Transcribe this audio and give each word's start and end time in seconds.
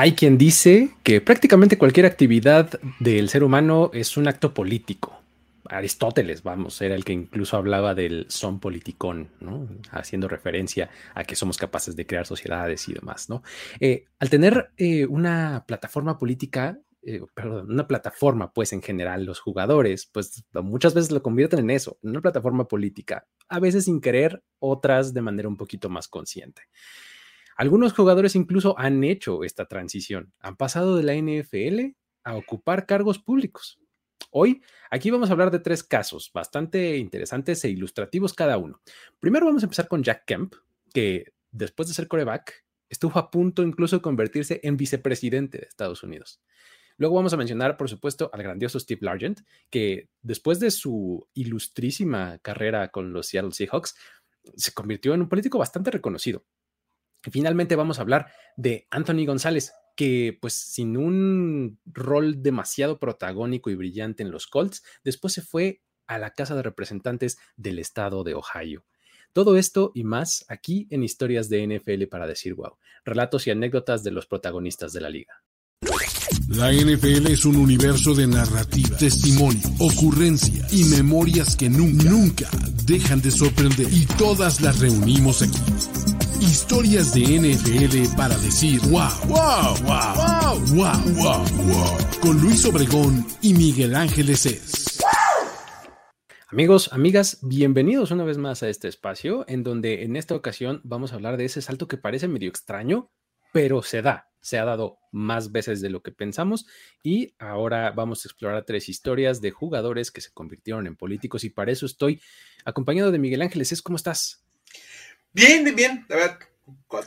Hay 0.00 0.12
quien 0.12 0.38
dice 0.38 0.90
que 1.02 1.20
prácticamente 1.20 1.76
cualquier 1.76 2.06
actividad 2.06 2.78
del 3.00 3.28
ser 3.28 3.42
humano 3.42 3.90
es 3.92 4.16
un 4.16 4.28
acto 4.28 4.54
político. 4.54 5.20
Aristóteles, 5.68 6.44
vamos, 6.44 6.80
era 6.80 6.94
el 6.94 7.04
que 7.04 7.12
incluso 7.12 7.56
hablaba 7.56 7.96
del 7.96 8.26
son 8.28 8.60
politicón. 8.60 9.28
Haciendo 9.90 10.28
referencia 10.28 10.88
a 11.16 11.24
que 11.24 11.34
somos 11.34 11.58
capaces 11.58 11.96
de 11.96 12.06
crear 12.06 12.26
sociedades 12.26 12.88
y 12.88 12.94
demás, 12.94 13.28
¿no? 13.28 13.42
Eh, 13.80 14.04
al 14.20 14.30
tener 14.30 14.70
eh, 14.76 15.04
una 15.06 15.64
plataforma 15.66 16.16
política, 16.16 16.78
eh, 17.02 17.22
perdón, 17.34 17.68
una 17.68 17.88
plataforma, 17.88 18.52
pues 18.52 18.72
en 18.72 18.82
general, 18.82 19.24
los 19.24 19.40
jugadores, 19.40 20.06
pues 20.06 20.44
muchas 20.52 20.94
veces 20.94 21.10
lo 21.10 21.24
convierten 21.24 21.58
en 21.58 21.70
eso, 21.70 21.98
en 22.04 22.10
una 22.10 22.20
plataforma 22.20 22.68
política, 22.68 23.26
a 23.48 23.58
veces 23.58 23.86
sin 23.86 24.00
querer, 24.00 24.44
otras 24.60 25.12
de 25.12 25.22
manera 25.22 25.48
un 25.48 25.56
poquito 25.56 25.88
más 25.88 26.06
consciente. 26.06 26.62
Algunos 27.58 27.92
jugadores 27.92 28.36
incluso 28.36 28.78
han 28.78 29.02
hecho 29.02 29.42
esta 29.42 29.66
transición, 29.66 30.32
han 30.38 30.56
pasado 30.56 30.96
de 30.96 31.02
la 31.02 31.16
NFL 31.16 31.96
a 32.22 32.36
ocupar 32.36 32.86
cargos 32.86 33.18
públicos. 33.18 33.80
Hoy 34.30 34.62
aquí 34.92 35.10
vamos 35.10 35.28
a 35.28 35.32
hablar 35.32 35.50
de 35.50 35.58
tres 35.58 35.82
casos 35.82 36.30
bastante 36.32 36.98
interesantes 36.98 37.64
e 37.64 37.70
ilustrativos 37.70 38.32
cada 38.32 38.58
uno. 38.58 38.80
Primero 39.18 39.46
vamos 39.46 39.64
a 39.64 39.66
empezar 39.66 39.88
con 39.88 40.04
Jack 40.04 40.24
Kemp, 40.24 40.54
que 40.94 41.32
después 41.50 41.88
de 41.88 41.94
ser 41.94 42.06
coreback 42.06 42.64
estuvo 42.88 43.18
a 43.18 43.28
punto 43.28 43.64
incluso 43.64 43.96
de 43.96 44.02
convertirse 44.02 44.60
en 44.62 44.76
vicepresidente 44.76 45.58
de 45.58 45.66
Estados 45.66 46.04
Unidos. 46.04 46.40
Luego 46.96 47.16
vamos 47.16 47.32
a 47.32 47.36
mencionar, 47.36 47.76
por 47.76 47.88
supuesto, 47.88 48.30
al 48.32 48.44
grandioso 48.44 48.78
Steve 48.78 49.00
Largent, 49.02 49.40
que 49.68 50.10
después 50.22 50.60
de 50.60 50.70
su 50.70 51.26
ilustrísima 51.34 52.38
carrera 52.38 52.92
con 52.92 53.12
los 53.12 53.26
Seattle 53.26 53.50
Seahawks, 53.50 53.96
se 54.56 54.72
convirtió 54.72 55.12
en 55.12 55.22
un 55.22 55.28
político 55.28 55.58
bastante 55.58 55.90
reconocido. 55.90 56.44
Finalmente 57.22 57.76
vamos 57.76 57.98
a 57.98 58.02
hablar 58.02 58.30
de 58.56 58.86
Anthony 58.90 59.26
González, 59.26 59.72
que 59.96 60.38
pues 60.40 60.54
sin 60.54 60.96
un 60.96 61.80
rol 61.84 62.42
demasiado 62.42 62.98
protagónico 62.98 63.70
y 63.70 63.74
brillante 63.74 64.22
en 64.22 64.30
los 64.30 64.46
Colts, 64.46 64.84
después 65.02 65.32
se 65.32 65.42
fue 65.42 65.82
a 66.06 66.18
la 66.18 66.30
Casa 66.30 66.54
de 66.54 66.62
Representantes 66.62 67.38
del 67.56 67.78
estado 67.78 68.22
de 68.22 68.34
Ohio. 68.34 68.84
Todo 69.32 69.56
esto 69.56 69.92
y 69.94 70.04
más 70.04 70.44
aquí 70.48 70.86
en 70.90 71.02
Historias 71.02 71.48
de 71.48 71.66
NFL 71.66 72.04
para 72.06 72.26
decir 72.26 72.54
wow, 72.54 72.78
relatos 73.04 73.46
y 73.46 73.50
anécdotas 73.50 74.02
de 74.04 74.12
los 74.12 74.26
protagonistas 74.26 74.92
de 74.92 75.00
la 75.00 75.10
liga. 75.10 75.42
La 76.48 76.72
NFL 76.72 77.26
es 77.26 77.44
un 77.44 77.56
universo 77.56 78.14
de 78.14 78.26
narrativa, 78.26 78.96
testimonio, 78.96 79.68
ocurrencia 79.80 80.66
y 80.70 80.84
memorias 80.84 81.56
que 81.56 81.68
nunca, 81.68 82.08
nunca 82.08 82.50
dejan 82.84 83.20
de 83.20 83.30
sorprender 83.30 83.92
y 83.92 84.06
todas 84.06 84.60
las 84.60 84.78
reunimos 84.78 85.42
aquí 85.42 86.27
Historias 86.40 87.12
de 87.12 87.20
NFL 87.40 88.16
para 88.16 88.36
decir 88.38 88.80
wow, 88.90 89.08
wow, 89.26 89.76
wow, 89.82 90.60
wow, 90.74 91.14
wow, 91.14 91.44
wow, 91.66 91.98
Con 92.20 92.40
Luis 92.40 92.64
Obregón 92.64 93.26
y 93.42 93.54
Miguel 93.54 93.96
Ángeles 93.96 94.46
es. 94.46 95.00
Amigos, 96.48 96.92
amigas, 96.92 97.38
bienvenidos 97.42 98.12
una 98.12 98.24
vez 98.24 98.38
más 98.38 98.62
a 98.62 98.68
este 98.68 98.86
espacio 98.86 99.44
en 99.48 99.64
donde 99.64 100.04
en 100.04 100.14
esta 100.16 100.34
ocasión 100.34 100.80
vamos 100.84 101.12
a 101.12 101.16
hablar 101.16 101.36
de 101.36 101.44
ese 101.44 101.60
salto 101.60 101.88
que 101.88 101.98
parece 101.98 102.28
medio 102.28 102.48
extraño, 102.48 103.10
pero 103.52 103.82
se 103.82 104.00
da, 104.00 104.30
se 104.40 104.58
ha 104.58 104.64
dado 104.64 104.98
más 105.10 105.50
veces 105.50 105.80
de 105.80 105.90
lo 105.90 106.02
que 106.02 106.12
pensamos 106.12 106.66
y 107.02 107.34
ahora 107.38 107.90
vamos 107.90 108.24
a 108.24 108.28
explorar 108.28 108.64
tres 108.64 108.88
historias 108.88 109.40
de 109.40 109.50
jugadores 109.50 110.10
que 110.10 110.20
se 110.20 110.32
convirtieron 110.32 110.86
en 110.86 110.96
políticos 110.96 111.44
y 111.44 111.50
para 111.50 111.72
eso 111.72 111.84
estoy 111.84 112.22
acompañado 112.64 113.10
de 113.10 113.18
Miguel 113.18 113.42
Ángeles. 113.42 113.82
¿Cómo 113.82 113.96
estás? 113.96 114.47
Bien, 115.32 115.64
bien, 115.64 115.76
bien. 115.76 116.06
La 116.08 116.16
verdad, 116.16 116.38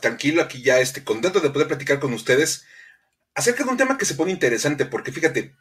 tranquilo 0.00 0.42
aquí 0.42 0.62
ya, 0.62 0.80
este, 0.80 1.04
contento 1.04 1.40
de 1.40 1.50
poder 1.50 1.68
platicar 1.68 2.00
con 2.00 2.12
ustedes 2.12 2.64
acerca 3.34 3.64
de 3.64 3.70
un 3.70 3.76
tema 3.76 3.98
que 3.98 4.04
se 4.04 4.14
pone 4.14 4.32
interesante, 4.32 4.86
porque 4.86 5.12
fíjate, 5.12 5.54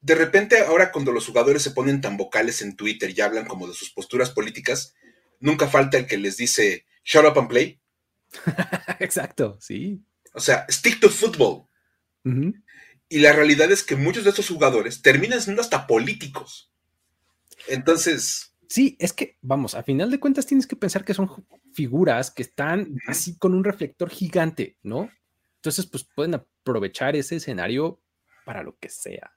de 0.00 0.14
repente 0.14 0.60
ahora 0.60 0.92
cuando 0.92 1.12
los 1.12 1.26
jugadores 1.26 1.62
se 1.62 1.72
ponen 1.72 2.00
tan 2.00 2.16
vocales 2.16 2.62
en 2.62 2.76
Twitter 2.76 3.12
y 3.14 3.20
hablan 3.20 3.46
como 3.46 3.66
de 3.66 3.74
sus 3.74 3.90
posturas 3.90 4.30
políticas, 4.30 4.94
nunca 5.40 5.68
falta 5.68 5.98
el 5.98 6.06
que 6.06 6.18
les 6.18 6.36
dice, 6.36 6.86
shut 7.04 7.24
up 7.24 7.38
and 7.38 7.48
play. 7.48 7.80
Exacto, 9.00 9.58
sí. 9.60 10.02
O 10.34 10.40
sea, 10.40 10.66
stick 10.70 11.00
to 11.00 11.08
football. 11.08 11.66
Y 13.08 13.20
la 13.20 13.32
realidad 13.32 13.72
es 13.72 13.82
que 13.82 13.96
muchos 13.96 14.24
de 14.24 14.30
estos 14.30 14.48
jugadores 14.48 15.00
terminan 15.00 15.40
siendo 15.40 15.62
hasta 15.62 15.86
políticos. 15.86 16.70
Entonces, 17.66 18.47
Sí, 18.68 18.96
es 19.00 19.14
que, 19.14 19.38
vamos, 19.40 19.74
a 19.74 19.82
final 19.82 20.10
de 20.10 20.20
cuentas 20.20 20.46
tienes 20.46 20.66
que 20.66 20.76
pensar 20.76 21.04
que 21.04 21.14
son 21.14 21.30
figuras 21.72 22.30
que 22.30 22.42
están 22.42 22.98
así 23.06 23.38
con 23.38 23.54
un 23.54 23.64
reflector 23.64 24.10
gigante, 24.10 24.76
¿no? 24.82 25.10
Entonces, 25.56 25.86
pues 25.86 26.04
pueden 26.04 26.34
aprovechar 26.34 27.16
ese 27.16 27.36
escenario 27.36 28.02
para 28.44 28.62
lo 28.62 28.76
que 28.78 28.90
sea. 28.90 29.32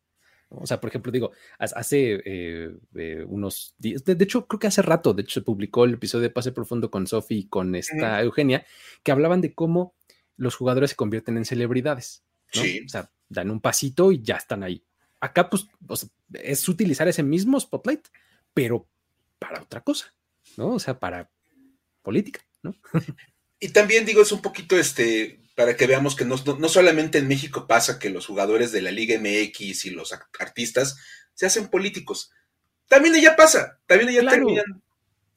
O 0.50 0.68
sea, 0.68 0.82
por 0.82 0.90
ejemplo, 0.90 1.14
digo, 1.14 1.32
hace 1.58 2.22
eh, 2.26 2.76
eh, 2.96 3.26
unos 3.26 3.74
días, 3.78 4.04
de, 4.04 4.22
hecho, 4.22 4.48
creo 4.48 4.60
que 4.60 4.68
hace 4.68 4.82
rato, 4.82 5.14
de 5.14 5.22
hecho, 5.22 5.40
se 5.40 5.46
publicó 5.46 5.86
el 5.86 5.94
episodio 5.94 6.24
de 6.24 6.30
Pase 6.30 6.52
Profundo 6.52 6.92
con 6.92 7.08
Sophie 7.08 7.40
y 7.40 7.48
con 7.48 7.74
esta 7.74 8.22
Eugenia, 8.22 8.66
que 9.02 9.14
hablaban 9.14 9.40
de 9.40 9.54
cómo 9.54 9.96
los 10.36 10.56
jugadores 10.56 10.90
se 10.90 10.96
convierten 10.98 11.38
en 11.38 11.46
celebridades. 11.46 12.26
Sí. 12.52 12.82
O 12.86 12.90
sea, 12.90 13.10
dan 13.30 13.50
un 13.50 13.62
pasito 13.62 14.12
y 14.12 14.22
ya 14.22 14.36
están 14.36 14.64
ahí. 14.64 14.84
Acá, 15.22 15.50
pues, 15.50 15.68
es 16.34 16.68
utilizar 16.68 17.08
ese 17.08 17.24
mismo 17.24 17.58
spotlight, 17.58 18.10
pero 18.54 18.90
para 19.42 19.64
otra 19.64 19.82
cosa, 19.82 20.14
¿no? 20.56 20.76
O 20.76 20.80
sea, 20.80 21.00
para 21.00 21.32
política, 22.04 22.42
¿no? 22.62 22.76
y 23.60 23.70
también 23.70 24.06
digo, 24.06 24.22
es 24.22 24.32
un 24.32 24.42
poquito 24.42 24.78
este, 24.78 25.42
para 25.56 25.76
que 25.76 25.88
veamos 25.88 26.16
que 26.16 26.26
no, 26.26 26.38
solamente 26.38 27.18
en 27.18 27.28
México 27.28 27.66
pasa 27.68 27.98
que 27.98 28.12
los 28.12 28.28
jugadores 28.28 28.72
de 28.72 28.84
la 28.84 28.92
Liga 28.92 29.20
MX 29.20 29.86
y 29.86 29.90
los 29.90 30.14
artistas 30.40 30.98
se 31.34 31.48
hacen 31.48 31.70
políticos. 31.70 32.32
También 32.88 33.16
allá 33.16 33.36
pasa, 33.36 33.80
también 33.88 34.10
allá 34.10 34.30
terminan. 34.30 34.84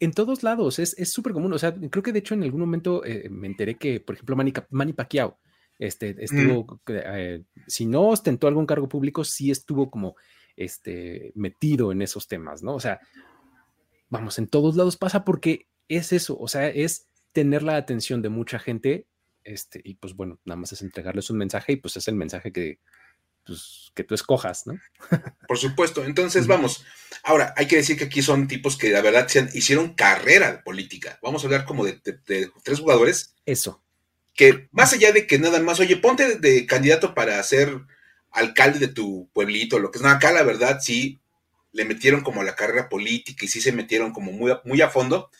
En 0.00 0.12
todos 0.12 0.42
lados, 0.42 0.78
es 0.78 1.10
súper 1.10 1.32
común. 1.32 1.52
O 1.54 1.58
sea, 1.58 1.74
creo 1.74 2.02
que 2.02 2.12
de 2.12 2.18
hecho 2.18 2.34
en 2.34 2.42
algún 2.42 2.60
momento 2.60 3.04
eh, 3.06 3.28
me 3.30 3.46
enteré 3.46 3.76
que, 3.76 4.00
por 4.00 4.16
ejemplo, 4.16 4.36
Manny, 4.36 4.92
Pacquiao 4.92 5.38
este, 5.78 6.14
estuvo, 6.22 6.80
eh, 6.88 7.42
si 7.66 7.86
no 7.86 8.08
ostentó 8.08 8.48
algún 8.48 8.66
cargo 8.66 8.88
público, 8.88 9.24
sí 9.24 9.50
estuvo 9.50 9.90
como 9.90 10.16
este, 10.56 11.32
metido 11.36 11.90
en 11.90 12.02
esos 12.02 12.28
temas, 12.28 12.62
¿no? 12.62 12.74
O 12.74 12.80
sea, 12.80 13.00
vamos, 14.14 14.38
en 14.38 14.46
todos 14.46 14.76
lados 14.76 14.96
pasa 14.96 15.24
porque 15.24 15.66
es 15.88 16.12
eso, 16.12 16.38
o 16.38 16.46
sea, 16.46 16.68
es 16.68 17.08
tener 17.32 17.64
la 17.64 17.76
atención 17.76 18.22
de 18.22 18.28
mucha 18.28 18.60
gente, 18.60 19.08
este, 19.42 19.80
y 19.82 19.94
pues 19.94 20.14
bueno, 20.14 20.38
nada 20.44 20.56
más 20.56 20.72
es 20.72 20.82
entregarles 20.82 21.30
un 21.30 21.38
mensaje 21.38 21.72
y 21.72 21.76
pues 21.76 21.96
es 21.96 22.06
el 22.06 22.14
mensaje 22.14 22.52
que, 22.52 22.78
pues, 23.44 23.90
que 23.92 24.04
tú 24.04 24.14
escojas, 24.14 24.68
¿no? 24.68 24.78
Por 25.48 25.58
supuesto, 25.58 26.04
entonces 26.04 26.46
vamos, 26.46 26.84
ahora 27.24 27.54
hay 27.56 27.66
que 27.66 27.74
decir 27.74 27.98
que 27.98 28.04
aquí 28.04 28.22
son 28.22 28.46
tipos 28.46 28.78
que 28.78 28.90
la 28.90 29.02
verdad 29.02 29.26
se 29.26 29.48
hicieron 29.52 29.94
carrera 29.94 30.62
política, 30.62 31.18
vamos 31.20 31.42
a 31.42 31.48
hablar 31.48 31.64
como 31.64 31.84
de, 31.84 32.00
tres 32.62 32.78
jugadores. 32.78 33.34
Eso. 33.46 33.82
Que 34.32 34.68
más 34.70 34.92
allá 34.92 35.10
de 35.10 35.26
que 35.26 35.40
nada 35.40 35.58
más, 35.58 35.80
oye, 35.80 35.96
ponte 35.96 36.38
de, 36.38 36.66
candidato 36.66 37.14
para 37.14 37.42
ser 37.42 37.80
alcalde 38.30 38.78
de 38.78 38.88
tu 38.88 39.28
pueblito, 39.32 39.80
lo 39.80 39.90
que 39.90 39.98
es, 39.98 40.04
no, 40.04 40.08
acá 40.08 40.30
la 40.30 40.44
verdad 40.44 40.78
sí, 40.80 41.20
le 41.74 41.84
metieron 41.84 42.22
como 42.22 42.40
a 42.40 42.44
la 42.44 42.54
carrera 42.54 42.88
política 42.88 43.44
y 43.44 43.48
sí 43.48 43.60
se 43.60 43.72
metieron 43.72 44.12
como 44.12 44.32
muy 44.32 44.52
a, 44.52 44.62
muy 44.64 44.80
a 44.80 44.88
fondo. 44.88 45.30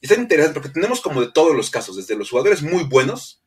Y 0.00 0.06
está 0.06 0.18
interesante 0.18 0.54
porque 0.54 0.68
tenemos 0.68 1.00
como 1.00 1.20
de 1.20 1.32
todos 1.32 1.54
los 1.54 1.70
casos, 1.70 1.96
desde 1.96 2.16
los 2.16 2.30
jugadores 2.30 2.62
muy 2.62 2.84
buenos 2.84 3.42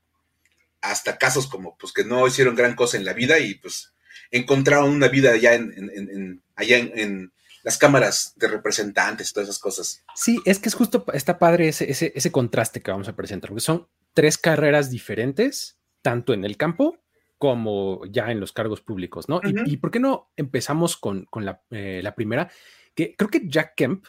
hasta 0.81 1.17
casos 1.17 1.47
como 1.47 1.77
pues 1.77 1.93
que 1.93 2.03
no 2.03 2.27
hicieron 2.27 2.55
gran 2.55 2.75
cosa 2.75 2.97
en 2.97 3.05
la 3.05 3.13
vida 3.13 3.39
y 3.39 3.55
pues 3.55 3.93
encontraron 4.31 4.91
una 4.91 5.07
vida 5.07 5.31
allá 5.31 5.55
en, 5.55 6.43
allá 6.55 6.77
en, 6.77 7.31
las 7.63 7.79
cámaras 7.79 8.33
de 8.35 8.47
representantes, 8.47 9.33
todas 9.33 9.49
esas 9.49 9.59
cosas. 9.59 10.03
Sí, 10.13 10.39
es 10.45 10.59
que 10.59 10.69
es 10.69 10.75
justo, 10.75 11.03
está 11.13 11.39
padre 11.39 11.69
ese, 11.69 11.89
ese, 11.89 12.13
ese 12.13 12.31
contraste 12.31 12.79
que 12.79 12.91
vamos 12.91 13.07
a 13.07 13.15
presentar, 13.15 13.49
porque 13.49 13.61
son 13.61 13.87
tres 14.13 14.37
carreras 14.37 14.91
diferentes, 14.91 15.79
tanto 16.03 16.33
en 16.33 16.45
el 16.45 16.57
campo 16.57 16.99
como 17.37 18.01
ya 18.05 18.31
en 18.31 18.39
los 18.39 18.53
cargos 18.53 18.81
públicos, 18.81 19.27
¿no? 19.27 19.41
y, 19.43 19.77
por 19.77 19.91
qué 19.91 19.99
no 19.99 20.29
empezamos 20.37 20.97
con, 20.97 21.27
eh, 21.71 22.01
la, 22.03 22.15
primera? 22.15 22.49
Que 22.93 23.15
creo 23.15 23.29
que 23.29 23.41
Jack 23.45 23.75
Kemp 23.75 24.05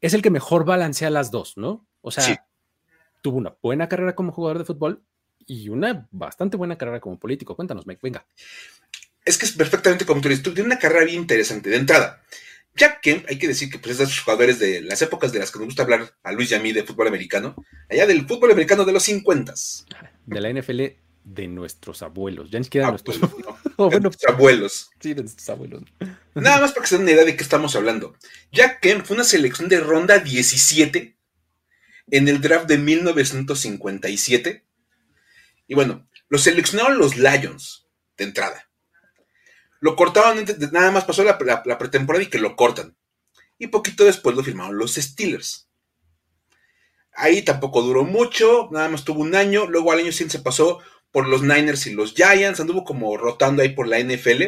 es 0.00 0.14
el 0.14 0.22
que 0.22 0.30
mejor 0.30 0.64
balancea 0.64 1.10
las 1.10 1.30
dos, 1.30 1.56
¿no? 1.56 1.86
O 2.00 2.10
sea, 2.10 2.46
tuvo 3.22 3.38
una 3.38 3.56
buena 3.60 3.88
carrera 3.88 4.14
como 4.14 4.32
jugador 4.32 4.58
de 4.58 4.64
fútbol 4.64 5.02
y 5.46 5.68
una 5.68 6.08
bastante 6.10 6.56
buena 6.56 6.78
carrera 6.78 7.00
como 7.00 7.18
político. 7.18 7.56
Cuéntanos, 7.56 7.86
Mike, 7.86 8.00
venga. 8.02 8.24
Es 9.24 9.36
que 9.36 9.46
es 9.46 9.52
perfectamente 9.52 10.06
como 10.06 10.20
tú 10.20 10.28
dices, 10.28 10.42
tú 10.42 10.54
tienes 10.54 10.72
una 10.72 10.78
carrera 10.78 11.04
bien 11.04 11.20
interesante. 11.20 11.68
De 11.68 11.76
entrada, 11.76 12.22
Jack 12.76 13.00
Kemp, 13.02 13.26
hay 13.28 13.38
que 13.38 13.48
decir 13.48 13.68
que 13.68 13.78
pues, 13.78 13.92
es 13.92 13.98
de 13.98 14.04
esos 14.04 14.20
jugadores 14.20 14.58
de 14.58 14.80
las 14.80 15.02
épocas 15.02 15.32
de 15.32 15.40
las 15.40 15.50
que 15.50 15.58
nos 15.58 15.66
gusta 15.66 15.82
hablar 15.82 16.14
a 16.22 16.32
Luis 16.32 16.50
y 16.52 16.54
a 16.54 16.60
mí 16.60 16.72
de 16.72 16.84
fútbol 16.84 17.08
americano, 17.08 17.54
allá 17.90 18.06
del 18.06 18.26
fútbol 18.26 18.52
americano 18.52 18.84
de 18.84 18.92
los 18.92 19.02
50. 19.02 19.54
De 20.26 20.40
la 20.40 20.52
NFL 20.52 21.09
de 21.34 21.46
nuestros 21.46 22.02
abuelos, 22.02 22.50
ya 22.50 22.58
ni 22.58 22.64
siquiera 22.64 22.86
de 22.88 22.92
nuestros 22.92 23.18
abuelos. 23.22 24.90
Sí, 25.00 25.14
de 25.14 25.22
nuestros 25.22 25.48
abuelos. 25.48 25.82
Nada 26.34 26.60
más 26.60 26.72
para 26.72 26.82
que 26.82 26.88
se 26.88 26.96
den 26.96 27.04
una 27.04 27.12
idea 27.12 27.24
de 27.24 27.36
qué 27.36 27.42
estamos 27.42 27.76
hablando. 27.76 28.16
Jack 28.52 28.80
Kemp 28.80 29.04
fue 29.06 29.14
una 29.14 29.24
selección 29.24 29.68
de 29.68 29.80
ronda 29.80 30.18
17 30.18 31.16
en 32.10 32.28
el 32.28 32.40
draft 32.40 32.66
de 32.66 32.78
1957. 32.78 34.64
Y 35.68 35.74
bueno, 35.74 36.08
lo 36.28 36.38
seleccionaron 36.38 36.98
los 36.98 37.16
Lions. 37.16 37.86
de 38.16 38.24
entrada. 38.24 38.68
Lo 39.80 39.96
cortaron, 39.96 40.44
nada 40.72 40.90
más 40.90 41.04
pasó 41.04 41.24
la, 41.24 41.38
pretemporada 41.38 42.24
y 42.24 42.28
que 42.28 42.38
lo 42.38 42.54
cortan. 42.54 42.96
Y 43.56 43.68
poquito 43.68 44.04
después 44.04 44.36
lo 44.36 44.42
firmaron 44.42 44.76
los 44.76 44.96
Steelers. 44.96 45.68
Ahí 47.14 47.42
tampoco 47.42 47.82
duró 47.82 48.04
mucho, 48.04 48.68
nada 48.72 48.88
más 48.88 49.04
tuvo 49.04 49.20
un 49.20 49.34
año. 49.34 49.66
Luego 49.66 49.92
al 49.92 50.00
año 50.00 50.12
siguiente 50.12 50.38
se 50.38 50.44
pasó 50.44 50.80
por 51.12 51.28
los 51.28 51.42
Niners 51.42 51.86
y 51.86 51.92
los 51.92 52.14
Giants, 52.14 52.60
anduvo 52.60 52.84
como 52.84 53.16
rotando 53.16 53.62
ahí 53.62 53.70
por 53.70 53.88
la 53.88 53.98
NFL. 53.98 54.42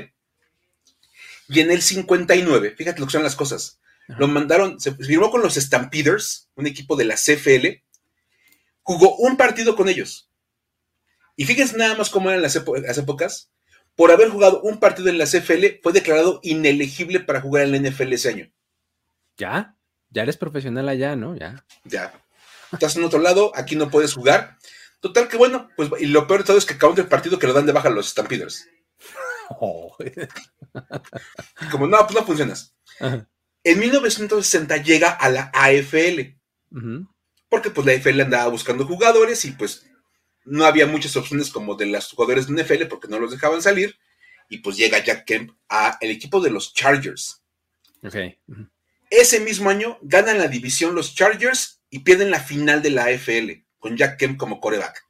Y 1.48 1.60
en 1.60 1.70
el 1.70 1.82
59, 1.82 2.74
fíjate 2.76 3.00
lo 3.00 3.06
que 3.06 3.12
son 3.12 3.22
las 3.22 3.36
cosas, 3.36 3.80
lo 4.08 4.28
mandaron, 4.28 4.80
se 4.80 4.92
firmó 4.92 5.30
con 5.30 5.42
los 5.42 5.54
Stampeders, 5.54 6.48
un 6.54 6.66
equipo 6.66 6.96
de 6.96 7.04
la 7.04 7.14
CFL, 7.14 7.82
jugó 8.82 9.16
un 9.16 9.36
partido 9.36 9.76
con 9.76 9.88
ellos. 9.88 10.30
Y 11.36 11.44
fíjense 11.44 11.76
nada 11.76 11.94
más 11.96 12.10
cómo 12.10 12.30
eran 12.30 12.42
las, 12.42 12.56
épocas. 12.56 13.50
Por 13.96 14.10
haber 14.10 14.28
jugado 14.28 14.60
un 14.62 14.78
partido 14.78 15.08
en 15.08 15.18
la 15.18 15.26
CFL, 15.26 15.80
fue 15.82 15.92
declarado 15.92 16.40
inelegible 16.42 17.20
para 17.20 17.40
jugar 17.40 17.64
en 17.64 17.72
la 17.72 17.90
NFL 17.90 18.12
ese 18.12 18.28
año. 18.28 18.52
Ya, 19.36 19.76
ya 20.10 20.22
eres 20.22 20.36
profesional 20.36 20.88
allá, 20.88 21.16
¿no? 21.16 21.36
Ya. 21.36 21.64
Ya. 21.84 22.12
Estás 22.72 22.96
en 22.96 23.04
otro 23.04 23.18
lado, 23.18 23.52
aquí 23.54 23.76
no 23.76 23.90
puedes 23.90 24.14
jugar. 24.14 24.58
Total 25.02 25.26
que 25.26 25.36
bueno, 25.36 25.68
pues 25.76 25.90
y 25.98 26.06
lo 26.06 26.28
peor 26.28 26.40
de 26.40 26.46
todo 26.46 26.56
es 26.56 26.64
que 26.64 26.74
acabó 26.74 26.94
el 26.96 27.08
partido 27.08 27.36
que 27.36 27.48
lo 27.48 27.52
dan 27.52 27.66
de 27.66 27.72
baja 27.72 27.90
los 27.90 28.10
Stampeders. 28.10 28.68
Oh. 29.58 29.96
Como 31.72 31.88
no, 31.88 31.98
pues 32.06 32.14
no 32.14 32.24
funcionas. 32.24 32.72
En 33.64 33.80
1960 33.80 34.76
llega 34.76 35.10
a 35.10 35.28
la 35.28 35.50
AFL. 35.54 36.38
Porque 37.48 37.70
pues 37.70 37.84
la 37.84 37.94
AFL 37.94 38.20
andaba 38.20 38.46
buscando 38.46 38.86
jugadores 38.86 39.44
y 39.44 39.50
pues 39.50 39.84
no 40.44 40.64
había 40.64 40.86
muchas 40.86 41.16
opciones 41.16 41.50
como 41.50 41.74
de 41.74 41.86
los 41.86 42.10
jugadores 42.12 42.46
de 42.46 42.62
NFL 42.62 42.86
porque 42.86 43.08
no 43.08 43.18
los 43.18 43.32
dejaban 43.32 43.60
salir. 43.60 43.98
Y 44.48 44.58
pues 44.58 44.76
llega 44.76 45.02
Jack 45.02 45.24
Kemp 45.24 45.50
a 45.68 45.98
el 46.00 46.12
equipo 46.12 46.40
de 46.40 46.50
los 46.50 46.74
Chargers. 46.74 47.42
Ese 49.10 49.40
mismo 49.40 49.68
año 49.68 49.98
ganan 50.00 50.38
la 50.38 50.46
división 50.46 50.94
los 50.94 51.12
Chargers 51.16 51.82
y 51.90 51.98
pierden 51.98 52.30
la 52.30 52.40
final 52.40 52.82
de 52.82 52.90
la 52.90 53.06
AFL 53.06 53.62
con 53.82 53.96
Jack 53.96 54.16
Kemp 54.16 54.38
como 54.38 54.60
coreback. 54.60 55.08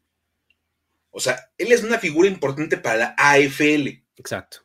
O 1.11 1.21
sea, 1.21 1.51
él 1.59 1.73
es 1.73 1.85
una 1.85 1.99
figura 1.99 2.27
importante 2.27 2.79
para 2.79 2.97
la 2.97 3.15
AFL. 3.19 4.03
Exacto. 4.17 4.61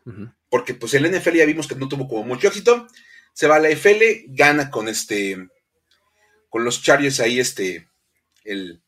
Porque 0.49 0.73
pues 0.73 0.93
el 0.93 1.11
NFL 1.11 1.35
ya 1.35 1.45
vimos 1.45 1.67
que 1.67 1.75
no 1.75 1.89
tuvo 1.89 2.07
como 2.07 2.23
mucho 2.23 2.47
éxito. 2.47 2.87
Se 3.33 3.47
va 3.47 3.57
a 3.57 3.59
la 3.59 3.67
AFL, 3.67 4.29
gana 4.29 4.71
con 4.71 4.87
este, 4.87 5.49
con 6.47 6.63
los 6.63 6.81
Chargers 6.81 7.19
ahí 7.19 7.41
este, 7.41 7.89
el, 8.45 8.81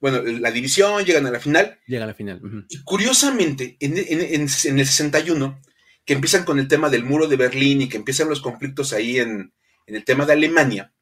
bueno, 0.00 0.22
la 0.22 0.50
división, 0.50 1.04
llegan 1.04 1.26
a 1.26 1.30
la 1.30 1.38
final. 1.38 1.78
Llega 1.86 2.02
a 2.02 2.08
la 2.08 2.14
final. 2.14 2.42
Y 2.68 2.82
curiosamente, 2.82 3.76
en, 3.78 3.96
el 3.96 4.48
61, 4.48 5.62
que 6.04 6.14
empiezan 6.14 6.44
con 6.44 6.58
el 6.58 6.66
tema 6.66 6.90
del 6.90 7.04
muro 7.04 7.28
de 7.28 7.36
Berlín 7.36 7.82
y 7.82 7.88
que 7.88 7.96
empiezan 7.96 8.28
los 8.28 8.40
conflictos 8.40 8.92
ahí 8.92 9.20
en, 9.20 9.54
en 9.86 9.94
el 9.94 10.04
tema 10.04 10.26
de 10.26 10.32
Alemania, 10.32 10.92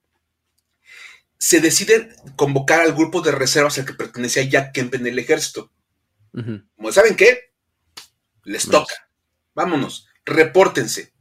se 1.38 1.60
decide 1.60 2.14
convocar 2.36 2.80
al 2.80 2.94
grupo 2.94 3.20
de 3.20 3.32
reservas 3.32 3.78
al 3.78 3.86
que 3.86 3.92
pertenecía 3.94 4.42
Jack 4.42 4.72
Kemp 4.72 4.94
en 4.94 5.06
el 5.06 5.18
ejército. 5.18 5.70
Como 6.76 6.92
saben 6.92 7.16
qué, 7.16 7.52
les 8.44 8.68
toca. 8.68 8.94
Vámonos, 9.54 10.08
repórtense. 10.24 11.12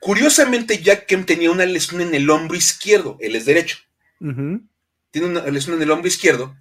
Curiosamente, 0.00 0.82
Jack 0.82 1.06
Kemp 1.06 1.26
tenía 1.26 1.50
una 1.50 1.64
lesión 1.64 2.00
en 2.00 2.14
el 2.14 2.28
hombro 2.30 2.56
izquierdo, 2.56 3.16
él 3.20 3.36
es 3.36 3.46
derecho. 3.46 3.78
Tiene 4.18 5.26
una 5.26 5.46
lesión 5.46 5.76
en 5.76 5.82
el 5.82 5.90
hombro 5.90 6.08
izquierdo. 6.08 6.56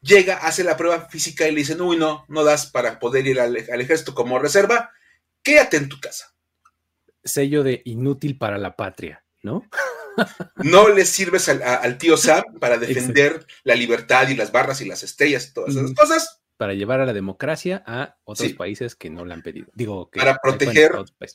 Llega, 0.00 0.36
hace 0.36 0.62
la 0.62 0.76
prueba 0.76 1.08
física 1.08 1.48
y 1.48 1.52
le 1.52 1.58
dicen, 1.58 1.80
uy, 1.80 1.96
no, 1.96 2.24
no 2.28 2.44
das 2.44 2.66
para 2.66 2.98
poder 3.00 3.26
ir 3.26 3.40
al 3.40 3.56
ejército 3.56 4.14
como 4.14 4.38
reserva, 4.38 4.92
quédate 5.42 5.76
en 5.76 5.88
tu 5.88 5.98
casa. 5.98 6.34
Sello 7.24 7.62
de 7.62 7.82
inútil 7.84 8.38
para 8.38 8.58
la 8.58 8.76
patria, 8.76 9.24
¿no? 9.42 9.68
No 10.56 10.88
le 10.88 11.04
sirves 11.04 11.48
al, 11.48 11.98
tío 11.98 12.16
Sam 12.16 12.44
para 12.60 12.78
defender 12.78 13.46
la 13.64 13.74
libertad 13.74 14.28
y 14.28 14.36
las 14.36 14.52
barras 14.52 14.80
y 14.80 14.84
las 14.84 15.02
estrellas 15.02 15.48
y 15.48 15.52
todas 15.54 15.76
esas 15.76 15.94
cosas. 15.94 16.40
Para 16.56 16.74
llevar 16.74 17.00
a 17.00 17.06
la 17.06 17.12
democracia 17.12 17.82
a 17.86 18.16
otros 18.24 18.52
países 18.54 18.96
que 18.96 19.10
no 19.10 19.24
la 19.24 19.34
han 19.34 19.42
pedido. 19.42 19.68
Digo 19.74 20.10
que 20.10 20.18
para 20.18 20.38
proteger, 20.38 20.92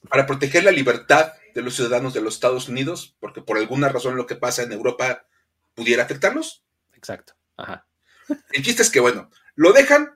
para 0.09 0.25
proteger 0.25 0.65
la 0.65 0.71
libertad 0.71 1.31
de 1.55 1.61
los 1.61 1.75
ciudadanos 1.75 2.13
de 2.13 2.21
los 2.21 2.33
Estados 2.33 2.67
Unidos, 2.67 3.15
porque 3.19 3.41
por 3.41 3.57
alguna 3.57 3.89
razón 3.89 4.17
lo 4.17 4.25
que 4.25 4.35
pasa 4.35 4.63
en 4.63 4.73
Europa 4.73 5.25
pudiera 5.75 6.03
afectarlos. 6.03 6.63
Exacto. 6.93 7.33
Ajá. 7.55 7.87
El 8.51 8.63
chiste 8.63 8.81
es 8.81 8.89
que, 8.89 8.99
bueno, 8.99 9.29
lo 9.55 9.71
dejan 9.71 10.13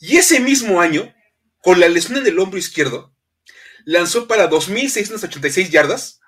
y 0.00 0.16
ese 0.16 0.40
mismo 0.40 0.80
año, 0.80 1.14
con 1.62 1.78
la 1.78 1.88
lesión 1.88 2.18
en 2.18 2.26
el 2.26 2.38
hombro 2.38 2.58
izquierdo, 2.58 3.14
lanzó 3.84 4.26
para 4.26 4.48
2.686 4.48 5.68
yardas 5.68 6.19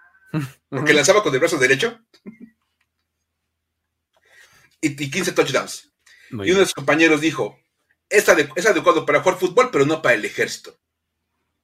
porque 0.69 0.93
lanzaba 0.93 1.23
con 1.23 1.33
el 1.35 1.41
brazo 1.41 1.59
derecho. 1.59 2.01
y, 4.81 4.97
15 4.97 5.33
touchdowns. 5.33 5.93
y 6.31 6.51
uno 6.51 6.61
de 6.61 6.67
sus 6.67 6.75
compañeros 6.75 7.21
dijo, 7.21 7.59
es, 8.09 8.29
adecuado 8.29 9.07
para 9.07 9.21
jugar 9.21 9.39
fútbol, 9.39 9.71
pero 9.71 9.87
no 9.87 10.03
para 10.03 10.15
el 10.15 10.25
ejército. 10.25 10.79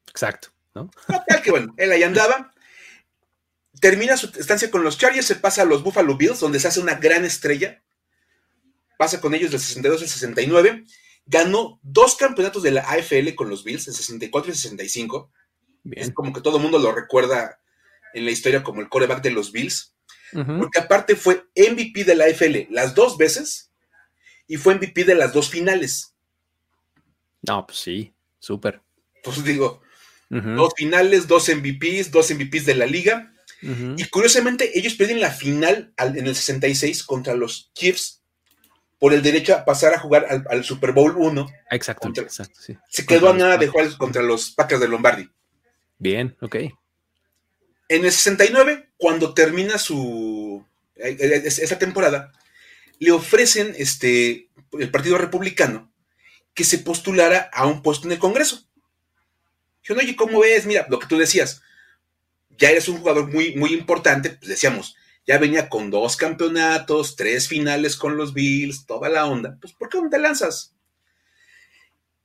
Exacto. 0.08 0.48
¿no? 0.74 0.90
que 1.44 1.50
bueno, 1.50 1.74
él 1.76 1.92
ahí 1.92 2.02
andaba. 2.02 2.54
Termina 3.80 4.16
su 4.16 4.26
estancia 4.26 4.70
con 4.70 4.82
los 4.82 4.98
Chargers, 4.98 5.26
se 5.26 5.36
pasa 5.36 5.62
a 5.62 5.64
los 5.64 5.82
Buffalo 5.82 6.16
Bills, 6.16 6.40
donde 6.40 6.58
se 6.58 6.68
hace 6.68 6.80
una 6.80 6.94
gran 6.94 7.24
estrella. 7.24 7.82
Pasa 8.96 9.20
con 9.20 9.34
ellos 9.34 9.50
del 9.50 9.60
62 9.60 10.02
al 10.02 10.08
69. 10.08 10.84
Ganó 11.26 11.78
dos 11.82 12.16
campeonatos 12.16 12.62
de 12.62 12.72
la 12.72 12.80
AFL 12.82 13.34
con 13.34 13.50
los 13.50 13.62
Bills, 13.62 13.86
en 13.86 13.94
64 13.94 14.50
y 14.50 14.54
65. 14.54 15.30
Es 15.92 16.12
como 16.12 16.32
que 16.32 16.40
todo 16.40 16.56
el 16.56 16.62
mundo 16.62 16.78
lo 16.78 16.92
recuerda 16.92 17.60
en 18.14 18.24
la 18.24 18.30
historia 18.30 18.62
como 18.62 18.80
el 18.80 18.88
coreback 18.88 19.22
de 19.22 19.30
los 19.30 19.52
Bills, 19.52 19.94
porque 20.32 20.80
aparte 20.80 21.16
fue 21.16 21.44
MVP 21.56 22.04
de 22.04 22.14
la 22.14 22.26
AFL 22.26 22.70
las 22.70 22.94
dos 22.94 23.16
veces 23.16 23.70
y 24.46 24.56
fue 24.56 24.74
MVP 24.74 25.04
de 25.04 25.14
las 25.14 25.32
dos 25.32 25.48
finales. 25.48 26.14
No, 27.46 27.66
pues 27.66 27.78
sí, 27.78 28.12
súper. 28.38 28.80
Pues 29.22 29.42
digo, 29.44 29.80
dos 30.28 30.72
finales, 30.76 31.26
dos 31.26 31.48
MVPs, 31.48 32.10
dos 32.10 32.30
MVPs 32.30 32.66
de 32.66 32.74
la 32.74 32.86
liga. 32.86 33.32
Y 33.60 34.04
curiosamente, 34.04 34.78
ellos 34.78 34.94
pierden 34.94 35.20
la 35.20 35.30
final 35.30 35.92
en 35.98 36.26
el 36.26 36.34
66 36.34 37.02
contra 37.04 37.34
los 37.34 37.72
Chiefs 37.74 38.22
por 38.98 39.12
el 39.12 39.22
derecho 39.22 39.54
a 39.54 39.64
pasar 39.64 39.94
a 39.94 39.98
jugar 39.98 40.44
al, 40.48 40.64
Super 40.64 40.92
Bowl 40.92 41.14
1. 41.16 41.46
Exacto, 41.70 42.08
exacto 42.16 42.60
sí. 42.60 42.76
Se 42.88 43.06
quedó 43.06 43.30
a 43.30 43.32
nada 43.32 43.56
de 43.56 43.68
jugar 43.68 43.96
contra 43.96 44.22
los 44.22 44.50
Packers 44.50 44.80
de 44.80 44.88
Lombardi. 44.88 45.28
Bien, 45.98 46.36
ok. 46.40 46.56
En 47.88 48.04
el 48.04 48.12
69, 48.12 48.90
cuando 48.98 49.32
termina 49.32 49.78
su 49.78 50.64
eh, 50.96 51.16
eh, 51.18 51.42
esa 51.44 51.78
temporada, 51.78 52.32
le 52.98 53.12
ofrecen 53.12 53.74
este, 53.78 54.48
el 54.72 54.90
Partido 54.90 55.16
Republicano 55.16 55.90
que 56.52 56.64
se 56.64 56.78
postulara 56.78 57.48
a 57.52 57.66
un 57.66 57.82
puesto 57.82 58.06
en 58.06 58.12
el 58.12 58.18
Congreso. 58.18 58.66
Dijeron, 59.80 60.04
oye, 60.04 60.16
¿cómo 60.16 60.40
ves? 60.40 60.66
Mira, 60.66 60.86
lo 60.90 60.98
que 60.98 61.06
tú 61.06 61.16
decías, 61.16 61.62
ya 62.58 62.70
eres 62.70 62.88
un 62.88 62.98
jugador 62.98 63.32
muy, 63.32 63.54
muy 63.54 63.72
importante, 63.72 64.30
pues 64.30 64.48
decíamos, 64.48 64.96
ya 65.26 65.38
venía 65.38 65.68
con 65.68 65.90
dos 65.90 66.16
campeonatos, 66.16 67.16
tres 67.16 67.48
finales 67.48 67.96
con 67.96 68.16
los 68.16 68.34
Bills, 68.34 68.86
toda 68.86 69.08
la 69.08 69.26
onda, 69.26 69.56
pues 69.60 69.72
¿por 69.72 69.88
qué 69.88 70.00
no 70.00 70.10
te 70.10 70.18
lanzas? 70.18 70.74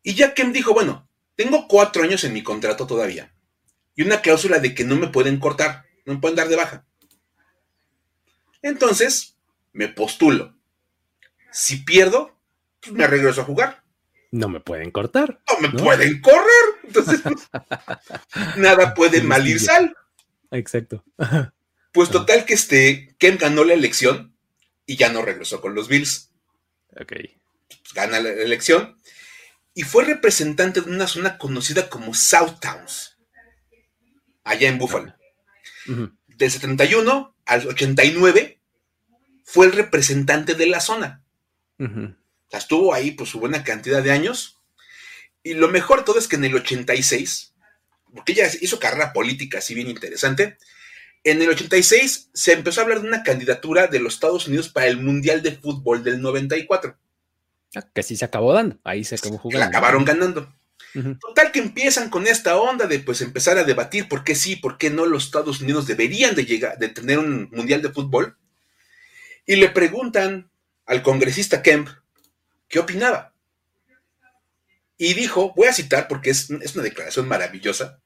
Y 0.01 0.15
ya 0.15 0.33
Kem 0.33 0.51
dijo, 0.51 0.73
bueno, 0.73 1.07
tengo 1.35 1.67
cuatro 1.67 2.03
años 2.03 2.23
en 2.23 2.33
mi 2.33 2.43
contrato 2.43 2.87
todavía 2.87 3.32
y 3.95 4.03
una 4.03 4.21
cláusula 4.21 4.59
de 4.59 4.73
que 4.73 4.83
no 4.83 4.95
me 4.95 5.07
pueden 5.07 5.39
cortar, 5.39 5.85
no 6.05 6.13
me 6.13 6.19
pueden 6.19 6.35
dar 6.35 6.47
de 6.47 6.55
baja. 6.55 6.85
Entonces, 8.61 9.35
me 9.71 9.87
postulo. 9.87 10.55
Si 11.51 11.77
pierdo, 11.77 12.37
pues 12.79 12.93
me 12.93 13.07
regreso 13.07 13.41
a 13.41 13.45
jugar. 13.45 13.83
No 14.31 14.49
me 14.49 14.59
pueden 14.59 14.89
cortar. 14.89 15.41
No 15.47 15.59
me 15.59 15.77
pueden 15.77 16.21
correr. 16.21 16.47
Entonces, 16.83 17.21
nada 18.57 18.93
puede 18.93 19.21
mal 19.21 19.47
ir 19.47 19.59
sal. 19.59 19.95
Exacto. 20.49 21.03
Pues 21.91 22.09
total 22.09 22.45
que 22.45 22.55
este, 22.55 23.15
Ken 23.19 23.37
ganó 23.37 23.63
la 23.63 23.73
elección 23.73 24.35
y 24.85 24.95
ya 24.95 25.09
no 25.09 25.21
regresó 25.21 25.61
con 25.61 25.75
los 25.75 25.87
Bills. 25.87 26.31
Ok. 26.99 27.13
Pues 27.67 27.93
gana 27.93 28.19
la 28.19 28.29
elección 28.29 28.99
y 29.75 29.83
fue 29.83 30.05
representante 30.05 30.81
de 30.81 30.89
una 30.89 31.07
zona 31.07 31.37
conocida 31.37 31.89
como 31.89 32.13
South 32.13 32.59
Towns 32.59 33.12
allá 34.43 34.69
en 34.69 34.77
Buffalo. 34.77 35.15
Del 36.27 36.51
71 36.51 37.35
al 37.45 37.67
89 37.67 38.59
fue 39.43 39.65
el 39.65 39.71
representante 39.73 40.55
de 40.55 40.67
la 40.67 40.79
zona. 40.79 41.23
estuvo 42.51 42.93
ahí 42.93 43.11
pues 43.11 43.29
su 43.29 43.39
buena 43.39 43.63
cantidad 43.63 44.03
de 44.03 44.11
años. 44.11 44.59
Y 45.43 45.55
lo 45.55 45.67
mejor 45.67 45.99
de 45.99 46.05
todo 46.05 46.19
es 46.19 46.27
que 46.27 46.37
en 46.37 46.45
el 46.45 46.55
86, 46.55 47.53
porque 48.13 48.31
ella 48.31 48.49
hizo 48.61 48.79
carrera 48.79 49.11
política 49.11 49.57
así 49.57 49.73
bien 49.73 49.89
interesante, 49.89 50.57
en 51.25 51.41
el 51.41 51.49
86 51.49 52.29
se 52.33 52.53
empezó 52.53 52.81
a 52.81 52.83
hablar 52.83 53.01
de 53.01 53.07
una 53.07 53.23
candidatura 53.23 53.87
de 53.87 53.99
los 53.99 54.15
Estados 54.15 54.47
Unidos 54.47 54.69
para 54.69 54.87
el 54.87 55.01
Mundial 55.01 55.41
de 55.41 55.53
Fútbol 55.53 56.03
del 56.03 56.21
94. 56.21 56.97
Ah, 57.75 57.87
que 57.93 58.03
sí 58.03 58.15
se 58.15 58.25
acabó 58.25 58.53
dando, 58.53 58.77
ahí 58.83 59.03
se 59.03 59.15
acabó 59.15 59.37
jugando. 59.37 59.59
La 59.59 59.65
acabaron 59.67 60.05
ganando. 60.05 60.53
Total 61.19 61.51
que 61.51 61.59
empiezan 61.59 62.09
con 62.09 62.27
esta 62.27 62.57
onda 62.57 62.85
de 62.85 62.99
pues 62.99 63.21
empezar 63.21 63.57
a 63.57 63.63
debatir 63.63 64.07
por 64.07 64.23
qué 64.23 64.35
sí, 64.35 64.55
por 64.55 64.77
qué 64.77 64.91
no 64.91 65.05
los 65.05 65.25
Estados 65.25 65.61
Unidos 65.61 65.87
deberían 65.87 66.35
de 66.35 66.45
llegar, 66.45 66.77
de 66.77 66.89
tener 66.89 67.17
un 67.17 67.49
mundial 67.51 67.81
de 67.81 67.89
fútbol. 67.89 68.37
Y 69.45 69.55
le 69.55 69.69
preguntan 69.69 70.51
al 70.85 71.01
congresista 71.01 71.63
Kemp 71.63 71.89
qué 72.67 72.79
opinaba. 72.79 73.33
Y 74.97 75.15
dijo, 75.15 75.53
voy 75.55 75.67
a 75.67 75.73
citar 75.73 76.07
porque 76.07 76.29
es, 76.29 76.49
es 76.49 76.75
una 76.75 76.83
declaración 76.83 77.27
maravillosa, 77.27 77.99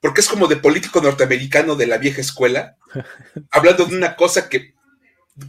porque 0.00 0.22
es 0.22 0.28
como 0.28 0.48
de 0.48 0.56
político 0.56 1.00
norteamericano 1.00 1.76
de 1.76 1.86
la 1.86 1.98
vieja 1.98 2.20
escuela, 2.20 2.76
hablando 3.50 3.84
de 3.84 3.96
una 3.96 4.16
cosa 4.16 4.48
que, 4.48 4.74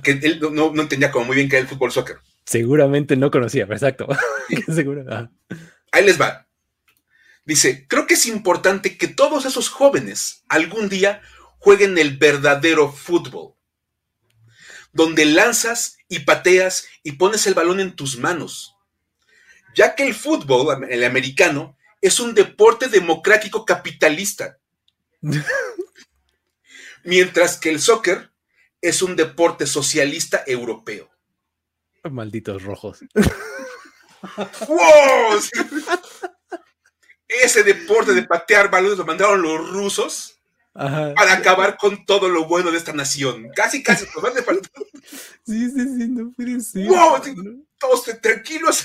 que 0.03 0.11
él 0.11 0.39
no, 0.39 0.71
no, 0.71 0.81
entendía 0.81 1.11
como 1.11 1.25
muy 1.25 1.35
bien 1.35 1.49
que 1.49 1.55
era 1.55 1.63
el 1.63 1.69
fútbol 1.69 1.91
soccer. 1.91 2.19
Seguramente 2.45 3.15
no 3.15 3.31
conocía, 3.31 3.63
exacto. 3.63 4.07
Seguro. 4.73 5.05
Ahí 5.91 6.05
les 6.05 6.19
va. 6.19 6.47
Dice, 7.45 7.87
creo 7.87 8.07
que 8.07 8.13
es 8.15 8.25
importante 8.25 8.97
que 8.97 9.07
todos 9.07 9.45
esos 9.45 9.69
jóvenes 9.69 10.43
algún 10.47 10.89
día 10.89 11.21
jueguen 11.59 11.97
el 11.97 12.17
verdadero 12.17 12.91
fútbol, 12.91 13.53
donde 14.93 15.25
lanzas 15.25 15.97
y 16.07 16.19
pateas 16.19 16.87
y 17.03 17.13
pones 17.13 17.45
el 17.47 17.53
balón 17.53 17.79
en 17.79 17.95
tus 17.95 18.17
manos, 18.17 18.75
ya 19.75 19.95
que 19.95 20.05
el 20.05 20.15
fútbol, 20.15 20.87
el 20.89 21.03
americano, 21.03 21.77
es 22.01 22.19
un 22.19 22.33
deporte 22.33 22.87
democrático 22.87 23.63
capitalista, 23.63 24.57
mientras 27.03 27.57
que 27.57 27.69
el 27.69 27.79
soccer 27.79 28.31
es 28.81 29.01
un 29.01 29.15
deporte 29.15 29.67
socialista 29.67 30.43
europeo. 30.47 31.10
Malditos 32.09 32.63
rojos. 32.63 32.99
¡Wow! 34.67 35.39
Ese 37.27 37.63
deporte 37.63 38.13
de 38.13 38.23
patear 38.23 38.69
balones 38.69 38.97
lo 38.97 39.05
mandaron 39.05 39.41
los 39.41 39.71
rusos 39.71 40.39
para 40.73 41.33
acabar 41.33 41.77
con 41.77 42.05
todo 42.05 42.29
lo 42.29 42.45
bueno 42.45 42.71
de 42.71 42.77
esta 42.77 42.93
nación. 42.93 43.49
Casi, 43.55 43.83
casi. 43.83 44.05
Pues, 44.05 44.33
sí, 45.45 45.69
sí, 45.69 45.71
sí, 45.71 46.07
no 46.09 46.31
puede 46.31 46.59
ser. 46.61 46.87
¡Wow! 46.87 47.21
Todos 47.77 48.03
tranquilos. 48.21 48.83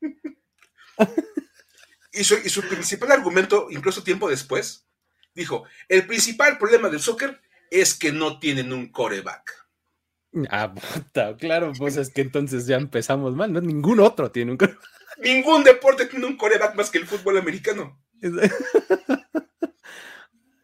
y, 2.12 2.24
su, 2.24 2.36
y 2.44 2.48
su 2.48 2.62
principal 2.62 3.12
argumento, 3.12 3.68
incluso 3.70 4.02
tiempo 4.02 4.28
después, 4.28 4.86
dijo: 5.34 5.64
el 5.88 6.06
principal 6.06 6.58
problema 6.58 6.88
del 6.88 7.00
soccer 7.00 7.40
es 7.70 7.94
que 7.94 8.12
no 8.12 8.38
tienen 8.38 8.72
un 8.72 8.90
coreback. 8.90 9.59
Ah, 10.50 10.72
claro, 11.38 11.72
pues 11.76 11.96
es 11.96 12.10
que 12.10 12.20
entonces 12.20 12.66
ya 12.66 12.76
empezamos 12.76 13.34
mal, 13.34 13.52
¿no? 13.52 13.60
Ningún 13.60 13.98
otro 14.00 14.30
tiene 14.30 14.52
un. 14.52 14.58
Ningún 15.18 15.64
deporte 15.64 16.06
tiene 16.06 16.26
un 16.26 16.36
coreback 16.36 16.76
más 16.76 16.90
que 16.90 16.98
el 16.98 17.06
fútbol 17.06 17.38
americano. 17.38 18.00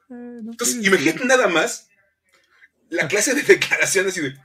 Entonces, 0.09 0.87
imagínate 0.87 1.25
nada 1.25 1.49
más 1.49 1.89
la 2.89 3.09
clase 3.09 3.35
de 3.35 3.43
declaraciones 3.43 4.17
y 4.17 4.21
de. 4.23 4.37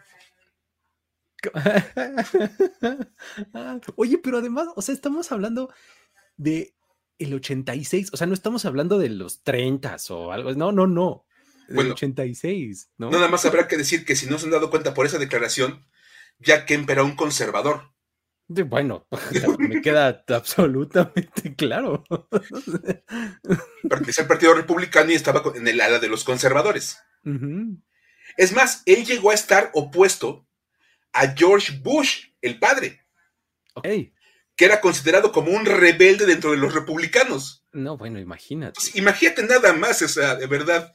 Oye, 3.96 4.18
pero 4.18 4.40
además, 4.40 4.70
o 4.75 4.82
sea, 4.82 4.96
estamos 4.96 5.32
hablando 5.32 5.72
de 6.38 6.74
el 7.20 7.34
86, 7.34 8.10
o 8.13 8.18
sea, 8.18 8.28
no 8.28 8.34
estamos 8.34 8.66
hablando 8.66 8.98
de 8.98 9.10
los 9.10 9.44
30 9.44 9.98
o 10.10 10.32
algo, 10.32 10.54
no, 10.54 10.72
no, 10.72 10.88
no 10.88 11.25
bueno, 11.74 11.94
86, 11.94 12.92
¿no? 12.98 13.10
Nada 13.10 13.28
más 13.28 13.46
habrá 13.46 13.68
que 13.68 13.78
decir 13.78 14.06
que 14.06 14.16
si 14.16 14.28
no 14.28 14.38
se 14.38 14.46
han 14.46 14.51
dado 14.51 14.70
cuenta 14.70 14.94
por 14.94 15.06
esa 15.06 15.18
declaración, 15.18 15.86
ya 16.40 16.66
Kemp 16.66 16.90
era 16.90 17.04
un 17.04 17.16
conservador. 17.16 17.92
Bueno, 18.48 19.08
me 19.60 19.82
queda 19.82 20.24
absolutamente 20.28 21.56
claro. 21.56 22.04
Pertenecía 23.88 24.24
al 24.24 24.28
Partido 24.28 24.54
Republicano 24.54 25.12
y 25.12 25.16
estaba 25.16 25.42
en 25.56 25.68
el 25.68 25.80
ala 25.80 26.00
de 26.00 26.10
los 26.10 26.24
conservadores. 26.24 26.98
Es 28.38 28.54
más, 28.54 28.84
él 28.86 29.06
llegó 29.06 29.32
a 29.32 29.36
estar 29.36 29.72
opuesto 29.74 30.48
a 31.13 31.34
George 31.34 31.80
Bush, 31.82 32.25
el 32.42 32.60
padre. 32.60 33.01
Okay. 33.74 34.13
Que 34.56 34.66
era 34.66 34.82
considerado 34.82 35.32
como 35.32 35.51
un 35.51 35.66
rebelde 35.66 36.25
dentro 36.25 36.51
de 36.51 36.58
los 36.58 36.74
republicanos. 36.74 37.66
No, 37.72 37.98
bueno, 37.98 38.20
imagínate. 38.20 38.74
Pues, 38.75 38.96
imagínate 38.96 39.44
nada 39.44 39.74
más, 39.74 40.01
o 40.01 40.08
sea, 40.10 40.36
de 40.36 40.48
verdad 40.48 40.94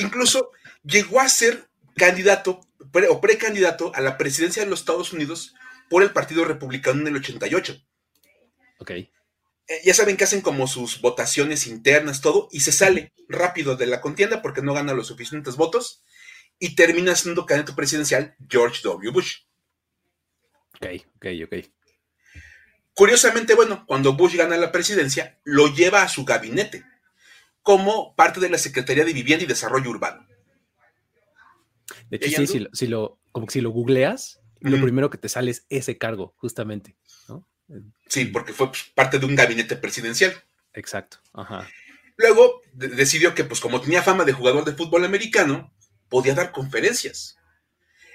incluso 0.00 0.50
llegó 0.82 1.20
a 1.20 1.28
ser 1.28 1.68
candidato 1.96 2.60
o 3.10 3.20
precandidato 3.20 3.92
a 3.94 4.00
la 4.00 4.16
presidencia 4.16 4.62
de 4.62 4.70
los 4.70 4.80
Estados 4.80 5.12
Unidos 5.12 5.54
por 5.88 6.02
el 6.02 6.10
Partido 6.10 6.44
Republicano 6.44 7.00
en 7.00 7.08
el 7.08 7.16
88. 7.16 7.80
Ok. 8.78 8.90
Eh, 8.90 9.10
ya 9.84 9.94
saben 9.94 10.16
que 10.16 10.24
hacen 10.24 10.42
como 10.42 10.66
sus 10.66 11.00
votaciones 11.00 11.66
internas, 11.66 12.20
todo, 12.20 12.48
y 12.50 12.60
se 12.60 12.72
sale 12.72 13.12
rápido 13.28 13.76
de 13.76 13.86
la 13.86 14.00
contienda 14.00 14.42
porque 14.42 14.62
no 14.62 14.74
gana 14.74 14.92
los 14.92 15.06
suficientes 15.06 15.56
votos 15.56 16.02
y 16.58 16.74
termina 16.74 17.14
siendo 17.14 17.46
candidato 17.46 17.74
presidencial 17.74 18.36
George 18.48 18.80
W. 18.82 19.10
Bush. 19.10 19.36
Ok, 20.74 20.86
ok, 21.16 21.26
ok. 21.46 21.66
Curiosamente, 22.94 23.54
bueno, 23.54 23.84
cuando 23.86 24.12
Bush 24.12 24.36
gana 24.36 24.56
la 24.56 24.70
presidencia, 24.70 25.40
lo 25.44 25.74
lleva 25.74 26.02
a 26.02 26.08
su 26.08 26.24
gabinete 26.24 26.84
como 27.64 28.14
parte 28.14 28.38
de 28.38 28.50
la 28.50 28.58
Secretaría 28.58 29.04
de 29.04 29.12
Vivienda 29.12 29.44
y 29.44 29.48
Desarrollo 29.48 29.90
Urbano. 29.90 30.24
De 32.10 32.18
hecho, 32.18 32.46
sí, 32.46 32.68
si 32.72 32.86
lo, 32.86 33.18
como 33.32 33.48
si 33.48 33.60
lo 33.60 33.70
googleas, 33.70 34.40
lo 34.60 34.80
primero 34.80 35.10
que 35.10 35.18
te 35.18 35.28
sale 35.28 35.50
es 35.50 35.66
ese 35.68 35.98
cargo, 35.98 36.34
justamente. 36.36 36.96
Sí, 38.06 38.26
porque 38.26 38.52
fue 38.52 38.68
pues, 38.68 38.84
parte 38.94 39.18
de 39.18 39.26
un 39.26 39.34
gabinete 39.34 39.76
presidencial. 39.76 40.34
Exacto. 40.74 41.18
Ajá. 41.32 41.66
Luego 42.16 42.60
decidió 42.74 43.34
que, 43.34 43.44
pues, 43.44 43.60
como 43.60 43.80
tenía 43.80 44.02
fama 44.02 44.24
de 44.24 44.34
jugador 44.34 44.64
de 44.64 44.74
fútbol 44.74 45.04
americano, 45.04 45.72
podía 46.08 46.34
dar 46.34 46.52
conferencias. 46.52 47.38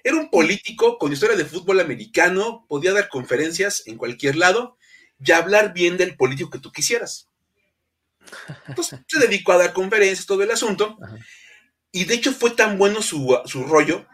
Era 0.04 0.16
un 0.16 0.30
político 0.30 0.98
con 0.98 1.12
historia 1.12 1.36
de 1.36 1.46
fútbol 1.46 1.80
americano, 1.80 2.66
podía 2.70 2.94
dar 2.94 3.10
conferencias 3.10 3.84
en 3.88 3.98
cualquier 3.98 4.36
lado 4.36 4.78
y 5.20 5.32
hablar 5.32 5.74
bien 5.74 5.98
del 5.98 6.16
político 6.16 6.52
que 6.52 6.60
tú 6.60 6.72
quisieras. 6.72 7.29
Entonces 8.68 9.00
se 9.08 9.20
dedicó 9.20 9.54
a 9.54 9.58
dar 9.58 9.74
conferencias, 9.74 10.26
todo 10.26 10.44
el 10.44 10.52
asunto. 10.52 10.98
Y 11.92 12.06
de 12.06 12.16
hecho 12.16 12.34
fue 12.34 12.52
tan 12.52 12.78
bueno 12.78 13.02
su, 13.02 13.36
rollo 13.68 14.06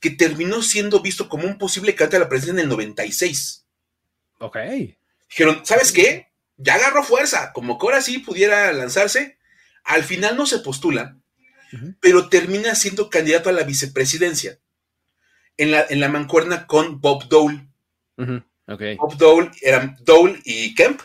que 0.00 0.10
terminó 0.10 0.62
siendo 0.62 1.00
visto 1.00 1.28
como 1.28 1.46
un 1.46 1.58
posible 1.58 1.94
candidato 1.94 2.16
a 2.16 2.20
la 2.20 2.28
presidencia 2.28 2.62
en 2.62 2.66
el 2.66 2.70
96. 2.70 3.64
Ok. 4.38 4.58
Dijeron, 5.28 5.64
¿sabes 5.64 5.92
qué? 5.92 6.28
Ya 6.56 6.74
agarró 6.74 7.02
fuerza, 7.02 7.52
como 7.52 7.78
que 7.78 7.86
ahora 7.86 8.02
sí 8.02 8.18
pudiera 8.18 8.72
lanzarse. 8.72 9.38
Al 9.84 10.04
final 10.04 10.36
no 10.36 10.46
se 10.46 10.58
postula, 10.60 11.16
pero 12.00 12.28
termina 12.28 12.74
siendo 12.74 13.10
candidato 13.10 13.50
a 13.50 13.52
la 13.52 13.62
vicepresidencia 13.62 14.58
en 15.56 15.70
la, 15.70 15.86
en 15.88 16.00
la 16.00 16.08
mancuerna 16.08 16.66
con 16.66 17.00
Bob 17.00 17.28
Dole. 17.28 17.68
Bob 18.16 19.16
Dole, 19.16 19.50
eran 19.62 19.96
Dole 20.02 20.40
y 20.44 20.74
Kemp 20.74 21.00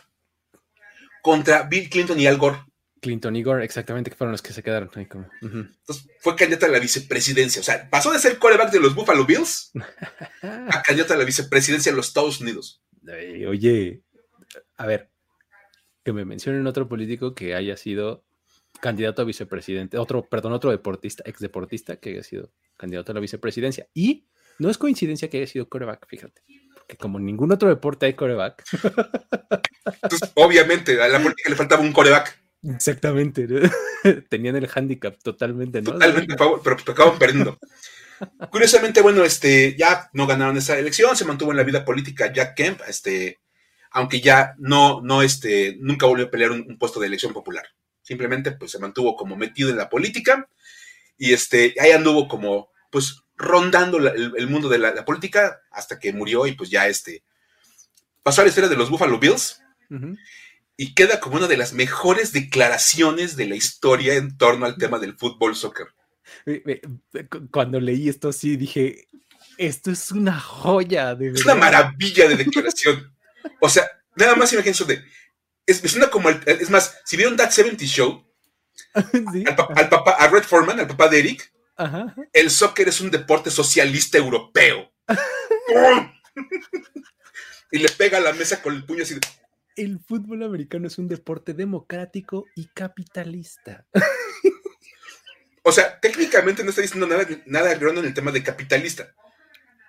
contra 1.22 1.64
Bill 1.64 1.90
Clinton 1.90 2.20
y 2.20 2.28
Al 2.28 2.38
Gore. 2.38 2.60
Clinton 3.02 3.36
y 3.36 3.44
Gore, 3.44 3.66
exactamente, 3.66 4.12
que 4.12 4.16
fueron 4.16 4.32
los 4.32 4.42
que 4.42 4.54
se 4.54 4.62
quedaron 4.62 4.90
ahí 4.94 5.08
como. 5.08 5.28
Entonces, 5.42 6.08
fue 6.20 6.36
candidato 6.36 6.68
a 6.68 6.70
la 6.70 6.80
vicepresidencia. 6.80 7.60
O 7.60 7.64
sea, 7.64 7.90
pasó 7.90 8.12
de 8.12 8.20
ser 8.20 8.38
coreback 8.38 8.72
de 8.72 8.80
los 8.80 8.94
Buffalo 8.94 9.26
Bills 9.26 9.72
a 10.44 10.82
candidato 10.86 11.14
a 11.14 11.18
la 11.18 11.26
vicepresidencia 11.26 11.92
de 11.92 11.96
los 11.96 12.08
Estados 12.08 12.40
Unidos. 12.40 12.84
oye, 13.48 14.04
a 14.78 14.86
ver, 14.86 15.10
que 16.04 16.14
me 16.14 16.26
mencionen 16.26 16.68
otro 16.68 16.88
político 16.88 17.34
que 17.34 17.56
haya 17.56 17.76
sido 17.76 18.24
candidato 18.82 19.24
a 19.24 19.26
vicepresidente, 19.26 19.98
otro, 19.98 20.28
perdón, 20.28 20.54
otro 20.54 20.70
deportista, 20.70 21.24
ex 21.26 21.40
deportista 21.40 21.96
que 21.96 22.12
haya 22.12 22.24
sido 22.24 22.52
candidato 22.78 23.12
a 23.12 23.16
la 23.16 23.22
vicepresidencia. 23.22 23.88
Y 23.96 24.28
no 24.60 24.70
es 24.70 24.78
coincidencia 24.78 25.28
que 25.28 25.38
haya 25.38 25.48
sido 25.48 25.68
coreback, 25.70 26.08
fíjate 26.08 26.44
que 26.92 26.98
como 26.98 27.20
ningún 27.20 27.54
otro 27.54 27.70
deporte 27.70 28.06
hay 28.06 28.14
coreback. 28.14 28.64
Entonces, 30.04 30.32
obviamente, 30.36 31.02
a 31.02 31.08
la 31.08 31.22
política 31.22 31.50
le 31.50 31.56
faltaba 31.56 31.82
un 31.82 31.94
coreback. 31.94 32.38
Exactamente. 32.64 33.48
Tenían 34.30 34.58
el 34.58 34.70
handicap 34.74 35.16
totalmente, 35.24 35.82
¿no? 35.82 35.94
Totalmente, 35.94 36.36
pero 36.36 36.78
acaban 36.86 37.18
perdiendo. 37.18 37.58
Curiosamente, 38.52 39.02
bueno, 39.02 39.24
este, 39.24 39.76
ya 39.78 40.10
no 40.12 40.28
ganaron 40.28 40.58
esa 40.58 40.78
elección, 40.78 41.16
se 41.16 41.26
mantuvo 41.26 41.52
en 41.52 41.58
la 41.58 41.64
vida 41.64 41.86
política 41.86 42.32
Jack 42.32 42.56
Kemp, 42.56 42.82
este, 42.88 43.40
aunque 43.92 44.20
ya 44.20 44.54
no, 44.60 45.02
no, 45.02 45.22
este, 45.22 45.78
nunca 45.80 46.06
volvió 46.06 46.26
a 46.26 46.30
pelear 46.30 46.52
un, 46.52 46.78
puesto 46.78 47.00
de 47.00 47.08
elección 47.08 47.32
popular. 47.32 47.66
Simplemente, 48.02 48.52
pues, 48.52 48.72
se 48.72 48.80
mantuvo 48.80 49.16
como 49.16 49.38
metido 49.38 49.70
en 49.70 49.78
la 49.78 49.90
política 49.90 50.48
y 51.18 51.34
este, 51.34 51.74
ahí 51.80 51.92
anduvo 51.92 52.28
como, 52.28 52.70
pues, 52.92 53.24
rondando 53.42 53.98
el, 53.98 54.48
mundo 54.48 54.70
de 54.70 54.80
la, 54.80 55.06
política 55.06 55.62
hasta 55.72 56.00
que 56.00 56.14
murió 56.14 56.48
y 56.48 56.54
pues 56.54 56.70
ya 56.70 56.88
este 56.88 57.24
pasó 58.24 58.42
a 58.42 58.44
la 58.44 58.50
historia 58.50 58.70
de 58.70 58.76
los 58.76 58.90
Buffalo 58.90 59.20
Bills 59.20 59.62
y 60.78 60.94
queda 60.94 61.20
como 61.20 61.36
una 61.36 61.48
de 61.48 61.58
las 61.58 61.74
mejores 61.74 62.32
declaraciones 62.32 63.36
de 63.36 63.48
la 63.48 63.56
historia 63.56 64.16
en 64.16 64.38
torno 64.38 64.66
al 64.66 64.78
tema 64.78 65.00
del 65.00 65.18
fútbol 65.18 65.56
soccer. 65.56 65.88
Cuando 67.52 67.80
leí 67.80 68.08
esto 68.08 68.32
sí 68.32 68.56
dije, 68.56 69.08
esto 69.58 69.92
es 69.92 70.12
una 70.12 70.40
joya 70.40 71.14
de 71.16 71.30
Es 71.30 71.46
una 71.46 71.56
maravilla 71.56 72.28
de 72.28 72.38
declaración. 72.38 73.14
O 73.60 73.70
sea, 73.70 73.88
nada 74.16 74.36
más 74.36 74.52
imagínense 74.54 74.86
de. 74.86 75.04
Es, 75.66 75.84
es, 75.84 75.96
una 75.96 76.10
como 76.10 76.30
es 76.30 76.70
más, 76.70 77.00
si 77.06 77.18
vieron 77.18 77.38
That 77.38 77.52
70 77.52 77.86
Show, 77.86 78.26
al, 78.94 79.56
papá, 79.56 80.12
a 80.14 80.28
Red 80.28 80.44
Foreman, 80.44 80.80
al 80.80 80.88
papá 80.88 81.08
de 81.08 81.20
Eric, 81.20 81.54
el 82.34 82.50
soccer 82.50 82.90
es 82.90 83.02
un 83.02 83.12
deporte 83.12 83.52
socialista 83.52 84.18
europeo. 84.18 84.92
y 87.72 87.80
le 87.80 87.90
pega 87.90 88.18
a 88.18 88.22
la 88.22 88.34
mesa 88.34 88.62
con 88.62 88.76
el 88.76 88.86
puño 88.86 89.04
así. 89.04 89.18
El 89.76 90.00
fútbol 90.00 90.44
americano 90.44 90.88
es 90.88 90.98
un 90.98 91.08
deporte 91.08 91.54
democrático 91.54 92.46
y 92.56 92.68
capitalista. 92.68 93.86
o 95.64 95.72
sea, 95.72 96.00
técnicamente 96.00 96.64
no 96.64 96.70
está 96.70 96.82
diciendo 96.82 97.08
nada, 97.08 97.26
nada 97.46 97.72
en 97.72 97.98
el 97.98 98.14
tema 98.14 98.32
de 98.32 98.44
capitalista. 98.44 99.14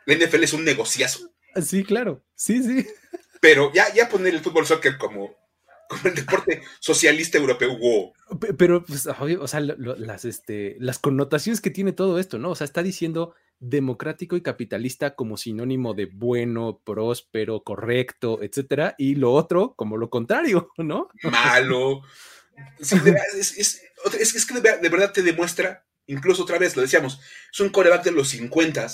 La 0.06 0.14
NFL 0.14 0.44
es 0.44 0.52
un 0.52 0.64
negociazo. 0.64 1.32
Sí, 1.62 1.84
claro. 1.84 2.24
Sí, 2.34 2.62
sí. 2.62 2.86
Pero 3.40 3.72
ya, 3.72 3.92
ya 3.92 4.08
poner 4.08 4.34
el 4.34 4.40
fútbol 4.40 4.66
soccer 4.66 4.96
como, 4.96 5.36
como 5.92 6.08
el 6.08 6.14
deporte 6.14 6.62
socialista 6.80 7.38
europeo, 7.38 7.76
wow. 7.78 8.12
Pero, 8.56 8.84
pues, 8.84 9.06
o 9.06 9.48
sea, 9.48 9.60
las, 9.60 10.24
este, 10.24 10.76
las 10.80 10.98
connotaciones 10.98 11.60
que 11.60 11.70
tiene 11.70 11.92
todo 11.92 12.18
esto, 12.18 12.38
¿no? 12.38 12.50
O 12.50 12.54
sea, 12.54 12.64
está 12.64 12.82
diciendo 12.82 13.34
democrático 13.62 14.36
y 14.36 14.42
capitalista 14.42 15.14
como 15.14 15.36
sinónimo 15.36 15.94
de 15.94 16.06
bueno, 16.06 16.80
próspero, 16.84 17.62
correcto, 17.62 18.42
etcétera, 18.42 18.96
y 18.98 19.14
lo 19.14 19.32
otro 19.32 19.74
como 19.76 19.96
lo 19.96 20.10
contrario, 20.10 20.70
¿no? 20.78 21.08
Malo. 21.22 22.02
es, 22.78 24.46
que 24.46 24.60
de, 24.60 24.88
verdad 24.88 25.12
te 25.12 25.22
demuestra, 25.22 25.86
incluso 26.06 26.42
otra 26.42 26.58
vez 26.58 26.74
lo 26.74 26.82
decíamos, 26.82 27.20
es 27.52 27.60
un 27.60 27.70
coreback 27.70 28.02
de 28.04 28.10
los 28.10 28.28
50 28.30 28.88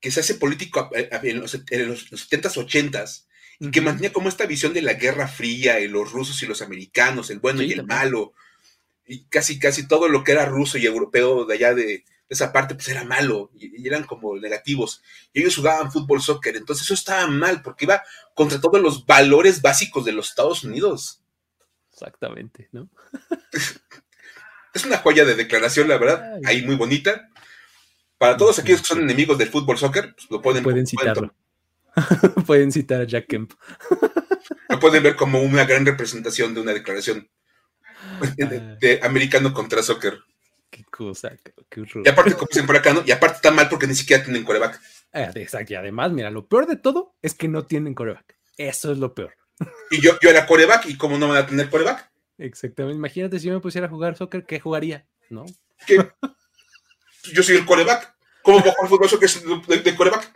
que 0.00 0.10
se 0.10 0.20
hace 0.20 0.34
político 0.34 0.90
en 0.94 1.40
los, 1.40 1.54
70s, 1.54 2.56
80s, 2.56 3.26
y 3.60 3.70
que 3.70 3.80
mantenía 3.80 4.12
como 4.12 4.28
esta 4.28 4.46
visión 4.46 4.72
de 4.72 4.82
la 4.82 4.94
Guerra 4.94 5.26
Fría, 5.26 5.80
y 5.80 5.88
los 5.88 6.12
rusos 6.12 6.42
y 6.42 6.46
los 6.46 6.62
americanos, 6.62 7.30
el 7.30 7.40
bueno 7.40 7.62
y 7.62 7.72
el 7.72 7.84
malo, 7.84 8.32
y 9.06 9.24
casi, 9.24 9.58
casi 9.58 9.88
todo 9.88 10.08
lo 10.08 10.22
que 10.22 10.32
era 10.32 10.44
ruso 10.44 10.78
y 10.78 10.86
europeo 10.86 11.44
de 11.44 11.54
allá 11.54 11.74
de, 11.74 12.04
esa 12.28 12.52
parte, 12.52 12.74
pues 12.74 12.88
era 12.88 13.04
malo, 13.04 13.50
y, 13.54 13.86
eran 13.86 14.04
como 14.04 14.36
negativos, 14.36 15.02
y 15.32 15.40
ellos 15.40 15.56
jugaban 15.56 15.90
fútbol, 15.90 16.22
soccer, 16.22 16.56
entonces 16.56 16.84
eso 16.84 16.94
estaba 16.94 17.26
mal, 17.26 17.62
porque 17.62 17.86
iba 17.86 18.02
contra 18.34 18.60
todos 18.60 18.80
los 18.80 19.06
valores 19.06 19.62
básicos 19.62 20.04
de 20.04 20.12
los 20.12 20.28
Estados 20.28 20.62
Unidos. 20.62 21.22
Exactamente, 21.92 22.68
¿no? 22.70 22.88
es 24.74 24.84
una 24.84 24.98
joya 24.98 25.24
de 25.24 25.34
declaración, 25.34 25.88
la 25.88 25.98
verdad, 25.98 26.38
ahí 26.44 26.64
muy 26.64 26.76
bonita, 26.76 27.28
para 28.18 28.36
todos 28.36 28.58
aquellos 28.58 28.82
que 28.82 28.88
son 28.88 29.00
enemigos 29.00 29.38
del 29.38 29.48
fútbol 29.48 29.78
soccer, 29.78 30.14
pues 30.14 30.30
lo 30.30 30.42
pueden, 30.42 30.62
pueden 30.62 30.86
citarlo. 30.86 31.14
Pueden, 31.14 31.47
citar 32.70 33.02
a 33.02 33.04
Jack 33.04 33.26
Kemp. 33.26 33.52
lo 34.68 34.80
pueden 34.80 35.02
ver 35.02 35.16
como 35.16 35.42
una 35.42 35.64
gran 35.64 35.84
representación 35.86 36.54
de 36.54 36.60
una 36.60 36.72
declaración 36.72 37.28
de, 38.36 39.00
americano 39.02 39.52
contra 39.52 39.82
soccer. 39.82 40.18
Qué 40.70 40.84
cosa, 40.84 41.32
qué 41.70 41.80
horror. 41.80 42.02
Y 42.04 42.08
aparte, 42.08 42.34
como 42.34 42.66
por 42.66 42.76
acá, 42.76 42.92
¿no? 42.92 43.02
Y 43.06 43.10
aparte 43.10 43.36
está 43.36 43.50
mal 43.50 43.68
porque 43.68 43.86
ni 43.86 43.94
siquiera 43.94 44.22
tienen 44.22 44.44
coreback. 44.44 44.80
Eh, 45.14 45.30
exacto, 45.36 45.72
y 45.72 45.76
además, 45.76 46.12
mira, 46.12 46.30
lo 46.30 46.46
peor 46.46 46.66
de 46.66 46.76
todo 46.76 47.14
es 47.22 47.34
que 47.34 47.48
no 47.48 47.64
tienen 47.64 47.94
coreback. 47.94 48.36
Eso 48.58 48.92
es 48.92 48.98
lo 48.98 49.14
peor. 49.14 49.34
Y 49.90 50.00
yo, 50.00 50.18
yo 50.20 50.30
era 50.30 50.46
coreback, 50.46 50.86
¿y 50.86 50.96
cómo 50.96 51.16
no 51.16 51.28
van 51.28 51.38
a 51.38 51.46
tener 51.46 51.70
coreback? 51.70 52.10
Exactamente. 52.36 52.96
Imagínate 52.96 53.38
si 53.38 53.46
yo 53.46 53.54
me 53.54 53.60
pusiera 53.60 53.86
a 53.86 53.90
jugar 53.90 54.16
soccer, 54.16 54.44
¿qué 54.44 54.60
jugaría? 54.60 55.06
¿No? 55.30 55.44
¿Qué? 55.86 55.96
yo 57.32 57.42
soy 57.42 57.56
el 57.56 57.66
coreback. 57.66 58.14
¿Cómo 58.42 58.58
bajo 58.60 58.82
el 58.82 58.88
fútbol 58.88 59.18
que 59.18 59.26
es 59.26 59.84
de, 59.84 59.94
coreback? 59.96 60.32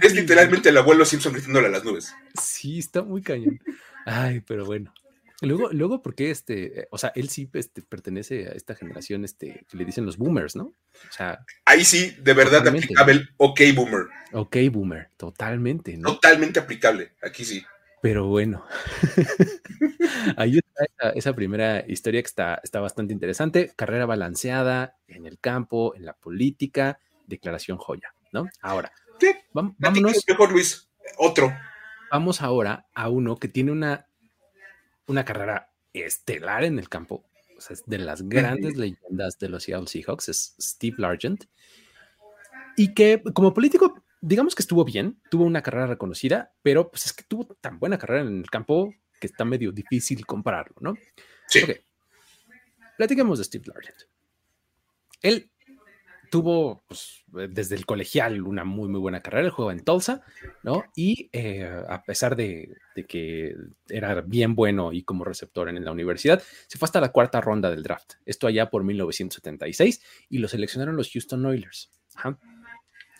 Es 0.00 0.14
literalmente 0.14 0.68
el 0.68 0.76
abuelo 0.76 1.04
Simpson 1.04 1.32
gritándole 1.32 1.68
a 1.68 1.70
las 1.70 1.84
nubes. 1.84 2.14
Sí, 2.40 2.78
está 2.78 3.02
muy 3.02 3.22
cañón. 3.22 3.60
Ay, 4.04 4.40
pero 4.40 4.64
bueno. 4.64 4.92
Luego, 5.40 5.70
luego, 5.72 6.02
porque 6.02 6.32
este, 6.32 6.88
o 6.90 6.98
sea, 6.98 7.12
él 7.14 7.28
sí 7.28 7.48
este, 7.52 7.82
pertenece 7.82 8.48
a 8.48 8.52
esta 8.52 8.74
generación, 8.74 9.24
este, 9.24 9.64
que 9.70 9.76
le 9.76 9.84
dicen 9.84 10.04
los 10.04 10.16
boomers, 10.16 10.56
¿no? 10.56 10.64
O 10.64 11.12
sea. 11.12 11.44
Ahí 11.64 11.84
sí, 11.84 12.16
de 12.20 12.34
verdad 12.34 12.66
aplicable 12.66 13.12
el 13.12 13.28
OK 13.36 13.60
boomer. 13.74 14.06
OK 14.32 14.56
boomer, 14.72 15.10
totalmente, 15.16 15.96
¿no? 15.96 16.14
Totalmente 16.14 16.58
aplicable, 16.58 17.12
aquí 17.22 17.44
sí. 17.44 17.64
Pero 18.00 18.26
bueno, 18.26 18.64
ahí 20.36 20.58
está 20.58 21.10
esa, 21.14 21.32
primera 21.32 21.84
historia 21.86 22.22
que 22.22 22.26
está, 22.26 22.60
está 22.62 22.80
bastante 22.80 23.12
interesante. 23.12 23.72
Carrera 23.74 24.06
balanceada 24.06 24.96
en 25.08 25.26
el 25.26 25.38
campo, 25.38 25.94
en 25.96 26.04
la 26.04 26.12
política, 26.12 27.00
declaración 27.26 27.78
joya, 27.78 28.14
¿no? 28.32 28.48
Ahora, 28.60 28.92
vámonos. 29.52 30.24
Mejor 30.28 30.52
Luis, 30.52 30.88
otro. 31.18 31.52
Vamos 32.10 32.40
ahora 32.40 32.86
a 32.94 33.08
uno 33.08 33.36
que 33.36 33.48
tiene 33.48 33.72
una, 33.72 34.06
una 35.06 35.24
carrera 35.24 35.72
estelar 35.92 36.64
en 36.64 36.78
el 36.78 36.88
campo. 36.88 37.24
O 37.56 37.60
sea, 37.60 37.74
es 37.74 37.84
de 37.86 37.98
las 37.98 38.22
grandes 38.22 38.76
leyendas 38.76 39.38
de 39.40 39.48
los 39.48 39.64
Seattle 39.64 39.88
Seahawks, 39.88 40.28
es 40.28 40.54
Steve 40.60 40.96
Largent. 40.98 41.46
Y 42.76 42.94
que 42.94 43.20
como 43.34 43.52
político 43.52 43.97
digamos 44.20 44.54
que 44.54 44.62
estuvo 44.62 44.84
bien, 44.84 45.20
tuvo 45.30 45.44
una 45.44 45.62
carrera 45.62 45.86
reconocida, 45.86 46.52
pero 46.62 46.90
pues 46.90 47.06
es 47.06 47.12
que 47.12 47.24
tuvo 47.24 47.44
tan 47.60 47.78
buena 47.78 47.98
carrera 47.98 48.22
en 48.22 48.38
el 48.38 48.50
campo 48.50 48.92
que 49.20 49.26
está 49.26 49.44
medio 49.44 49.72
difícil 49.72 50.24
compararlo, 50.26 50.76
¿no? 50.80 50.94
Sí. 51.48 51.62
Ok. 51.62 51.70
Platiquemos 52.96 53.38
de 53.38 53.44
Steve 53.44 53.64
Largent. 53.66 53.96
Él 55.22 55.50
tuvo 56.30 56.82
pues, 56.86 57.24
desde 57.28 57.74
el 57.74 57.86
colegial 57.86 58.42
una 58.42 58.64
muy, 58.64 58.88
muy 58.88 59.00
buena 59.00 59.20
carrera. 59.20 59.46
Él 59.46 59.50
juega 59.50 59.72
en 59.72 59.84
Tulsa, 59.84 60.22
¿no? 60.62 60.84
Y 60.94 61.30
eh, 61.32 61.64
a 61.88 62.02
pesar 62.02 62.36
de, 62.36 62.76
de, 62.94 63.06
que 63.06 63.54
era 63.88 64.20
bien 64.20 64.54
bueno 64.54 64.92
y 64.92 65.02
como 65.04 65.24
receptor 65.24 65.68
en 65.68 65.84
la 65.84 65.92
universidad, 65.92 66.42
se 66.66 66.78
fue 66.78 66.86
hasta 66.86 67.00
la 67.00 67.12
cuarta 67.12 67.40
ronda 67.40 67.70
del 67.70 67.82
draft. 67.82 68.14
Esto 68.26 68.46
allá 68.46 68.70
por 68.70 68.84
1976 68.84 70.02
y 70.28 70.38
lo 70.38 70.48
seleccionaron 70.48 70.96
los 70.96 71.10
Houston 71.10 71.44
Oilers. 71.46 71.90
Ajá. 72.14 72.38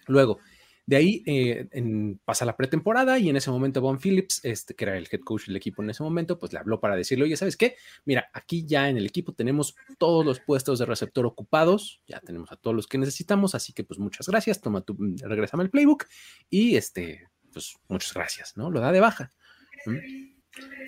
Luego, 0.06 0.40
de 0.88 0.96
ahí 0.96 1.22
eh, 1.26 1.68
pasa 2.24 2.46
la 2.46 2.56
pretemporada 2.56 3.18
y 3.18 3.28
en 3.28 3.36
ese 3.36 3.50
momento 3.50 3.82
Von 3.82 3.98
Phillips, 3.98 4.42
este, 4.42 4.74
que 4.74 4.86
era 4.86 4.96
el 4.96 5.06
head 5.12 5.20
coach 5.20 5.44
del 5.44 5.56
equipo 5.56 5.82
en 5.82 5.90
ese 5.90 6.02
momento, 6.02 6.38
pues 6.38 6.54
le 6.54 6.58
habló 6.58 6.80
para 6.80 6.96
decirle, 6.96 7.26
oye, 7.26 7.36
¿sabes 7.36 7.58
qué? 7.58 7.76
Mira, 8.06 8.30
aquí 8.32 8.64
ya 8.64 8.88
en 8.88 8.96
el 8.96 9.04
equipo 9.04 9.34
tenemos 9.34 9.76
todos 9.98 10.24
los 10.24 10.40
puestos 10.40 10.78
de 10.78 10.86
receptor 10.86 11.26
ocupados, 11.26 12.00
ya 12.06 12.20
tenemos 12.20 12.50
a 12.52 12.56
todos 12.56 12.74
los 12.74 12.86
que 12.86 12.96
necesitamos, 12.96 13.54
así 13.54 13.74
que 13.74 13.84
pues 13.84 14.00
muchas 14.00 14.26
gracias, 14.28 14.62
toma 14.62 14.80
tu, 14.80 14.96
regresame 15.20 15.62
el 15.64 15.68
playbook 15.68 16.06
y 16.48 16.76
este, 16.76 17.28
pues 17.52 17.76
muchas 17.88 18.14
gracias, 18.14 18.56
¿no? 18.56 18.70
Lo 18.70 18.80
da 18.80 18.90
de 18.90 19.00
baja. 19.00 19.30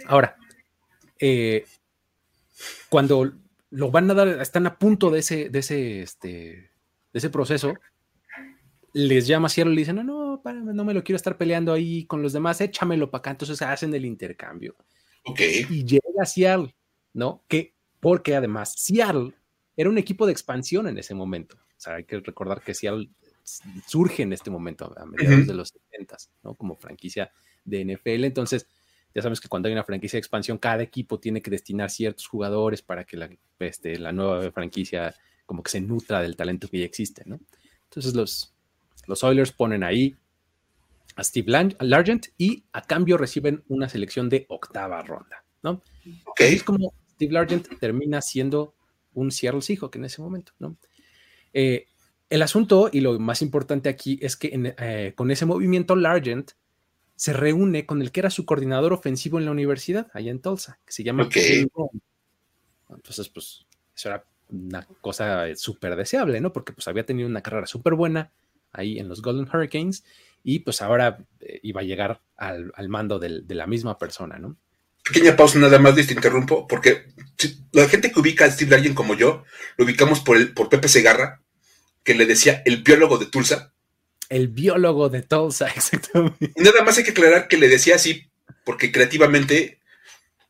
Ahora, 0.07 0.39
eh, 1.19 1.67
cuando 2.89 3.35
lo 3.69 3.91
van 3.91 4.11
a 4.11 4.15
dar, 4.15 4.29
están 4.29 4.67
a 4.67 4.79
punto 4.79 5.11
de 5.11 5.19
ese, 5.19 5.51
de 5.51 5.59
ese, 5.59 6.01
este, 6.01 6.29
de 7.13 7.19
ese 7.19 7.29
proceso, 7.29 7.75
les 8.93 9.27
llama 9.27 9.47
a 9.47 9.49
Seattle 9.49 9.73
y 9.73 9.77
le 9.77 9.81
dicen, 9.83 9.97
no, 9.97 10.03
no, 10.03 10.43
no 10.45 10.85
me 10.85 10.95
lo 10.95 11.05
quiero 11.05 11.17
estar 11.17 11.37
peleando 11.37 11.73
ahí 11.73 12.05
con 12.07 12.23
los 12.23 12.33
demás, 12.33 12.61
échamelo 12.61 13.11
para 13.11 13.21
acá. 13.21 13.31
Entonces 13.33 13.61
hacen 13.63 13.95
el 13.95 14.05
intercambio. 14.05 14.77
Ok. 15.25 15.41
Y 15.69 15.85
llega 15.85 16.25
Seattle, 16.25 16.75
¿no? 17.13 17.45
Que, 17.49 17.75
porque 18.01 18.35
además 18.35 18.75
Seattle 18.77 19.33
era 19.77 19.91
un 19.91 19.99
equipo 19.99 20.27
de 20.27 20.33
expansión 20.33 20.89
en 20.89 20.99
ese 20.99 21.15
momento. 21.15 21.57
O 21.57 21.81
sea, 21.81 21.95
hay 21.95 22.05
que 22.05 22.21
recordar 22.21 22.63
que 22.63 22.75
Seattle 22.75 23.11
surge 23.87 24.23
en 24.23 24.33
este 24.33 24.51
momento, 24.51 24.93
a 24.97 25.07
mediados 25.07 25.47
de 25.47 25.55
los 25.55 25.69
70, 25.91 26.17
¿no? 26.43 26.55
Como 26.55 26.77
franquicia 26.77 27.33
de 27.65 27.85
NFL. 27.85 28.25
Entonces, 28.25 28.67
ya 29.15 29.23
sabes 29.23 29.41
que 29.41 29.49
cuando 29.49 29.69
hay 29.69 29.73
una 29.73 29.85
franquicia 29.85 30.17
de 30.17 30.21
expansión, 30.21 30.59
cada 30.59 30.83
equipo 30.83 31.19
tiene 31.19 31.43
que 31.43 31.51
destinar 31.51 31.91
ciertos 31.91 32.27
jugadores 32.27 32.83
para 32.83 33.05
que 33.05 33.17
la, 33.17 33.31
este, 33.59 33.99
la 33.99 34.13
nueva 34.13 34.51
franquicia 34.53 35.15
como 35.47 35.63
que 35.63 35.71
se 35.71 35.81
nutra 35.81 36.21
del 36.23 36.37
talento 36.37 36.69
que 36.69 36.79
ya 36.79 36.85
existe, 36.85 37.23
¿no? 37.27 37.41
Entonces 37.85 38.15
los, 38.15 38.55
los 39.11 39.25
Oilers 39.25 39.51
ponen 39.51 39.83
ahí 39.83 40.17
a 41.17 41.25
Steve 41.25 41.75
Largent 41.81 42.29
y 42.39 42.63
a 42.73 42.83
cambio 42.83 43.19
reciben 43.19 43.65
una 43.67 43.89
selección 43.89 44.29
de 44.29 44.47
octava 44.49 45.03
ronda, 45.03 45.45
¿no? 45.65 45.83
Es 46.39 46.63
como 46.63 46.95
Steve 47.15 47.33
Largent 47.33 47.69
termina 47.81 48.23
siendo 48.23 48.73
un 49.15 49.33
Seattle 49.33 49.63
Seahawk 49.63 49.97
en 49.97 50.05
ese 50.05 50.23
momento, 50.23 50.53
¿no? 50.61 50.77
Eh, 51.53 51.87
el 52.29 52.43
asunto 52.43 52.89
y 52.93 53.01
lo 53.01 53.19
más 53.19 53.43
importante 53.43 53.89
aquí 53.89 54.17
es 54.23 54.37
que 54.37 54.75
eh, 54.79 55.13
con 55.17 55.33
ese 55.33 55.45
movimiento 55.45 55.97
Largent 55.97 56.53
se 57.17 57.33
reúne 57.33 57.85
con 57.87 58.01
el 58.03 58.13
que 58.13 58.21
era 58.21 58.31
su 58.31 58.47
coordinador 58.47 58.93
ofensivo 58.93 59.41
en 59.41 59.45
la 59.45 59.51
universidad, 59.51 60.09
allá 60.15 60.31
en 60.31 60.41
Tulsa, 60.41 60.79
que 60.87 60.93
se 60.93 61.03
llama 61.03 61.29
Entonces, 62.89 63.29
pues, 63.29 63.67
eso 63.95 64.09
era 64.09 64.25
una 64.49 64.87
cosa 65.01 65.55
súper 65.57 65.97
deseable, 65.97 66.41
¿no? 66.41 66.53
Porque 66.53 66.73
pues 66.73 66.87
había 66.89 67.05
tenido 67.05 67.29
una 67.29 67.43
carrera 67.43 67.67
súper 67.67 67.95
buena, 67.95 68.31
ahí 68.73 68.99
en 68.99 69.09
los 69.09 69.23
Golden 69.23 69.49
Hurricanes 69.49 70.05
y 70.43 70.61
pues 70.61 70.83
ahora 70.83 71.19
eh, 71.41 71.61
iba 71.63 71.81
a 71.81 71.85
llegar 71.85 72.21
al, 72.37 72.73
mando 72.89 73.19
de 73.19 73.55
la 73.55 73.67
misma 73.67 73.99
persona, 73.99 74.39
¿no? 74.39 74.57
Pequeña 75.05 75.37
pausa 75.37 75.59
nada 75.59 75.79
más, 75.79 75.95
te 75.95 76.13
interrumpo, 76.13 76.67
porque 76.67 77.07
la 77.73 77.89
gente 77.89 78.13
que 78.13 78.21
ubica 78.21 78.45
a 78.45 78.51
Steve 78.51 78.71
Largent 78.71 78.95
como 78.95 79.15
yo, 79.15 79.45
lo 79.77 79.85
ubicamos 79.85 80.21
por, 80.21 80.37
el, 80.37 80.53
por 80.53 80.69
Pepe 80.69 80.89
Segarra, 80.89 81.43
que 82.05 82.15
le 82.15 82.27
decía 82.27 82.63
el 82.65 82.83
biólogo 82.83 83.19
de 83.19 83.27
Tulsa. 83.27 83.73
El 84.29 84.49
biólogo 84.49 85.09
de 85.09 85.23
Tulsa, 85.23 85.69
exactamente. 85.77 86.53
Y 86.55 86.63
nada 86.63 86.85
más 86.85 86.99
hay 86.99 87.05
que 87.05 87.11
aclarar 87.11 87.49
que 87.49 87.57
le 87.57 87.69
decía 87.69 87.97
así, 87.97 88.31
porque 88.65 88.93
creativamente, 88.93 89.81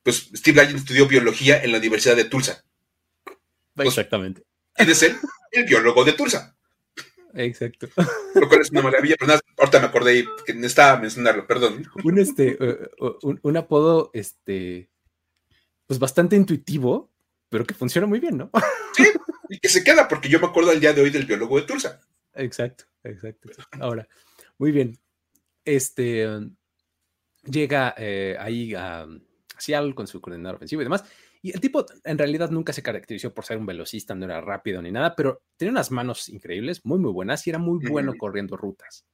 pues 0.02 0.30
Steve 0.35 0.56
Largent 0.56 0.80
estudió 0.80 1.06
biología 1.06 1.62
en 1.62 1.72
la 1.72 1.78
Universidad 1.78 2.16
de 2.16 2.24
Tulsa. 2.24 2.64
Pues, 3.74 3.88
exactamente. 3.88 4.42
¿Quién 4.74 4.90
es 4.90 5.02
él? 5.02 5.16
El 5.52 5.64
biólogo 5.64 6.04
de 6.04 6.12
Tulsa. 6.12 6.56
Exacto. 7.35 7.88
Lo 8.35 8.49
cual 8.49 8.61
es 8.61 8.71
una 8.71 8.83
maravilla, 8.83 9.16
pero 9.19 9.29
nada, 9.29 9.40
ahorita 9.59 9.81
me 9.81 9.87
acordé 9.87 10.25
que 10.45 10.55
necesitaba 10.55 11.01
mencionarlo, 11.01 11.47
perdón. 11.47 11.87
Un, 12.05 12.19
este, 12.19 12.59
un, 13.23 13.40
un, 13.43 13.57
apodo, 13.57 14.11
este, 14.12 14.90
pues 15.87 15.99
bastante 15.99 16.37
intuitivo, 16.37 17.11
pero 17.49 17.64
que 17.64 17.75
funciona 17.75 18.07
muy 18.07 18.21
bien, 18.21 18.38
¿no? 18.38 18.51
Sí, 18.97 19.05
y 19.49 19.59
que 19.59 19.69
se 19.69 19.85
queda, 19.85 20.09
porque 20.09 20.29
yo 20.29 20.40
me 20.40 20.47
acuerdo 20.47 20.71
al 20.71 20.81
día 20.81 20.93
de 20.93 21.01
hoy 21.01 21.11
del 21.11 21.27
biólogo 21.27 21.57
de 21.61 21.66
Tulsa. 21.66 22.01
Exacto, 22.35 22.85
exacto. 23.05 23.51
Ahora, 23.81 24.09
muy 24.59 24.73
bien. 24.73 24.99
Este 25.64 26.27
llega 27.45 27.95
eh, 27.97 28.37
ahí 28.38 28.75
a 28.75 29.07
Seattle 29.59 29.95
con 29.95 30.07
su 30.07 30.21
coordinador 30.21 30.57
ofensivo 30.57 30.83
y 30.83 30.85
demás. 30.85 31.05
Y 31.42 31.53
el 31.53 31.61
tipo 31.61 31.87
en 32.05 32.18
realidad 32.18 32.50
nunca 32.50 32.72
se 32.72 32.83
caracterizó 32.83 33.33
por 33.33 33.44
ser 33.44 33.57
un 33.57 33.66
velocista, 33.66 34.14
no 34.14 34.26
era 34.26 34.40
rápido 34.40 34.83
ni 34.83 34.92
nada, 34.92 35.16
pero 35.16 35.42
tenía 35.57 35.72
unas 35.72 35.90
manos 35.90 36.29
increíbles, 36.29 36.85
muy, 36.85 36.98
muy 36.98 37.12
buenas 37.12 37.46
y 37.46 37.50
era 37.50 37.59
muy 37.59 37.85
bueno 37.88 38.14
corriendo 38.18 38.57
rutas. 38.57 39.07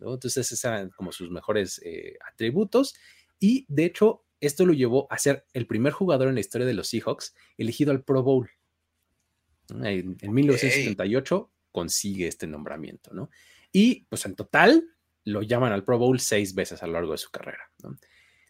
Entonces, 0.00 0.38
esos 0.38 0.64
eran 0.64 0.90
como 0.90 1.12
sus 1.12 1.30
mejores 1.30 1.80
eh, 1.84 2.16
atributos. 2.26 2.94
Y 3.38 3.66
de 3.68 3.84
hecho, 3.84 4.24
esto 4.40 4.64
lo 4.64 4.72
llevó 4.72 5.06
a 5.10 5.18
ser 5.18 5.46
el 5.52 5.66
primer 5.66 5.92
jugador 5.92 6.28
en 6.28 6.34
la 6.34 6.40
historia 6.40 6.66
de 6.66 6.74
los 6.74 6.88
Seahawks 6.88 7.34
elegido 7.56 7.92
al 7.92 8.02
Pro 8.02 8.22
Bowl. 8.22 8.50
En, 9.68 10.16
1978 10.20 11.52
consigue 11.70 12.26
este 12.26 12.46
nombramiento, 12.46 13.14
¿no? 13.14 13.30
Y 13.70 14.06
pues 14.06 14.24
en 14.26 14.34
total 14.34 14.84
lo 15.24 15.42
llaman 15.42 15.72
al 15.72 15.84
Pro 15.84 15.98
Bowl 15.98 16.18
seis 16.18 16.54
veces 16.54 16.82
a 16.82 16.86
lo 16.86 16.94
largo 16.94 17.12
de 17.12 17.18
su 17.18 17.30
carrera. 17.30 17.70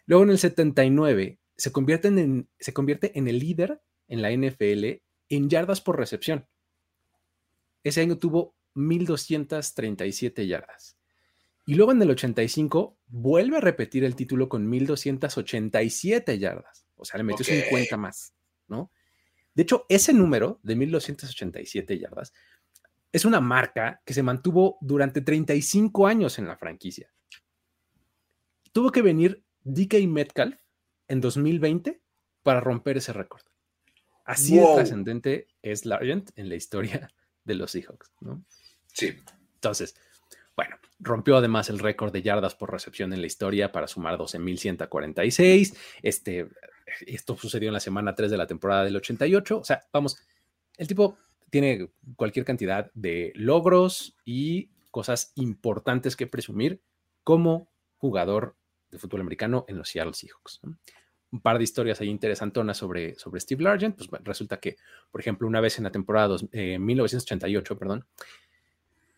Luego 0.07 0.23
en 0.23 0.31
el 0.31 0.39
79 0.39 1.37
se 1.61 1.71
convierte 1.71 2.07
en, 2.07 2.49
se 2.59 2.73
convierte 2.73 3.15
en 3.19 3.27
el 3.27 3.37
líder 3.37 3.83
en 4.07 4.23
la 4.23 4.31
NFL 4.31 5.03
en 5.29 5.47
yardas 5.47 5.79
por 5.79 5.95
recepción. 5.95 6.47
Ese 7.83 8.01
año 8.01 8.17
tuvo 8.17 8.55
1.237 8.73 10.47
yardas. 10.47 10.97
Y 11.67 11.75
luego 11.75 11.91
en 11.91 12.01
el 12.01 12.09
85 12.09 12.97
vuelve 13.05 13.57
a 13.57 13.61
repetir 13.61 14.03
el 14.03 14.15
título 14.15 14.49
con 14.49 14.67
1287 14.67 16.39
yardas. 16.39 16.87
O 16.95 17.05
sea, 17.05 17.19
le 17.19 17.25
metió 17.25 17.45
50 17.45 17.95
más, 17.95 18.33
¿no? 18.67 18.91
De 19.53 19.61
hecho, 19.61 19.85
ese 19.87 20.13
número 20.13 20.59
de 20.63 20.75
1287 20.75 21.99
yardas 21.99 22.33
es 23.11 23.23
una 23.23 23.39
marca 23.39 24.01
que 24.03 24.15
se 24.15 24.23
mantuvo 24.23 24.79
durante 24.81 25.21
35 25.21 26.07
años 26.07 26.39
en 26.39 26.47
la 26.47 26.57
franquicia. 26.57 27.13
Tuvo 28.71 28.91
que 28.91 29.03
venir 29.03 29.43
DK 29.63 30.07
Metcalf 30.07 30.60
en 31.11 31.19
2020 31.19 32.01
para 32.41 32.61
romper 32.61 32.97
ese 32.97 33.11
récord. 33.11 33.41
Así 34.23 34.57
de 34.57 34.65
trascendente 34.73 35.47
es 35.61 35.85
Largent 35.85 36.31
en 36.37 36.47
la 36.47 36.55
historia 36.55 37.11
de 37.43 37.55
los 37.55 37.71
Seahawks, 37.71 38.13
¿no? 38.21 38.43
Sí. 38.87 39.13
Entonces, 39.55 39.95
bueno, 40.55 40.77
rompió 40.99 41.35
además 41.35 41.69
el 41.69 41.79
récord 41.79 42.13
de 42.13 42.21
yardas 42.21 42.55
por 42.55 42.71
recepción 42.71 43.11
en 43.11 43.19
la 43.19 43.27
historia 43.27 43.73
para 43.73 43.87
sumar 43.87 44.17
12.146. 44.17 45.75
Este, 46.01 46.47
esto 47.05 47.37
sucedió 47.37 47.67
en 47.67 47.73
la 47.73 47.79
semana 47.81 48.15
3 48.15 48.31
de 48.31 48.37
la 48.37 48.47
temporada 48.47 48.85
del 48.85 48.95
88. 48.95 49.59
O 49.59 49.63
sea, 49.65 49.83
vamos, 49.91 50.17
el 50.77 50.87
tipo 50.87 51.17
tiene 51.49 51.89
cualquier 52.15 52.45
cantidad 52.45 52.89
de 52.93 53.33
logros 53.35 54.15
y 54.23 54.69
cosas 54.91 55.33
importantes 55.35 56.15
que 56.15 56.27
presumir 56.27 56.81
como 57.23 57.69
jugador 57.97 58.55
de 58.89 58.97
fútbol 58.97 59.21
americano 59.21 59.65
en 59.67 59.77
los 59.77 59.89
Seattle 59.89 60.13
Seahawks. 60.13 60.61
Un 61.31 61.39
par 61.39 61.57
de 61.57 61.63
historias 61.63 62.01
ahí 62.01 62.09
interesantonas 62.09 62.77
sobre, 62.77 63.15
sobre 63.15 63.39
Steve 63.39 63.63
Largent. 63.63 63.95
Pues 63.95 64.09
resulta 64.23 64.59
que, 64.59 64.75
por 65.11 65.21
ejemplo, 65.21 65.47
una 65.47 65.61
vez 65.61 65.77
en 65.77 65.85
la 65.85 65.91
temporada 65.91 66.37
1988, 66.51 67.73
eh, 67.73 67.77
perdón, 67.77 68.05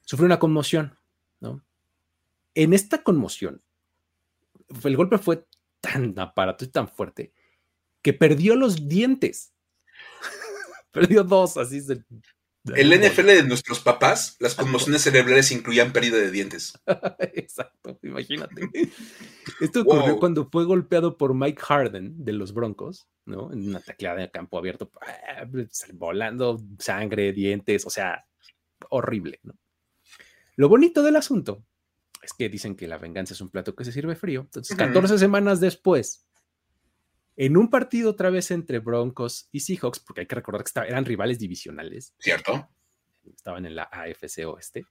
sufrió 0.06 0.26
una 0.26 0.40
conmoción 0.40 0.98
en 2.56 2.74
esta 2.74 3.04
conmoción, 3.04 3.62
el 4.84 4.96
golpe 4.96 5.18
fue 5.18 5.46
tan 5.82 6.18
aparato 6.20 6.66
y 6.66 6.70
tan 6.70 6.88
fuerte 6.88 7.34
que 8.02 8.14
perdió 8.14 8.56
los 8.56 8.88
dientes. 8.88 9.54
perdió 10.92 11.24
dos, 11.24 11.58
así 11.58 11.82
se, 11.82 12.04
el 12.76 12.98
NFL 12.98 13.26
de 13.26 13.44
nuestros 13.44 13.82
papás, 13.82 14.38
las 14.40 14.56
conmociones 14.56 15.02
cerebrales 15.02 15.52
incluían 15.52 15.92
pérdida 15.92 16.18
de 16.18 16.32
dientes. 16.32 16.74
Exacto, 17.34 18.00
imagínate. 18.04 18.70
Esto 19.60 19.82
ocurrió 19.82 20.18
cuando 20.18 20.50
fue 20.50 20.64
golpeado 20.64 21.18
por 21.18 21.34
Mike 21.34 21.62
Harden 21.62 22.24
de 22.24 22.34
los 22.34 22.54
Broncos, 22.54 23.08
¿no? 23.26 23.52
En 23.52 23.68
una 23.68 23.82
tacleada 23.82 24.22
de 24.22 24.32
campo 24.32 24.58
abierto, 24.58 24.90
ah, 25.02 25.46
volando 25.94 26.64
sangre, 26.80 27.34
dientes, 27.34 27.86
o 27.86 27.90
sea, 27.90 28.26
horrible, 28.90 29.40
¿no? 29.44 29.56
Lo 30.56 30.70
bonito 30.70 31.04
del 31.04 31.18
asunto 31.18 31.66
es 32.22 32.32
que 32.34 32.48
dicen 32.48 32.76
que 32.76 32.88
la 32.88 32.98
venganza 32.98 33.34
es 33.34 33.42
un 33.42 33.50
plato 33.50 33.76
que 33.76 33.84
se 33.84 33.92
sirve 33.92 34.16
frío. 34.16 34.42
Entonces, 34.42 34.78
14 34.78 35.18
semanas 35.18 35.60
después, 35.60 36.23
en 37.36 37.58
un 37.58 37.70
partido 37.70 38.12
otra 38.12 38.30
vez 38.30 38.52
entre 38.52 38.80
Broncos 38.80 39.50
y 39.52 39.62
Seahawks, 39.62 40.00
porque 40.00 40.22
hay 40.22 40.28
que 40.28 40.36
recordar 40.36 40.64
que 40.64 40.80
eran 40.88 41.06
rivales 41.06 41.40
divisionales. 41.40 42.14
Cierto. 42.20 42.70
Estaban 43.26 43.66
en 43.66 43.76
la 43.76 43.84
AFC 43.84 44.46
Oeste. 44.46 44.86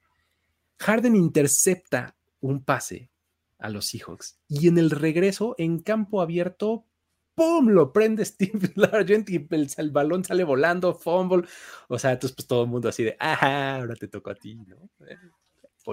Harden 0.78 1.14
intercepta 1.14 2.16
un 2.40 2.64
pase 2.64 3.10
a 3.58 3.70
los 3.70 3.86
Seahawks 3.86 4.40
y 4.48 4.68
en 4.68 4.78
el 4.78 4.90
regreso, 4.90 5.54
en 5.58 5.80
campo 5.80 6.20
abierto, 6.20 6.86
¡pum! 7.34 7.68
Lo 7.68 7.92
prende 7.92 8.24
Steve 8.24 8.72
Largent 8.74 9.30
y 9.30 9.46
el, 9.76 9.90
balón 9.90 10.24
sale 10.24 10.44
volando, 10.44 10.94
fumble. 10.94 11.46
O 11.88 11.98
sea, 11.98 12.12
entonces 12.12 12.34
pues 12.34 12.48
todo 12.48 12.64
el 12.64 12.70
mundo 12.70 12.88
así 12.88 13.04
de, 13.04 13.16
¡ajá! 13.18 13.76
Ahora 13.76 13.94
te 13.94 14.08
tocó 14.08 14.30
a 14.30 14.34
ti, 14.34 14.56
¿no? 14.56 14.90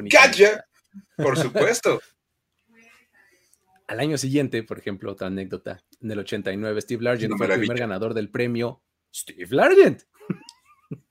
¡Cacha! 0.09 0.65
Por 1.15 1.37
supuesto. 1.37 1.99
Al 3.89 3.99
año 3.99 4.19
siguiente, 4.19 4.61
por 4.61 4.77
ejemplo, 4.77 5.11
otra 5.11 5.25
anécdota, 5.25 5.83
en 5.99 6.11
el 6.11 6.19
89, 6.19 6.79
Steve 6.81 7.03
Largent 7.03 7.33
fue 7.35 7.51
el 7.51 7.57
primer 7.57 7.79
ganador 7.79 8.13
del 8.13 8.29
premio 8.29 8.83
Steve 9.11 9.47
Largent. 9.49 10.03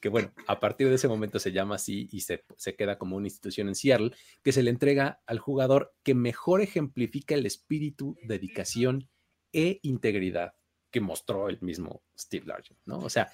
que 0.00 0.08
bueno, 0.08 0.32
a 0.46 0.58
partir 0.58 0.88
de 0.88 0.94
ese 0.94 1.08
momento 1.08 1.38
se 1.38 1.52
llama 1.52 1.74
así 1.74 2.08
y 2.10 2.22
se, 2.22 2.46
se, 2.56 2.74
queda 2.74 2.96
como 2.96 3.16
una 3.16 3.26
institución 3.26 3.68
en 3.68 3.74
Seattle, 3.74 4.12
que 4.42 4.52
se 4.52 4.62
le 4.62 4.70
entrega 4.70 5.20
al 5.26 5.40
jugador 5.40 5.94
que 6.02 6.14
mejor 6.14 6.62
ejemplifica 6.62 7.34
el 7.34 7.44
espíritu, 7.44 8.16
dedicación 8.22 9.10
e 9.52 9.78
integridad 9.82 10.54
que 10.90 11.02
mostró 11.02 11.50
el 11.50 11.60
mismo 11.60 12.02
Steve 12.18 12.46
Largent, 12.46 12.80
¿no? 12.86 12.96
O 13.00 13.10
sea, 13.10 13.30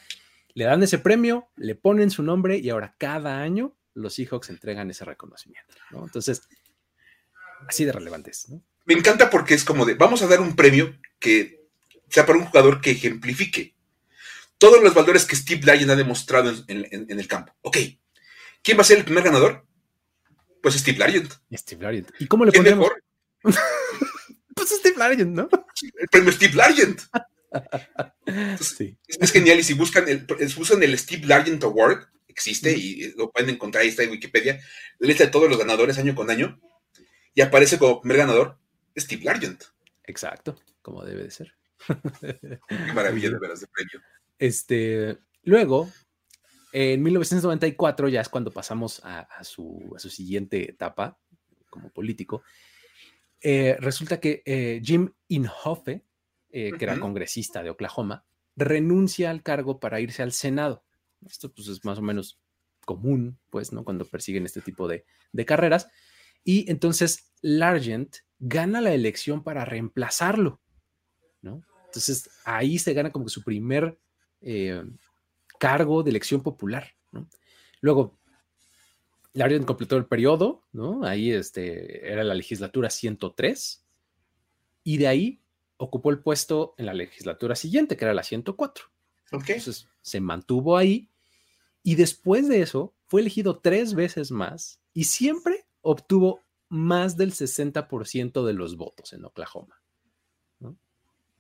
le 0.55 0.65
dan 0.65 0.83
ese 0.83 0.99
premio, 0.99 1.53
le 1.55 1.77
ponen 1.77 2.11
su 2.11 2.25
nombre 2.25 2.59
y 2.59 2.69
ahora 2.71 2.97
cada 2.99 3.43
año 3.43 3.79
los 3.95 4.15
Seahawks 4.15 4.51
entregan 4.51 4.91
ese 4.91 5.05
reconocimiento, 5.05 5.77
¿no? 5.93 6.03
Entonces, 6.03 6.49
así 7.69 7.85
de 7.85 7.93
relevantes, 7.93 8.49
¿no? 8.49 8.65
Me 8.85 8.95
encanta 8.95 9.31
porque 9.31 9.55
es 9.55 9.65
como 9.65 9.85
de, 9.85 9.95
vamos 9.95 10.23
a 10.23 10.27
dar 10.27 10.41
un 10.41 10.57
premio 10.57 10.99
que 11.19 11.61
sea 12.09 12.27
para 12.27 12.39
un 12.39 12.45
jugador 12.45 12.81
que 12.81 12.91
ejemplifique 12.91 13.75
todos 14.63 14.81
los 14.81 14.95
valores 14.95 15.25
que 15.25 15.35
Steve 15.35 15.61
Lyon 15.61 15.91
ha 15.91 15.97
demostrado 15.97 16.53
en, 16.69 17.07
el 17.09 17.27
campo. 17.27 17.53
Ok, 17.63 17.79
¿quién 18.63 18.79
va 18.79 18.83
a 18.83 18.85
ser 18.85 18.99
el 18.99 19.05
primer 19.05 19.25
ganador? 19.25 19.67
Pues 20.63 20.77
Steve 20.77 21.05
Lyon. 21.05 21.29
Steve 21.53 21.91
Lyon. 21.91 22.07
¿Y 22.21 22.29
cómo 22.29 22.45
le 22.45 22.53
ponemos? 22.53 22.79
mejor? 22.79 23.03
pues 24.55 24.69
Steve 24.69 24.95
Lyon, 24.97 25.35
¿no? 25.35 25.49
El 25.99 26.09
premio 26.09 26.31
Steve 26.31 26.55
Lyon. 26.55 26.97
sí. 28.61 28.97
es, 29.09 29.33
genial 29.33 29.59
y 29.59 29.65
si 29.65 29.75
buscan 29.75 30.09
el, 30.09 30.29
usan 30.57 30.81
el 30.85 30.97
Steve 30.97 31.27
Largent 31.27 31.65
Award, 31.65 32.07
existe 32.29 32.73
y 32.73 33.13
lo 33.17 33.33
pueden 33.33 33.51
encontrar, 33.51 33.83
ahí 33.83 33.89
está 33.89 34.05
en 34.05 34.11
Wikipedia, 34.11 34.61
la 35.01 35.09
lista 35.09 35.25
de 35.25 35.31
todos 35.31 35.51
los 35.51 35.59
ganadores 35.59 35.99
año 35.99 36.15
con 36.15 36.31
año, 36.31 36.61
y 37.35 37.41
aparece 37.41 37.79
como 37.79 38.01
primer 38.01 38.19
ganador 38.19 38.61
Steve 38.97 39.25
Largent. 39.25 39.65
Exacto, 40.05 40.57
como 40.83 41.05
debe 41.05 41.25
de 41.25 41.31
ser. 41.31 41.55
Qué 42.21 42.93
maravilla 42.95 43.31
de 43.31 43.39
veras 43.39 43.61
de 43.61 43.67
premio. 43.69 44.01
Este, 44.39 45.19
luego, 45.45 45.91
en 46.73 47.03
1994, 47.03 48.09
ya 48.09 48.21
es 48.21 48.29
cuando 48.29 48.51
pasamos 48.51 49.01
a, 49.05 49.45
su, 49.45 49.95
siguiente 49.99 50.71
etapa 50.71 51.19
como 51.71 51.91
político, 51.91 52.43
eh, 53.41 53.77
resulta 53.81 54.21
que 54.21 54.43
eh, 54.45 54.81
Jim 54.85 55.13
Inhofe, 55.29 56.05
eh, 56.51 56.73
que 56.79 56.85
era 56.85 57.01
congresista 57.01 57.63
de 57.63 57.71
Oklahoma, 57.71 58.25
renuncia 58.57 59.31
al 59.31 59.43
cargo 59.43 59.81
para 59.81 60.01
irse 60.01 60.23
al 60.23 60.33
Senado. 60.33 60.85
Esto 61.27 61.53
pues 61.53 61.69
es 61.69 61.85
más 61.85 61.99
o 61.99 62.03
menos 62.03 62.41
común, 62.85 63.39
pues, 63.51 63.73
¿no? 63.73 63.85
Cuando 63.85 64.05
persiguen 64.05 64.45
este 64.45 64.61
tipo 64.61 64.89
de, 64.89 65.05
carreras. 65.47 65.89
Y 66.45 66.71
entonces 66.71 67.33
Largent 67.41 68.17
gana 68.45 68.81
la 68.81 68.93
elección 68.93 69.45
para 69.45 69.65
reemplazarlo, 69.65 70.61
¿no? 71.43 71.63
Entonces 71.87 72.29
ahí 72.45 72.79
se 72.79 72.93
gana 72.93 73.13
como 73.13 73.27
que 73.27 73.31
su 73.31 73.45
primer 73.45 73.97
eh, 74.41 74.83
cargo 75.61 76.03
de 76.03 76.11
elección 76.11 76.43
popular, 76.43 76.93
¿no? 77.13 77.29
Luego, 77.81 78.19
Largent 79.33 79.65
completó 79.65 79.97
el 79.97 80.07
periodo, 80.07 80.65
¿no? 80.73 81.05
Ahí 81.05 81.31
este, 81.31 82.11
era 82.11 82.25
la 82.25 82.35
legislatura 82.35 82.91
103, 82.91 83.85
y 84.83 84.97
de 84.97 85.07
ahí 85.07 85.41
ocupó 85.77 86.11
el 86.11 86.19
puesto 86.19 86.75
en 86.79 86.87
la 86.87 86.95
legislatura 86.95 87.55
siguiente, 87.55 87.97
que 87.97 88.05
era 88.05 88.15
la 88.15 88.25
104. 88.25 88.87
Entonces 89.31 89.89
se 90.01 90.21
mantuvo 90.21 90.77
ahí, 90.77 91.09
y 91.85 91.95
después 91.95 92.49
de 92.49 92.61
eso 92.61 92.93
fue 93.07 93.21
elegido 93.21 93.61
tres 93.61 93.95
veces 93.95 94.33
más, 94.33 94.81
y 94.93 95.05
siempre 95.05 95.65
obtuvo 95.81 96.41
más 96.73 97.19
del 97.19 97.33
60% 97.33 98.47
de 98.47 98.55
los 98.55 98.79
votos 98.79 99.13
en 99.13 99.27
Oklahoma. 99.27 99.83
O 100.63 100.75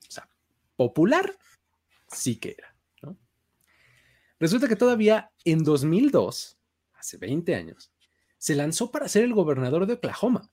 sea, 0.07 0.29
popular 0.77 1.35
sí 2.07 2.37
que 2.37 2.57
era. 2.59 2.77
Resulta 4.39 4.69
que 4.69 4.77
todavía 4.77 5.31
en 5.45 5.65
2002, 5.65 6.59
hace 6.93 7.17
20 7.17 7.55
años, 7.55 7.91
se 8.37 8.55
lanzó 8.55 8.91
para 8.91 9.09
ser 9.09 9.25
el 9.25 9.33
gobernador 9.33 9.87
de 9.87 9.95
Oklahoma. 9.95 10.53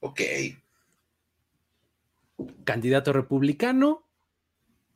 Ok. 0.00 0.20
Candidato 2.64 3.14
republicano. 3.14 4.09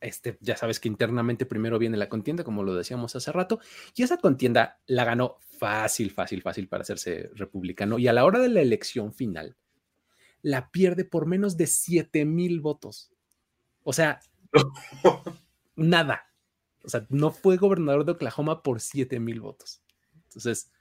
Este, 0.01 0.37
ya 0.41 0.57
sabes 0.57 0.79
que 0.79 0.87
internamente 0.87 1.45
primero 1.45 1.79
viene 1.79 1.97
la 1.97 2.09
contienda, 2.09 2.43
como 2.43 2.63
lo 2.63 2.75
decíamos 2.75 3.15
hace 3.15 3.31
rato, 3.31 3.59
y 3.95 4.03
esa 4.03 4.17
contienda 4.17 4.79
la 4.87 5.05
ganó 5.05 5.37
fácil, 5.57 6.11
fácil, 6.11 6.41
fácil 6.41 6.67
para 6.67 6.81
hacerse 6.81 7.29
republicano. 7.33 7.97
Y 7.97 8.07
a 8.07 8.13
la 8.13 8.25
hora 8.25 8.39
de 8.39 8.49
la 8.49 8.61
elección 8.61 9.13
final, 9.13 9.55
la 10.41 10.69
pierde 10.69 11.05
por 11.05 11.25
menos 11.25 11.57
de 11.57 11.67
7 11.67 12.25
mil 12.25 12.61
votos. 12.61 13.11
O 13.83 13.93
sea, 13.93 14.19
nada. 15.75 16.31
O 16.83 16.89
sea, 16.89 17.05
no 17.09 17.31
fue 17.31 17.57
gobernador 17.57 18.05
de 18.05 18.11
Oklahoma 18.11 18.61
por 18.61 18.79
7 18.79 19.19
mil 19.19 19.41
votos. 19.41 19.81
Entonces, 20.25 20.71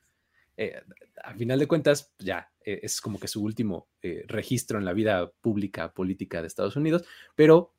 eh, 0.56 0.80
a 1.22 1.34
final 1.34 1.58
de 1.58 1.66
cuentas, 1.66 2.12
ya 2.18 2.52
eh, 2.64 2.80
es 2.82 3.00
como 3.00 3.18
que 3.18 3.28
su 3.28 3.42
último 3.42 3.88
eh, 4.02 4.24
registro 4.26 4.78
en 4.78 4.84
la 4.84 4.92
vida 4.92 5.30
pública 5.40 5.92
política 5.92 6.40
de 6.40 6.46
Estados 6.46 6.76
Unidos, 6.76 7.04
pero 7.34 7.73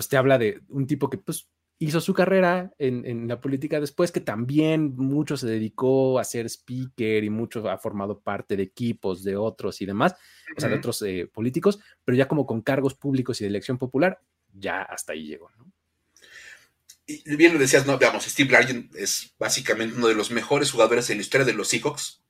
pues 0.00 0.08
te 0.08 0.16
habla 0.16 0.38
de 0.38 0.62
un 0.70 0.86
tipo 0.86 1.10
que 1.10 1.18
pues 1.18 1.46
hizo 1.78 2.00
su 2.00 2.14
carrera 2.14 2.72
en, 2.78 3.28
la 3.28 3.38
política 3.38 3.78
después, 3.78 4.10
que 4.10 4.22
también 4.22 4.96
mucho 4.96 5.36
se 5.36 5.46
dedicó 5.46 6.18
a 6.18 6.24
ser 6.24 6.46
speaker 6.46 7.22
y 7.22 7.28
mucho 7.28 7.68
ha 7.68 7.76
formado 7.76 8.18
parte 8.18 8.56
de 8.56 8.62
equipos 8.62 9.22
de 9.22 9.36
otros 9.36 9.82
y 9.82 9.84
demás, 9.84 10.14
o 10.56 10.58
sea, 10.58 10.70
de 10.70 10.76
otros 10.76 11.04
políticos, 11.34 11.80
pero 12.02 12.16
ya 12.16 12.26
como 12.26 12.46
con 12.46 12.62
cargos 12.62 12.94
públicos 12.94 13.38
y 13.42 13.44
de 13.44 13.48
elección 13.48 13.76
popular, 13.76 14.18
ya 14.54 14.84
hasta 14.84 15.12
ahí 15.12 15.26
llegó, 15.26 15.50
¿no? 15.58 15.70
y 17.06 17.36
bien 17.36 17.52
lo 17.52 17.58
decías, 17.58 17.84
no, 17.84 17.98
veamos, 17.98 18.24
Steve 18.24 18.52
Largent 18.52 18.94
es 18.94 19.34
básicamente 19.38 19.98
uno 19.98 20.08
de 20.08 20.14
los 20.14 20.30
mejores 20.30 20.70
jugadores 20.70 21.10
en 21.10 21.18
la 21.18 21.24
historia 21.24 21.44
de 21.44 21.52
los 21.52 21.68
Seahawks. 21.68 22.22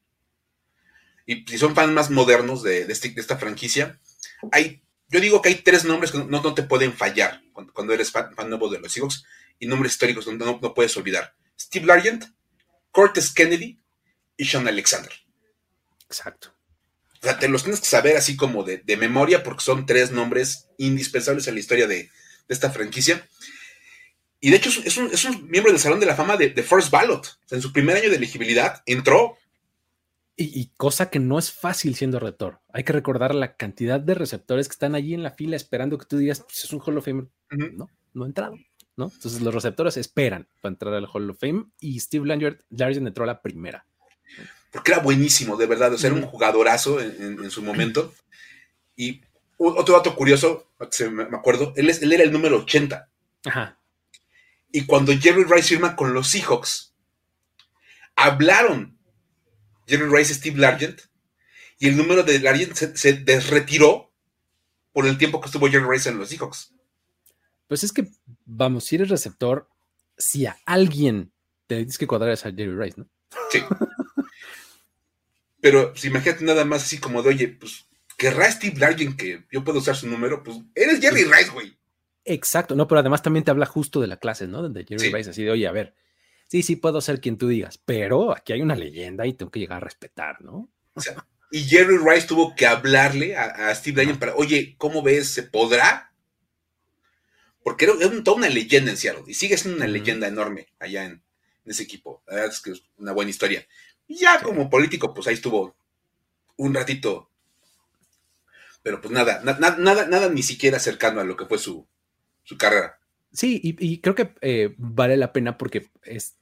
Y 1.25 1.45
si 1.47 1.57
son 1.57 1.77
fans 1.77 1.93
más 1.93 2.11
modernos 2.11 2.65
de, 2.65 2.83
este, 2.83 3.15
esta 3.17 3.37
franquicia, 3.37 4.01
hay, 4.51 4.83
yo 5.11 5.21
digo 5.21 5.43
que 5.43 5.51
hay 5.51 5.55
tres 5.57 5.85
nombres 5.85 6.13
que 6.13 6.19
no, 6.19 6.55
te 6.55 6.63
pueden 6.63 6.93
fallar 6.93 7.43
cuando, 7.75 7.93
eres 7.93 8.11
fan, 8.11 8.35
nuevo 8.49 8.69
de 8.69 8.79
los 8.79 8.93
Seahawks 8.93 9.25
y 9.59 9.67
nombres 9.67 9.93
históricos 9.93 10.25
donde 10.25 10.45
no, 10.45 10.59
no 10.61 10.75
puedes 10.75 10.97
olvidar. 10.97 11.35
Steve 11.59 11.87
Largent, 11.87 12.25
Cortes 12.91 13.33
Kennedy 13.33 13.81
y 14.37 14.45
Sean 14.47 14.67
Alexander. 14.67 15.13
Exacto. 16.07 16.55
O 17.23 17.27
sea, 17.27 17.39
te 17.39 17.49
los 17.49 17.63
tienes 17.63 17.81
que 17.81 17.87
saber 17.87 18.17
así 18.17 18.37
como 18.37 18.65
de, 18.65 18.83
memoria 18.97 19.43
porque 19.43 19.63
son 19.63 19.85
tres 19.85 20.11
nombres 20.11 20.69
indispensables 20.79 21.47
en 21.49 21.55
la 21.55 21.61
historia 21.61 21.87
de, 21.87 22.05
de 22.05 22.11
esta 22.49 22.71
franquicia. 22.71 23.29
Y 24.41 24.51
de 24.51 24.57
hecho 24.57 24.71
es 24.83 24.97
un, 24.97 25.51
miembro 25.51 25.71
del 25.71 25.81
Salón 25.81 26.01
de 26.01 26.07
la 26.07 26.17
Fama 26.17 26.37
de, 26.37 26.51
First 26.63 26.91
Ballot. 26.91 27.39
en 27.51 27.61
su 27.61 27.73
primer 27.73 27.97
año 27.97 28.09
de 28.09 28.17
elegibilidad 28.17 28.83
entró. 28.87 29.37
Y, 30.43 30.73
cosa 30.79 31.11
que 31.11 31.19
no 31.19 31.39
es 31.39 31.53
fácil 31.53 31.95
siendo 31.95 32.19
receptor. 32.19 32.63
Hay 32.73 32.83
que 32.83 32.95
recordar 32.95 33.35
la 33.35 33.57
cantidad 33.57 34.01
de 34.01 34.15
receptores 34.15 34.69
que 34.69 34.73
están 34.73 34.95
allí 34.95 35.13
en 35.13 35.23
la 35.23 35.33
fila 35.33 35.55
esperando 35.55 35.99
que 35.99 36.07
tú 36.07 36.17
digas, 36.17 36.41
pues 36.41 36.65
es 36.65 36.73
un 36.73 36.81
Hall 36.81 36.97
of 36.97 37.05
Fame. 37.05 37.27
No, 37.51 37.91
no 38.15 38.25
ha 38.25 38.27
entrado. 38.27 38.55
¿no? 38.97 39.11
Entonces 39.13 39.43
los 39.43 39.53
receptores 39.53 39.99
esperan 39.99 40.49
para 40.63 40.73
entrar 40.73 40.95
al 40.95 41.07
Hall 41.13 41.29
of 41.29 41.39
Fame 41.39 41.67
y 41.79 42.01
Steve 42.01 42.27
Largent, 42.27 43.07
entró 43.07 43.25
a 43.25 43.27
la 43.27 43.43
primera. 43.43 43.85
Porque 44.73 44.93
era 44.93 45.03
buenísimo, 45.03 45.59
de 45.59 45.67
verdad. 45.67 45.93
O 45.93 45.99
sea, 45.99 46.09
era 46.09 46.19
un 46.19 46.25
jugadorazo 46.25 47.01
en, 47.03 47.51
su 47.51 47.63
momento. 47.63 48.15
Y 48.97 49.21
otro 49.59 49.95
dato 49.95 50.17
curioso, 50.17 50.71
me 51.11 51.37
acuerdo, 51.37 51.75
él, 51.77 51.91
él 51.91 52.13
era 52.13 52.23
el 52.23 52.33
número 52.33 52.57
80. 52.59 53.11
Ajá. 53.45 53.79
Y 54.73 54.87
cuando 54.87 55.13
Jerry 55.13 55.45
Rice 55.45 55.69
firma 55.69 55.97
con 55.97 56.15
los 56.15 56.29
Seahawks, 56.29 56.95
hablaron 58.17 59.00
Jerry 59.91 60.09
Rice 60.09 60.33
Steve 60.33 60.59
Largent, 60.59 61.03
y 61.79 61.89
el 61.89 61.97
número 61.97 62.23
de 62.23 62.39
Largent 62.39 62.75
se, 62.75 63.13
desretiró 63.15 64.13
por 64.93 65.07
el 65.07 65.19
tiempo 65.19 65.41
que 65.41 65.47
estuvo 65.47 65.69
Jerry 65.69 65.87
Rice 65.89 66.09
en 66.09 66.19
los 66.19 66.29
Seahawks. 66.29 66.73
Pues 67.67 67.85
es 67.85 67.93
que, 67.93 68.09
vamos, 68.45 68.85
si 68.85 68.97
eres 68.97 69.09
receptor, 69.09 69.69
si 70.17 70.47
a 70.47 70.57
alguien 70.67 71.33
te 71.67 71.77
dices 71.77 71.99
que 71.99 72.07
cuadrar 72.07 72.33
es 72.33 72.45
a 72.45 72.51
Jerry 72.51 72.77
Rice, 72.77 73.01
¿no? 73.01 73.09
Sí. 73.51 73.63
Pero 75.61 75.95
si 75.97 76.09
imagínate 76.09 76.45
nada 76.45 76.65
más 76.65 76.83
así 76.83 76.99
como 76.99 77.23
de, 77.23 77.29
oye, 77.31 77.49
pues, 77.49 77.87
querrá 78.17 78.51
Steve 78.51 78.79
Largent 78.79 79.17
que 79.17 79.45
yo 79.51 79.65
puedo 79.65 79.79
usar 79.79 79.97
su 79.97 80.07
número, 80.07 80.43
pues 80.43 80.59
eres 80.75 81.01
Jerry 81.01 81.25
Rice, 81.25 81.51
güey. 81.53 81.77
Exacto, 82.25 82.75
no, 82.75 82.87
pero 82.87 83.01
además 83.01 83.23
también 83.23 83.45
te 83.45 83.51
habla 83.51 83.67
justo 83.67 84.01
de 84.01 84.07
la 84.07 84.19
clase, 84.19 84.47
¿no? 84.47 84.69
De 84.69 84.85
Jerry 84.85 85.13
Rice, 85.13 85.31
así 85.31 85.43
de, 85.43 85.51
oye, 85.51 85.67
a 85.67 85.73
ver, 85.73 85.95
sí, 86.51 86.63
sí 86.65 86.77
puedo 86.77 87.01
ser 87.01 87.21
quien 87.21 87.39
tú 87.39 87.47
digas, 87.47 87.79
pero 87.79 88.33
aquí 88.37 88.53
hay 88.53 88.61
una 88.61 88.75
leyenda 88.75 89.25
y 89.25 89.35
tengo 89.35 89.53
que 89.53 89.61
llegar 89.61 89.77
a 89.77 89.85
respetar, 89.85 90.43
¿no? 90.43 90.69
O 90.95 91.01
sea, 91.01 91.25
y 91.53 91.63
Jerry 91.65 91.97
Rice 91.97 92.27
tuvo 92.27 92.57
que 92.57 92.67
hablarle 92.67 93.37
a, 93.37 93.73
Steve 93.75 94.03
Ryan 94.03 94.19
para, 94.19 94.35
oye, 94.35 94.75
¿cómo 94.77 95.01
ves? 95.03 95.29
¿Se 95.29 95.45
podrá? 95.45 96.13
Porque 97.63 97.85
era, 97.85 97.95
toda 98.25 98.37
una 98.37 98.49
leyenda 98.49 98.91
en 98.91 98.97
Seattle 98.97 99.25
y 99.29 99.35
sigue 99.35 99.57
siendo 99.57 99.77
una 99.77 99.87
leyenda 99.87 100.27
enorme 100.27 100.69
allá 100.81 101.05
en, 101.05 101.23
ese 101.65 101.85
equipo. 101.85 102.23
La 102.27 102.35
verdad 102.35 102.51
es 102.53 102.61
que 102.61 102.71
es 102.73 102.83
una 102.97 103.13
buena 103.13 103.31
historia. 103.31 103.65
Y 104.09 104.17
ya 104.17 104.43
como 104.43 104.69
político, 104.69 105.15
pues 105.15 105.29
ahí 105.29 105.35
estuvo 105.35 105.77
un 106.57 106.75
ratito. 106.75 107.31
Pero 108.83 109.01
pues 109.01 109.13
nada, 109.13 109.41
nada, 109.45 110.07
nada 110.07 110.29
ni 110.31 110.43
siquiera 110.43 110.81
cercano 110.81 111.21
a 111.21 111.25
lo 111.25 111.37
que 111.37 111.47
fue 111.47 111.59
su, 111.59 111.87
su 112.43 112.59
carrera. 112.59 112.99
Sí, 113.33 113.61
y, 113.63 114.01
creo 114.01 114.17
que 114.17 114.35
eh, 114.41 114.75
vale 114.77 115.17
la 115.17 115.33
pena 115.33 115.57
porque 115.57 115.89
es, 116.03 116.40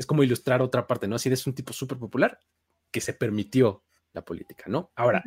es 0.00 0.06
como 0.06 0.22
ilustrar 0.22 0.62
otra 0.62 0.86
parte, 0.86 1.06
¿no? 1.06 1.18
Si 1.18 1.28
eres 1.28 1.46
un 1.46 1.54
tipo 1.54 1.72
súper 1.72 1.98
popular 1.98 2.40
que 2.90 3.00
se 3.00 3.12
permitió 3.12 3.84
la 4.12 4.24
política, 4.24 4.64
¿no? 4.66 4.90
Ahora, 4.96 5.22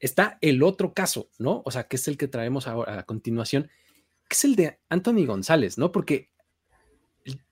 está 0.00 0.38
el 0.40 0.62
otro 0.62 0.94
caso, 0.94 1.30
¿no? 1.38 1.62
O 1.64 1.70
sea, 1.70 1.84
que 1.88 1.96
es 1.96 2.08
el 2.08 2.16
que 2.16 2.26
traemos 2.26 2.66
ahora 2.66 2.98
a 2.98 3.02
continuación, 3.04 3.70
que 4.28 4.34
es 4.34 4.44
el 4.44 4.56
de 4.56 4.80
Anthony 4.88 5.26
González, 5.26 5.78
¿no? 5.78 5.92
Porque 5.92 6.30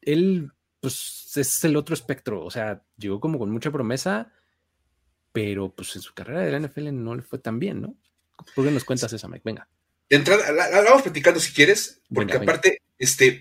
él, 0.00 0.50
pues, 0.80 1.36
es 1.36 1.64
el 1.64 1.76
otro 1.76 1.94
espectro, 1.94 2.44
o 2.44 2.50
sea, 2.50 2.82
llegó 2.96 3.20
como 3.20 3.38
con 3.38 3.50
mucha 3.50 3.70
promesa, 3.70 4.32
pero 5.32 5.74
pues 5.74 5.94
en 5.96 6.02
su 6.02 6.14
carrera 6.14 6.40
de 6.40 6.52
la 6.52 6.60
NFL 6.66 6.92
no 6.92 7.14
le 7.14 7.22
fue 7.22 7.38
tan 7.38 7.58
bien, 7.58 7.80
¿no? 7.82 7.94
¿Por 8.54 8.64
qué 8.64 8.70
nos 8.70 8.84
cuentas 8.84 9.12
esa, 9.12 9.28
Mike? 9.28 9.42
Venga 9.44 9.68
de 10.12 10.18
entrada, 10.18 10.52
la, 10.52 10.82
vamos 10.82 11.00
platicando 11.00 11.40
si 11.40 11.54
quieres, 11.54 12.02
porque 12.12 12.34
aparte, 12.34 12.82
este, 12.98 13.40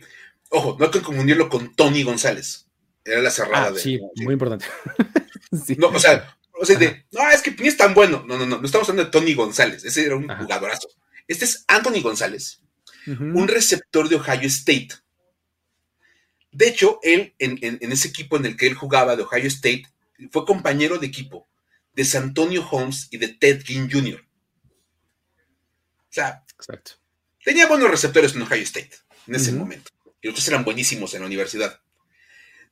ojo, 0.49 0.77
no 0.79 0.85
hay 0.85 0.91
que 0.91 1.01
confundirlo 1.01 1.49
con 1.49 1.75
Tony 1.75 2.01
González. 2.03 2.69
Era 3.03 3.21
la 3.21 3.31
cerrada 3.31 3.67
ah, 3.67 3.71
de. 3.71 3.79
Sí, 3.79 3.99
muy 4.17 4.33
importante. 4.33 4.65
No, 5.77 5.87
o 5.87 5.99
sea, 5.99 6.37
o 6.53 6.65
sea 6.65 6.77
de, 6.77 7.05
no, 7.11 7.29
es 7.29 7.41
que 7.41 7.51
ni 7.51 7.67
es 7.67 7.75
tan 7.75 7.93
bueno. 7.93 8.23
No, 8.25 8.37
no, 8.37 8.45
no, 8.45 8.59
no 8.59 8.65
estamos 8.65 8.87
hablando 8.87 9.03
de 9.03 9.11
Tony 9.11 9.33
González. 9.33 9.83
Ese 9.83 10.05
era 10.05 10.15
un 10.15 10.25
jugadorazo. 10.25 10.87
Este 11.27 11.43
es 11.43 11.65
Anthony 11.67 12.01
González, 12.01 12.61
un 13.05 13.49
receptor 13.49 14.07
de 14.07 14.15
Ohio 14.15 14.47
State. 14.47 14.89
De 16.51 16.69
hecho, 16.69 16.99
él, 17.03 17.33
en, 17.37 17.57
en, 17.61 17.91
ese 17.91 18.07
equipo 18.07 18.37
en 18.37 18.45
el 18.45 18.55
que 18.55 18.67
él 18.67 18.75
jugaba 18.75 19.17
de 19.17 19.23
Ohio 19.23 19.47
State, 19.47 19.83
fue 20.31 20.45
compañero 20.45 20.97
de 20.97 21.07
equipo 21.07 21.49
de 21.93 22.05
Santonio 22.05 22.65
Holmes 22.69 23.07
y 23.11 23.17
de 23.17 23.29
Ted 23.29 23.63
Ginn 23.63 23.89
Jr. 23.91 24.21
O 24.21 26.13
sea, 26.13 26.43
Exacto. 26.55 26.93
tenía 27.43 27.67
buenos 27.67 27.89
receptores 27.89 28.35
en 28.35 28.41
Ohio 28.41 28.63
State 28.63 28.91
en 29.27 29.35
ese 29.35 29.51
momento. 29.51 29.91
Y 30.21 30.27
otros 30.27 30.47
eran 30.47 30.63
buenísimos 30.63 31.13
en 31.13 31.21
la 31.21 31.27
universidad. 31.27 31.81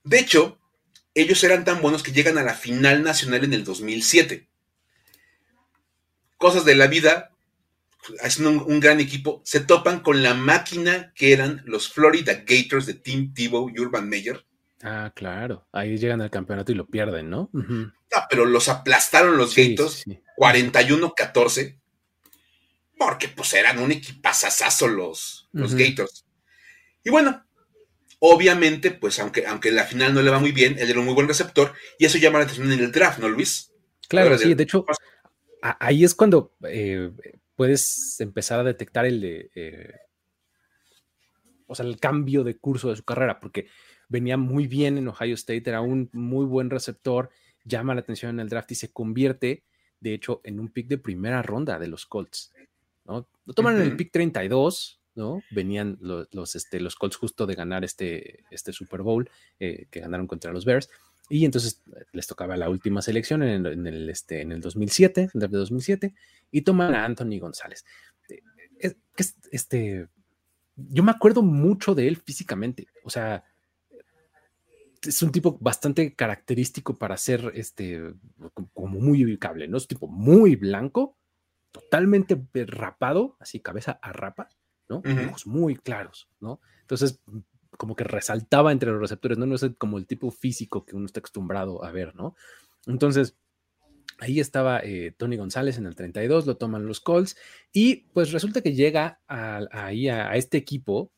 De 0.03 0.19
hecho, 0.19 0.59
ellos 1.13 1.43
eran 1.43 1.65
tan 1.65 1.81
buenos 1.81 2.03
que 2.03 2.11
llegan 2.11 2.37
a 2.37 2.43
la 2.43 2.53
final 2.53 3.03
nacional 3.03 3.43
en 3.43 3.53
el 3.53 3.63
2007. 3.63 4.47
Cosas 6.37 6.65
de 6.65 6.75
la 6.75 6.87
vida, 6.87 7.31
haciendo 8.21 8.51
un, 8.51 8.73
un, 8.73 8.79
gran 8.79 8.99
equipo, 8.99 9.41
se 9.43 9.59
topan 9.59 9.99
con 9.99 10.23
la 10.23 10.33
máquina 10.33 11.11
que 11.15 11.33
eran 11.33 11.61
los 11.65 11.89
Florida 11.89 12.43
Gators 12.45 12.85
de 12.85 12.93
Tim 12.93 13.33
Tebow 13.33 13.69
y 13.69 13.79
Urban 13.79 14.07
Meyer. 14.07 14.45
Ah, 14.81 15.11
claro. 15.13 15.67
Ahí 15.71 15.97
llegan 15.97 16.21
al 16.21 16.29
campeonato 16.29 16.71
y 16.71 16.75
lo 16.75 16.87
pierden, 16.87 17.29
¿no? 17.29 17.49
No, 17.51 18.23
pero 18.29 18.45
los 18.45 18.69
aplastaron 18.69 19.37
los 19.37 19.55
Gators 19.55 20.05
41-14 20.37 21.79
porque 22.97 23.29
pues 23.29 23.53
eran 23.53 23.79
un 23.79 23.91
equipazazazo 23.91 24.87
los, 24.87 25.49
los 25.51 25.75
Gators. 25.75 26.25
Y 27.03 27.09
bueno, 27.09 27.45
obviamente, 28.19 28.91
pues 28.91 29.19
aunque, 29.19 29.45
aunque 29.47 29.69
en 29.69 29.75
la 29.75 29.85
final 29.85 30.13
no 30.13 30.21
le 30.21 30.29
va 30.29 30.39
muy 30.39 30.51
bien, 30.51 30.77
él 30.77 30.89
era 30.89 30.99
un 30.99 31.05
muy 31.05 31.15
buen 31.15 31.27
receptor 31.27 31.73
y 31.97 32.05
eso 32.05 32.17
llama 32.17 32.39
la 32.39 32.45
atención 32.45 32.71
en 32.71 32.79
el 32.79 32.91
draft, 32.91 33.19
¿no, 33.19 33.29
Luis? 33.29 33.73
Claro, 34.07 34.37
sí, 34.37 34.53
de 34.53 34.63
hecho, 34.63 34.85
ahí 35.61 36.03
es 36.03 36.15
cuando 36.15 36.53
eh, 36.67 37.11
puedes 37.55 38.19
empezar 38.19 38.59
a 38.59 38.63
detectar 38.63 39.05
el, 39.05 39.49
eh, 39.55 39.93
o 41.67 41.75
sea, 41.75 41.85
el 41.85 41.99
cambio 41.99 42.43
de 42.43 42.57
curso 42.57 42.89
de 42.89 42.95
su 42.95 43.03
carrera, 43.03 43.39
porque 43.39 43.67
venía 44.07 44.37
muy 44.37 44.67
bien 44.67 44.97
en 44.97 45.07
Ohio 45.07 45.35
State, 45.35 45.69
era 45.69 45.81
un 45.81 46.09
muy 46.11 46.45
buen 46.45 46.69
receptor, 46.69 47.29
llama 47.63 47.93
la 47.93 48.01
atención 48.01 48.31
en 48.31 48.39
el 48.39 48.49
draft 48.49 48.71
y 48.71 48.75
se 48.75 48.91
convierte, 48.91 49.63
de 49.99 50.13
hecho, 50.13 50.41
en 50.43 50.59
un 50.59 50.69
pick 50.69 50.87
de 50.87 50.97
primera 50.97 51.41
ronda 51.43 51.77
de 51.77 51.87
los 51.87 52.05
Colts. 52.05 52.51
¿no? 53.05 53.27
Lo 53.45 53.53
toman 53.53 53.75
en 53.75 53.83
el 53.83 53.95
pick 53.95 54.11
32, 54.11 54.98
¿no? 55.15 55.41
Venían 55.51 55.97
los, 56.01 56.55
este, 56.55 56.79
los 56.79 56.95
Colts 56.95 57.17
justo 57.17 57.45
de 57.45 57.55
ganar 57.55 57.83
este, 57.83 58.43
este 58.51 58.73
Super 58.73 59.01
Bowl 59.01 59.29
eh, 59.59 59.87
que 59.89 59.99
ganaron 59.99 60.27
contra 60.27 60.53
los 60.53 60.65
Bears. 60.65 60.89
Y 61.29 61.45
entonces 61.45 61.83
eh, 61.87 62.05
les 62.11 62.27
tocaba 62.27 62.57
la 62.57 62.69
última 62.69 63.01
selección 63.01 63.43
en 63.43 63.65
el, 63.65 64.09
este, 64.09 64.41
en 64.41 64.51
el 64.51 64.61
2007, 64.61 65.29
en 65.33 65.41
el 65.41 65.49
2007, 65.49 66.15
y 66.51 66.61
toman 66.61 66.95
a 66.95 67.05
Anthony 67.05 67.39
González. 67.39 67.85
Eh, 68.79 68.95
este, 69.51 70.07
yo 70.75 71.03
me 71.03 71.11
acuerdo 71.11 71.41
mucho 71.43 71.93
de 71.93 72.07
él 72.07 72.17
físicamente, 72.17 72.87
o 73.03 73.09
sea, 73.09 73.43
es 75.01 75.21
un 75.23 75.31
tipo 75.31 75.57
bastante 75.59 76.13
característico 76.13 76.97
para 76.97 77.15
ser 77.17 77.51
este, 77.55 78.13
como 78.73 78.99
muy 78.99 79.23
ubicable, 79.23 79.67
¿no? 79.67 79.77
Es 79.77 79.83
un 79.83 79.89
tipo 79.89 80.07
muy 80.07 80.55
blanco, 80.55 81.17
totalmente 81.71 82.37
rapado, 82.65 83.37
así 83.39 83.59
cabeza 83.59 83.99
a 84.01 84.11
rapa, 84.11 84.49
¿no? 84.89 85.01
Ojos 85.27 85.47
muy 85.47 85.75
claros, 85.75 86.27
¿no? 86.39 86.59
Entonces, 86.81 87.21
como 87.77 87.95
que 87.95 88.03
resaltaba 88.03 88.71
entre 88.71 88.91
los 88.91 88.99
receptores, 88.99 89.37
¿no? 89.37 89.45
No 89.45 89.55
es 89.55 89.65
como 89.77 89.97
el 89.97 90.07
tipo 90.07 90.31
físico 90.31 90.85
que 90.85 90.95
uno 90.95 91.05
está 91.05 91.19
acostumbrado 91.19 91.83
a 91.83 91.91
ver, 91.91 92.15
¿no? 92.15 92.35
Entonces, 92.87 93.37
ahí 94.19 94.39
estaba 94.39 94.79
eh, 94.79 95.13
Tony 95.17 95.37
González 95.37 95.77
en 95.77 95.85
el 95.85 95.95
32, 95.95 96.45
lo 96.45 96.57
toman 96.57 96.85
los 96.85 96.99
Colts 96.99 97.37
y 97.71 98.07
pues 98.13 98.31
resulta 98.31 98.61
que 98.61 98.73
llega 98.73 99.21
ahí 99.27 100.09
a, 100.09 100.35
este 100.35 100.57
equipo 100.57 101.11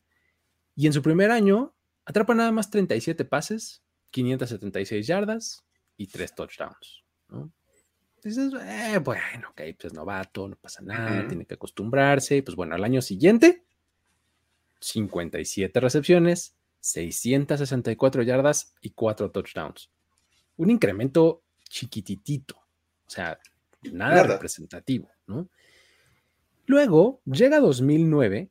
y 0.76 0.86
en 0.86 0.92
su 0.92 1.02
primer 1.02 1.30
año 1.30 1.74
atrapa 2.04 2.34
nada 2.34 2.52
más 2.52 2.70
37 2.70 3.24
pases, 3.24 3.82
576 4.10 5.06
yardas 5.06 5.64
y 5.96 6.06
3 6.06 6.34
touchdowns, 6.34 7.04
¿no? 7.28 7.52
Dices, 8.22 8.52
eh, 8.54 8.98
bueno, 8.98 9.48
ok, 9.50 9.62
pues 9.78 9.92
novato, 9.92 10.48
no 10.48 10.56
pasa 10.56 10.80
nada, 10.82 11.26
tiene 11.26 11.44
que 11.44 11.54
acostumbrarse. 11.54 12.42
Pues 12.42 12.54
bueno, 12.56 12.74
al 12.76 12.84
año 12.84 13.02
siguiente 13.02 13.64
57 14.80 15.80
recepciones, 15.80 16.54
664 16.80 18.22
yardas 18.22 18.74
y 18.80 18.90
4 18.90 19.30
touchdowns. 19.30 19.90
Un 20.56 20.70
incremento 20.70 21.42
chiquititito, 21.68 22.56
o 22.56 23.10
sea, 23.10 23.38
nada, 23.90 24.22
representativo, 24.24 25.08
¿no? 25.26 25.48
Luego 26.66 27.20
llega 27.24 27.60
2009 27.60 28.50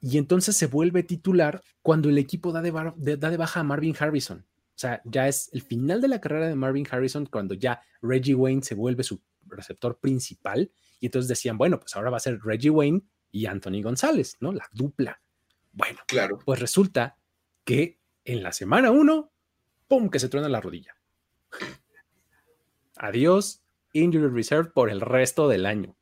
y 0.00 0.18
entonces 0.18 0.56
se 0.56 0.66
vuelve 0.66 1.02
titular 1.02 1.62
cuando 1.82 2.08
el 2.08 2.18
equipo 2.18 2.52
da 2.52 2.60
de, 2.60 3.16
da 3.16 3.30
de, 3.30 3.36
baja 3.36 3.60
a 3.60 3.64
Marvin 3.64 3.94
Harrison. 3.98 4.44
O 4.76 4.78
sea, 4.78 5.00
ya 5.06 5.26
es 5.26 5.48
el 5.54 5.62
final 5.62 6.02
de 6.02 6.08
la 6.08 6.20
carrera 6.20 6.48
de 6.48 6.54
Marvin 6.54 6.86
Harrison 6.90 7.24
cuando 7.24 7.54
ya 7.54 7.80
Reggie 8.02 8.34
Wayne 8.34 8.62
se 8.62 8.74
vuelve 8.74 9.04
su 9.04 9.22
receptor 9.46 9.98
principal. 9.98 10.70
Y 11.00 11.06
entonces 11.06 11.28
decían, 11.28 11.56
bueno, 11.56 11.80
pues 11.80 11.96
ahora 11.96 12.10
va 12.10 12.18
a 12.18 12.20
ser 12.20 12.38
Reggie 12.42 12.68
Wayne 12.68 13.00
y 13.30 13.46
Anthony 13.46 13.80
González, 13.82 14.36
¿no? 14.40 14.52
La 14.52 14.68
dupla. 14.72 15.22
Bueno, 15.72 16.00
claro. 16.06 16.38
pues 16.44 16.60
resulta 16.60 17.16
que 17.64 17.98
en 18.26 18.42
la 18.42 18.52
semana 18.52 18.90
uno, 18.90 19.32
¡pum! 19.88 20.10
que 20.10 20.18
se 20.18 20.28
truena 20.28 20.50
la 20.50 20.60
rodilla. 20.60 20.94
Adiós, 22.96 23.62
Injury 23.94 24.28
Reserve 24.28 24.70
por 24.74 24.90
el 24.90 25.00
resto 25.00 25.48
del 25.48 25.64
año. 25.64 25.96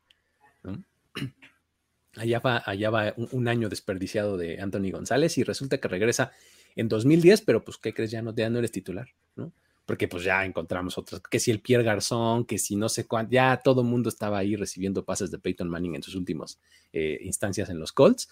Allá 2.17 2.39
va, 2.39 2.63
allá 2.65 2.91
va 2.91 3.15
un, 3.17 3.49
año 3.49 3.69
desperdiciado 3.69 4.37
de 4.37 4.61
Anthony 4.61 4.93
González 4.93 5.37
y 5.37 5.43
resulta 5.43 5.79
que 5.79 5.89
regresa 5.89 6.31
en 6.77 6.89
2010, 6.89 7.43
pero 7.43 7.65
pues, 7.65 7.79
¿qué 7.79 7.95
crees? 7.95 8.11
Ya 8.11 8.23
no, 8.23 8.35
ya 8.35 8.51
no 8.51 8.59
eres 8.59 8.73
titular, 8.73 9.09
¿no? 9.37 9.53
Porque 9.87 10.09
pues 10.09 10.25
ya 10.25 10.45
encontramos 10.45 10.97
otros, 10.97 11.21
que 11.21 11.39
si 11.39 11.51
el 11.51 11.61
Pierre 11.61 11.85
Garzón, 11.85 12.47
que 12.47 12.59
si 12.59 12.75
no 12.75 12.89
sé 12.89 13.07
cuánto, 13.07 13.33
ya 13.33 13.61
todo 13.63 13.83
el 13.83 13.87
mundo 13.87 14.09
estaba 14.09 14.39
ahí 14.39 14.57
recibiendo 14.57 15.05
pases 15.05 15.31
de 15.31 15.39
Peyton 15.39 15.69
Manning 15.69 15.97
en 15.97 16.03
sus 16.03 16.15
últimas 16.15 16.59
eh, 16.93 17.19
instancias 17.23 17.69
en 17.69 17.79
los 17.79 17.93
Colts. 17.93 18.29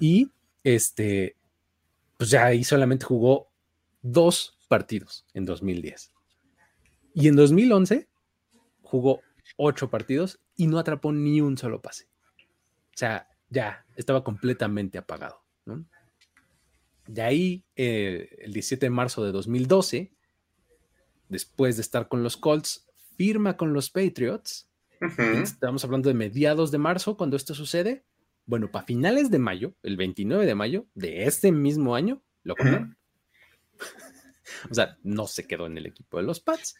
Y 0.00 0.30
este, 0.64 1.36
pues 2.16 2.30
ya 2.30 2.46
ahí 2.46 2.64
solamente 2.64 3.04
jugó 3.04 3.48
dos 4.02 4.58
partidos 4.68 5.26
en 5.34 5.44
2010. 5.44 6.12
Y 7.14 7.28
en 7.28 7.36
2011 7.36 8.08
jugó 8.82 9.20
ocho 9.56 9.90
partidos 9.90 10.40
y 10.56 10.66
no 10.66 10.78
atrapó 10.78 11.12
ni 11.12 11.40
un 11.40 11.56
solo 11.58 11.80
pase. 11.80 12.08
O 12.94 12.98
sea, 12.98 13.28
ya 13.50 13.84
estaba 13.96 14.24
completamente 14.24 14.98
apagado. 14.98 15.42
De 17.06 17.22
ahí, 17.22 17.64
eh, 17.76 18.36
el 18.40 18.52
17 18.52 18.86
de 18.86 18.90
marzo 18.90 19.24
de 19.24 19.32
2012, 19.32 20.12
después 21.28 21.76
de 21.76 21.82
estar 21.82 22.08
con 22.08 22.22
los 22.22 22.36
Colts, 22.36 22.86
firma 23.16 23.56
con 23.56 23.72
los 23.72 23.90
Patriots. 23.90 24.68
Estamos 25.18 25.84
hablando 25.84 26.08
de 26.08 26.14
mediados 26.14 26.70
de 26.70 26.78
marzo 26.78 27.16
cuando 27.16 27.36
esto 27.36 27.54
sucede. 27.54 28.04
Bueno, 28.46 28.70
para 28.70 28.86
finales 28.86 29.30
de 29.30 29.38
mayo, 29.38 29.74
el 29.82 29.96
29 29.96 30.46
de 30.46 30.54
mayo 30.54 30.86
de 30.94 31.24
este 31.24 31.52
mismo 31.52 31.94
año, 31.94 32.22
lo 32.44 32.54
cortaron. 32.54 32.96
o 34.70 34.74
sea, 34.74 34.96
no 35.02 35.26
se 35.26 35.46
quedó 35.46 35.66
en 35.66 35.76
el 35.78 35.86
equipo 35.86 36.16
de 36.16 36.22
los 36.22 36.40
Pats. 36.40 36.76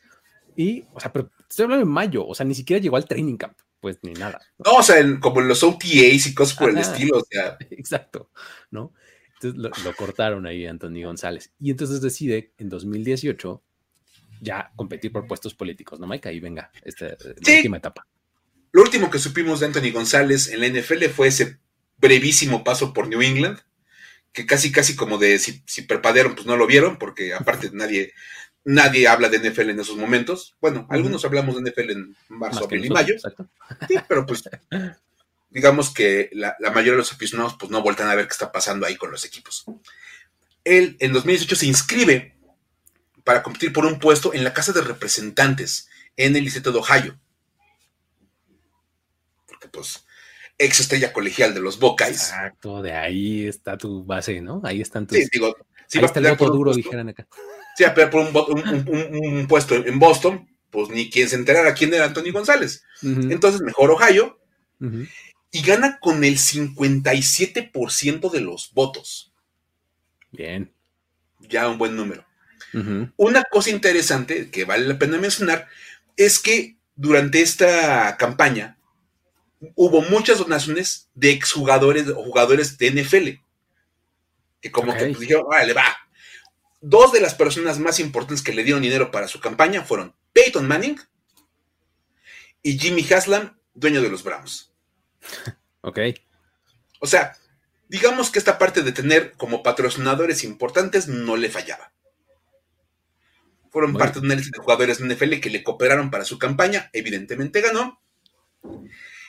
Y, 0.54 0.84
o 0.94 1.00
sea, 1.00 1.12
pero 1.12 1.30
estoy 1.48 1.64
hablando 1.64 1.84
de 1.84 1.92
mayo, 1.92 2.26
o 2.26 2.34
sea, 2.34 2.46
ni 2.46 2.54
siquiera 2.54 2.80
llegó 2.80 2.96
al 2.96 3.06
training 3.06 3.36
camp, 3.36 3.58
pues 3.80 3.98
ni 4.02 4.14
nada. 4.14 4.40
No, 4.58 4.78
o 4.78 4.82
sea, 4.82 4.96
como 5.20 5.40
en 5.40 5.48
los 5.48 5.62
OTAs 5.62 6.26
y 6.26 6.34
cosas 6.34 6.56
por 6.56 6.70
el 6.70 6.78
estilo, 6.78 7.18
o 7.18 7.24
sea. 7.28 7.58
Exacto, 7.70 8.30
¿no? 8.70 8.94
Entonces 9.40 9.84
lo, 9.84 9.94
cortaron 9.94 10.46
ahí 10.46 10.66
Anthony 10.66 11.02
González. 11.04 11.52
Y 11.60 11.70
entonces 11.70 12.00
decide 12.00 12.52
en 12.58 12.68
2018 12.68 13.62
ya 14.40 14.70
competir 14.76 15.12
por 15.12 15.26
puestos 15.26 15.54
políticos, 15.54 16.00
¿no, 16.00 16.06
Mike? 16.06 16.28
Ahí 16.28 16.40
venga, 16.40 16.70
esta 16.82 17.06
la 17.06 17.56
última 17.56 17.76
etapa. 17.78 18.06
Lo 18.72 18.82
último 18.82 19.10
que 19.10 19.18
supimos 19.18 19.60
de 19.60 19.66
Anthony 19.66 19.92
González 19.92 20.48
en 20.48 20.60
la 20.60 20.68
NFL 20.68 21.04
fue 21.06 21.28
ese 21.28 21.58
brevísimo 21.98 22.64
paso 22.64 22.92
por 22.92 23.08
New 23.08 23.22
England, 23.22 23.58
que 24.32 24.46
casi, 24.46 24.70
casi 24.70 24.96
como 24.96 25.18
de 25.18 25.38
si, 25.38 25.62
si 25.66 25.82
perpadearon, 25.82 26.34
pues 26.34 26.46
no 26.46 26.56
lo 26.56 26.66
vieron, 26.66 26.98
porque 26.98 27.32
aparte 27.32 27.70
nadie, 27.72 28.12
nadie 28.64 29.08
habla 29.08 29.28
de 29.28 29.38
NFL 29.38 29.70
en 29.70 29.80
esos 29.80 29.96
momentos. 29.96 30.56
Bueno, 30.60 30.86
algunos 30.90 31.24
hablamos 31.24 31.56
de 31.56 31.70
NFL 31.70 31.90
en 31.90 32.16
marzo, 32.28 32.64
abril 32.64 32.84
y 32.84 32.90
mayo. 32.90 33.14
Sí, 33.88 33.94
pero 34.08 34.26
pues 34.26 34.44
digamos 35.50 35.92
que 35.92 36.30
la, 36.32 36.56
mayoría 36.72 36.92
de 36.92 36.98
los 36.98 37.12
aficionados 37.12 37.56
pues 37.58 37.70
no 37.70 37.82
vueltan 37.82 38.08
a 38.08 38.14
ver 38.14 38.26
qué 38.26 38.32
está 38.32 38.52
pasando 38.52 38.86
ahí 38.86 38.96
con 38.96 39.10
los 39.10 39.24
equipos. 39.24 39.64
Él 40.64 40.96
en 41.00 41.12
2018 41.12 41.56
se 41.56 41.66
inscribe 41.66 42.36
para 43.24 43.42
competir 43.42 43.72
por 43.72 43.86
un 43.86 43.98
puesto 43.98 44.34
en 44.34 44.44
la 44.44 44.52
Casa 44.52 44.72
de 44.72 44.82
Representantes 44.82 45.88
en 46.16 46.36
el 46.36 46.44
Distrito 46.44 46.72
de 46.72 46.78
Ohio 46.78 47.18
pues 49.70 50.04
ex 50.58 50.80
estrella 50.80 51.12
colegial 51.12 51.54
de 51.54 51.60
los 51.60 51.78
Buckeyes. 51.78 52.30
Exacto, 52.30 52.82
de 52.82 52.92
ahí 52.92 53.46
está 53.46 53.76
tu 53.76 54.04
base, 54.04 54.40
¿no? 54.40 54.60
Ahí 54.64 54.80
están 54.80 55.06
tus. 55.06 55.18
Sí, 55.18 55.26
digo, 55.30 55.54
si 55.86 55.98
va 55.98 56.08
a 56.08 56.12
pelear 56.12 56.36
por 56.36 56.50
duro, 56.50 56.72
dijeran 56.72 57.08
acá. 57.10 57.26
Sí, 57.76 57.84
a 57.84 57.94
pelear 57.94 58.10
por 58.10 58.22
un, 58.22 59.46
puesto 59.46 59.74
en 59.74 59.98
Boston, 59.98 60.48
pues 60.70 60.88
ni 60.88 61.10
quien 61.10 61.28
se 61.28 61.36
enterara 61.36 61.74
quién 61.74 61.92
era 61.92 62.06
Anthony 62.06 62.32
González. 62.32 62.82
Entonces, 63.02 63.60
mejor 63.60 63.90
Ohio. 63.90 64.40
Y 65.56 65.62
gana 65.62 65.98
con 66.00 66.22
el 66.22 66.36
57% 66.36 68.30
de 68.30 68.40
los 68.42 68.74
votos. 68.74 69.32
Bien. 70.30 70.70
Ya 71.40 71.66
un 71.66 71.78
buen 71.78 71.96
número. 71.96 72.26
Una 73.16 73.42
cosa 73.44 73.70
interesante 73.70 74.50
que 74.50 74.66
vale 74.66 74.86
la 74.86 74.98
pena 74.98 75.16
mencionar 75.16 75.66
es 76.14 76.38
que 76.38 76.76
durante 76.94 77.40
esta 77.40 78.18
campaña 78.18 78.76
hubo 79.74 80.02
muchas 80.02 80.40
donaciones 80.40 81.08
de 81.14 81.30
exjugadores 81.30 82.06
o 82.08 82.22
jugadores 82.22 82.76
de 82.76 82.90
NFL. 82.90 83.28
Que 84.60 84.70
como 84.70 84.92
que 84.92 85.06
pues, 85.06 85.20
dijeron, 85.20 85.46
vale, 85.48 85.72
va. 85.72 85.96
Dos 86.82 87.12
de 87.12 87.22
las 87.22 87.34
personas 87.34 87.78
más 87.78 87.98
importantes 87.98 88.42
que 88.42 88.52
le 88.52 88.62
dieron 88.62 88.82
dinero 88.82 89.10
para 89.10 89.26
su 89.26 89.40
campaña 89.40 89.82
fueron 89.82 90.14
Peyton 90.34 90.68
Manning 90.68 91.00
y 92.60 92.78
Jimmy 92.78 93.06
Haslam, 93.10 93.58
dueño 93.72 94.02
de 94.02 94.10
los 94.10 94.22
Browns. 94.22 94.75
Ok. 95.82 95.98
O 97.00 97.06
sea, 97.06 97.36
digamos 97.88 98.30
que 98.30 98.38
esta 98.38 98.58
parte 98.58 98.82
de 98.82 98.92
tener 98.92 99.32
como 99.32 99.62
patrocinadores 99.62 100.44
importantes 100.44 101.08
no 101.08 101.36
le 101.36 101.50
fallaba. 101.50 101.92
Fueron 103.70 103.94
parte 103.94 104.20
de 104.20 104.26
una 104.26 104.34
lista 104.34 104.56
de 104.56 104.62
jugadores 104.62 104.98
de 104.98 105.14
NFL 105.14 105.40
que 105.40 105.50
le 105.50 105.62
cooperaron 105.62 106.10
para 106.10 106.24
su 106.24 106.38
campaña, 106.38 106.88
evidentemente 106.92 107.60
ganó. 107.60 108.00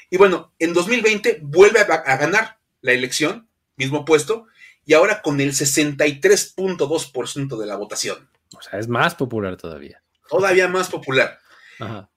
Y 0.09 0.17
bueno, 0.17 0.53
en 0.57 0.73
2020 0.73 1.41
vuelve 1.43 1.81
a, 1.81 2.17
ganar 2.17 2.57
la 2.81 2.93
elección, 2.93 3.47
mismo 3.75 4.05
puesto, 4.05 4.47
y 4.85 4.93
ahora 4.93 5.21
con 5.21 5.41
el 5.41 5.51
63.2% 5.51 7.57
de 7.57 7.65
la 7.65 7.75
votación. 7.75 8.29
O 8.57 8.61
sea, 8.61 8.79
es 8.79 8.87
más 8.87 9.15
popular 9.15 9.57
todavía. 9.57 10.01
Todavía 10.29 10.69
más 10.69 10.89
popular. 10.89 11.39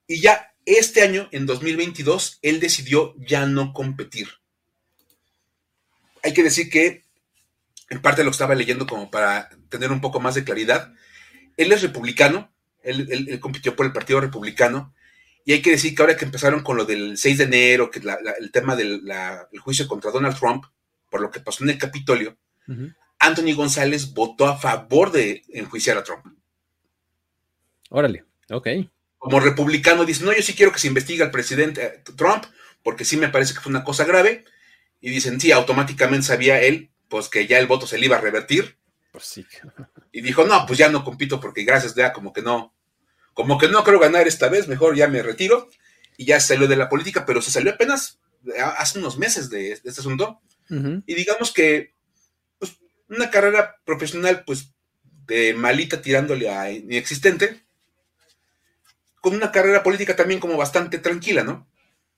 Y 0.06 0.20
ya 0.20 0.49
este 0.78 1.02
año, 1.02 1.28
en 1.32 1.46
2022, 1.46 2.38
él 2.42 2.60
decidió 2.60 3.14
ya 3.18 3.46
no 3.46 3.72
competir. 3.72 4.28
Hay 6.22 6.34
que 6.34 6.42
decir 6.42 6.70
que, 6.70 7.04
en 7.88 8.02
parte 8.02 8.24
lo 8.24 8.30
estaba 8.30 8.54
leyendo 8.54 8.86
como 8.86 9.10
para 9.10 9.48
tener 9.68 9.90
un 9.90 10.00
poco 10.00 10.20
más 10.20 10.34
de 10.34 10.44
claridad, 10.44 10.92
él 11.56 11.72
es 11.72 11.82
republicano, 11.82 12.52
él, 12.82 13.38
compitió 13.40 13.74
por 13.76 13.86
el 13.86 13.92
Partido 13.92 14.20
Republicano, 14.20 14.94
y 15.44 15.52
hay 15.52 15.62
que 15.62 15.70
decir 15.70 15.94
que 15.94 16.02
ahora 16.02 16.16
que 16.16 16.24
empezaron 16.24 16.62
con 16.62 16.76
lo 16.76 16.84
del 16.84 17.16
6 17.16 17.38
de 17.38 17.44
enero, 17.44 17.90
que 17.90 18.00
el 18.38 18.52
tema 18.52 18.76
del 18.76 19.02
juicio 19.60 19.88
contra 19.88 20.10
Donald 20.10 20.38
Trump, 20.38 20.64
por 21.10 21.20
lo 21.20 21.30
que 21.30 21.40
pasó 21.40 21.64
en 21.64 21.70
el 21.70 21.78
Capitolio, 21.78 22.36
Anthony 23.18 23.54
González 23.54 24.12
votó 24.12 24.46
a 24.46 24.58
favor 24.58 25.10
de 25.10 25.42
enjuiciar 25.48 25.98
a 25.98 26.04
Trump. 26.04 26.24
Órale, 27.88 28.24
ok. 28.50 28.68
Como 29.20 29.38
republicano 29.38 30.06
dice, 30.06 30.24
no, 30.24 30.32
yo 30.32 30.40
sí 30.40 30.54
quiero 30.54 30.72
que 30.72 30.78
se 30.78 30.86
investigue 30.86 31.22
al 31.22 31.30
presidente 31.30 31.84
eh, 31.84 32.02
Trump, 32.16 32.46
porque 32.82 33.04
sí 33.04 33.18
me 33.18 33.28
parece 33.28 33.52
que 33.52 33.60
fue 33.60 33.68
una 33.68 33.84
cosa 33.84 34.06
grave. 34.06 34.46
Y 34.98 35.10
dicen, 35.10 35.38
sí, 35.38 35.52
automáticamente 35.52 36.26
sabía 36.26 36.62
él, 36.62 36.90
pues 37.06 37.28
que 37.28 37.46
ya 37.46 37.58
el 37.58 37.66
voto 37.66 37.86
se 37.86 37.98
le 37.98 38.06
iba 38.06 38.16
a 38.16 38.20
revertir. 38.22 38.78
Pues 39.12 39.24
sí. 39.24 39.46
Y 40.10 40.22
dijo, 40.22 40.44
no, 40.44 40.64
pues 40.64 40.78
ya 40.78 40.88
no 40.88 41.04
compito 41.04 41.38
porque 41.38 41.64
gracias, 41.64 41.94
ya 41.94 42.14
como 42.14 42.32
que 42.32 42.40
no, 42.40 42.74
como 43.34 43.58
que 43.58 43.68
no 43.68 43.84
creo 43.84 43.98
ganar 43.98 44.26
esta 44.26 44.48
vez, 44.48 44.68
mejor 44.68 44.96
ya 44.96 45.06
me 45.06 45.22
retiro. 45.22 45.68
Y 46.16 46.24
ya 46.24 46.40
salió 46.40 46.66
de 46.66 46.76
la 46.76 46.88
política, 46.88 47.26
pero 47.26 47.42
se 47.42 47.50
salió 47.50 47.72
apenas 47.72 48.20
eh, 48.46 48.58
hace 48.78 49.00
unos 49.00 49.18
meses 49.18 49.50
de, 49.50 49.72
este 49.72 49.90
asunto. 49.90 50.40
Y 51.04 51.14
digamos 51.14 51.52
que 51.52 51.92
pues, 52.58 52.78
una 53.10 53.28
carrera 53.30 53.76
profesional, 53.84 54.44
pues, 54.46 54.72
de 55.26 55.52
malita 55.52 56.00
tirándole 56.00 56.48
a 56.48 56.70
inexistente, 56.72 57.62
con 59.20 59.34
una 59.34 59.52
carrera 59.52 59.82
política 59.82 60.16
también 60.16 60.40
como 60.40 60.56
bastante 60.56 60.98
tranquila, 60.98 61.44
¿no? 61.44 61.66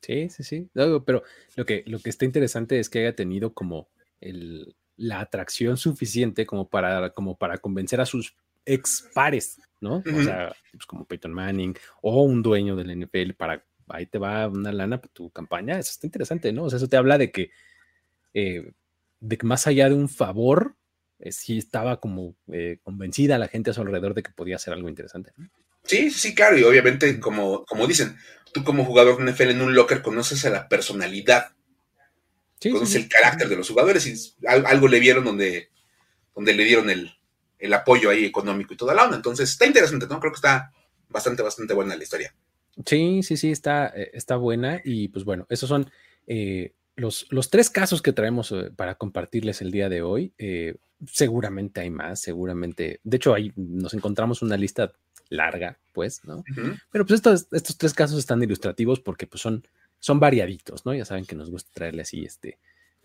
Sí, 0.00 0.28
sí, 0.30 0.42
sí. 0.42 0.68
pero 0.74 1.22
lo 1.56 1.64
que, 1.64 1.84
lo 1.86 2.00
que 2.00 2.10
está 2.10 2.24
interesante 2.24 2.80
es 2.80 2.88
que 2.90 3.00
haya 3.00 3.14
tenido 3.14 3.54
como 3.54 3.88
el, 4.20 4.74
la 4.96 5.20
atracción 5.20 5.76
suficiente 5.76 6.44
como 6.44 6.68
para, 6.68 7.10
como 7.10 7.36
para 7.36 7.58
convencer 7.58 8.00
a 8.00 8.06
sus 8.06 8.36
ex 8.64 9.08
pares, 9.14 9.60
¿no? 9.80 10.02
O 10.04 10.22
sea, 10.22 10.54
pues 10.72 10.86
como 10.86 11.04
Peyton 11.04 11.32
Manning 11.32 11.76
o 12.00 12.22
un 12.22 12.42
dueño 12.42 12.76
del 12.76 13.00
NFL 13.00 13.32
para 13.32 13.64
ahí 13.88 14.06
te 14.06 14.18
va 14.18 14.48
una 14.48 14.72
lana 14.72 15.00
para 15.00 15.12
tu 15.12 15.30
campaña. 15.30 15.78
Eso 15.78 15.90
está 15.90 16.06
interesante, 16.06 16.52
¿no? 16.52 16.64
O 16.64 16.70
sea, 16.70 16.78
eso 16.78 16.88
te 16.88 16.96
habla 16.96 17.18
de 17.18 17.30
que, 17.30 17.50
eh, 18.34 18.72
de 19.20 19.38
que 19.38 19.46
más 19.46 19.66
allá 19.66 19.88
de 19.88 19.94
un 19.94 20.08
favor, 20.08 20.76
eh, 21.18 21.32
sí 21.32 21.58
estaba 21.58 22.00
como 22.00 22.34
eh, 22.52 22.78
convencida 22.82 23.38
la 23.38 23.48
gente 23.48 23.70
a 23.70 23.74
su 23.74 23.80
alrededor 23.80 24.14
de 24.14 24.22
que 24.22 24.32
podía 24.32 24.58
ser 24.58 24.74
algo 24.74 24.88
interesante. 24.88 25.32
¿no? 25.36 25.48
Sí, 25.92 26.10
sí, 26.10 26.34
claro, 26.34 26.56
y 26.56 26.62
obviamente, 26.62 27.20
como, 27.20 27.66
como 27.66 27.86
dicen, 27.86 28.16
tú 28.54 28.64
como 28.64 28.86
jugador 28.86 29.22
de 29.22 29.30
NFL 29.30 29.50
en 29.50 29.60
un 29.60 29.74
locker 29.74 30.00
conoces 30.00 30.42
a 30.46 30.50
la 30.50 30.66
personalidad, 30.66 31.52
conoces 32.62 32.94
el 32.94 33.08
carácter 33.10 33.46
de 33.50 33.56
los 33.56 33.68
jugadores 33.68 34.06
y 34.06 34.46
algo 34.46 34.88
le 34.88 35.00
vieron 35.00 35.22
donde, 35.22 35.68
donde 36.34 36.54
le 36.54 36.64
dieron 36.64 36.88
el, 36.88 37.12
apoyo 37.74 38.08
ahí 38.08 38.24
económico 38.24 38.72
y 38.72 38.78
toda 38.78 38.94
la 38.94 39.04
onda. 39.04 39.16
Entonces, 39.16 39.50
está 39.50 39.66
interesante, 39.66 40.06
¿no? 40.08 40.18
Creo 40.18 40.32
que 40.32 40.36
está 40.36 40.72
bastante, 41.10 41.42
bastante 41.42 41.74
buena 41.74 41.94
la 41.94 42.02
historia. 42.04 42.34
Sí, 42.86 43.22
sí, 43.22 43.36
sí, 43.36 43.50
está, 43.50 43.92
eh, 43.94 44.12
está 44.14 44.36
buena 44.36 44.80
y 44.82 45.08
pues 45.08 45.26
bueno, 45.26 45.46
esos 45.50 45.68
son 45.68 45.90
eh, 46.26 46.72
los, 46.96 47.26
los, 47.28 47.50
tres 47.50 47.68
casos 47.68 48.00
que 48.00 48.14
traemos 48.14 48.50
eh, 48.52 48.70
para 48.74 48.94
compartirles 48.94 49.60
el 49.60 49.70
día 49.70 49.90
de 49.90 50.00
hoy. 50.00 50.32
seguramente 51.06 51.82
hay 51.82 51.90
más, 51.90 52.18
seguramente. 52.20 53.00
De 53.04 53.18
hecho, 53.18 53.34
ahí 53.34 53.52
nos 53.56 53.92
encontramos 53.92 54.40
una 54.40 54.56
lista 54.56 54.92
larga, 55.32 55.78
pues, 55.92 56.24
¿no? 56.24 56.44
Pero 56.90 57.06
pues 57.06 57.18
estos, 57.18 57.46
estos 57.52 57.76
tres 57.76 57.94
casos 57.94 58.18
están 58.18 58.42
ilustrativos 58.42 59.00
porque 59.00 59.26
pues 59.26 59.40
son, 59.42 59.66
son 59.98 60.20
variaditos, 60.20 60.86
¿no? 60.86 60.94
Ya 60.94 61.04
saben 61.04 61.24
que 61.24 61.34
nos 61.34 61.50
gusta 61.50 61.70
traerle 61.72 62.02
así, 62.02 62.24
este, 62.24 62.58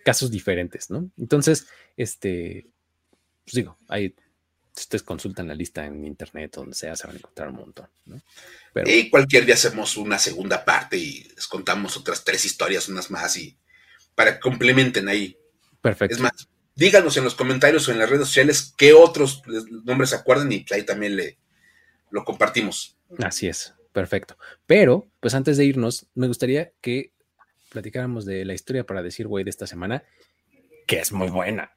casos 0.04 0.30
diferentes, 0.30 0.90
¿no? 0.90 1.10
Entonces, 1.18 1.68
este, 1.96 2.68
pues 3.44 3.56
digo, 3.56 3.78
ahí 3.88 4.14
ustedes 4.76 5.02
consultan 5.02 5.48
la 5.48 5.56
lista 5.56 5.86
en 5.86 6.06
internet, 6.06 6.54
donde 6.56 6.76
sea, 6.76 6.96
se 6.96 7.08
van 7.08 7.16
a 7.16 7.20
encontrar 7.20 7.50
un 7.50 7.56
montón, 7.56 7.88
¿no? 8.06 8.22
Pero, 8.74 8.92
y 8.92 9.10
cualquier 9.10 9.46
día 9.46 9.56
hacemos 9.56 9.98
una 9.98 10.20
segunda 10.20 10.64
parte 10.64 10.98
y 10.98 11.24
les 11.36 11.48
contamos 11.48 11.98
otras 11.98 12.24
tres 12.24 12.46
historias, 12.46 12.88
unas 12.90 13.10
más, 13.10 13.38
y 13.38 13.58
para 14.14 14.36
que 14.36 14.40
complementen 14.40 15.08
ahí. 15.08 15.36
Perfecto. 15.82 16.16
Es 16.16 16.22
más, 16.22 16.48
díganos 16.76 17.18
en 17.18 17.24
los 17.24 17.34
comentarios 17.34 17.88
o 17.88 17.92
en 17.92 18.00
las 18.00 18.10
redes 18.10 18.28
sociales 18.28 18.74
qué 18.78 18.94
otros 18.94 19.42
nombres 19.84 20.12
se 20.12 20.18
acuerdan 20.18 20.52
y 20.52 20.64
ahí 20.72 20.84
también 20.84 21.16
le, 21.16 21.40
lo 22.12 22.24
compartimos. 22.26 22.98
Así 23.24 23.48
es, 23.48 23.74
perfecto. 23.94 24.38
Pero, 24.66 25.08
pues 25.20 25.34
antes 25.36 25.58
de 25.58 25.66
irnos, 25.66 26.08
me 26.16 26.28
gustaría 26.28 26.72
que 26.82 27.12
platicáramos 27.70 28.26
de 28.26 28.46
la 28.46 28.54
historia 28.54 28.86
para 28.86 29.04
decir, 29.04 29.28
güey, 29.28 29.44
de 29.44 29.50
esta 29.50 29.68
semana, 29.68 30.04
que 30.86 31.00
es 31.00 31.12
muy 31.12 31.30
buena. 31.30 31.72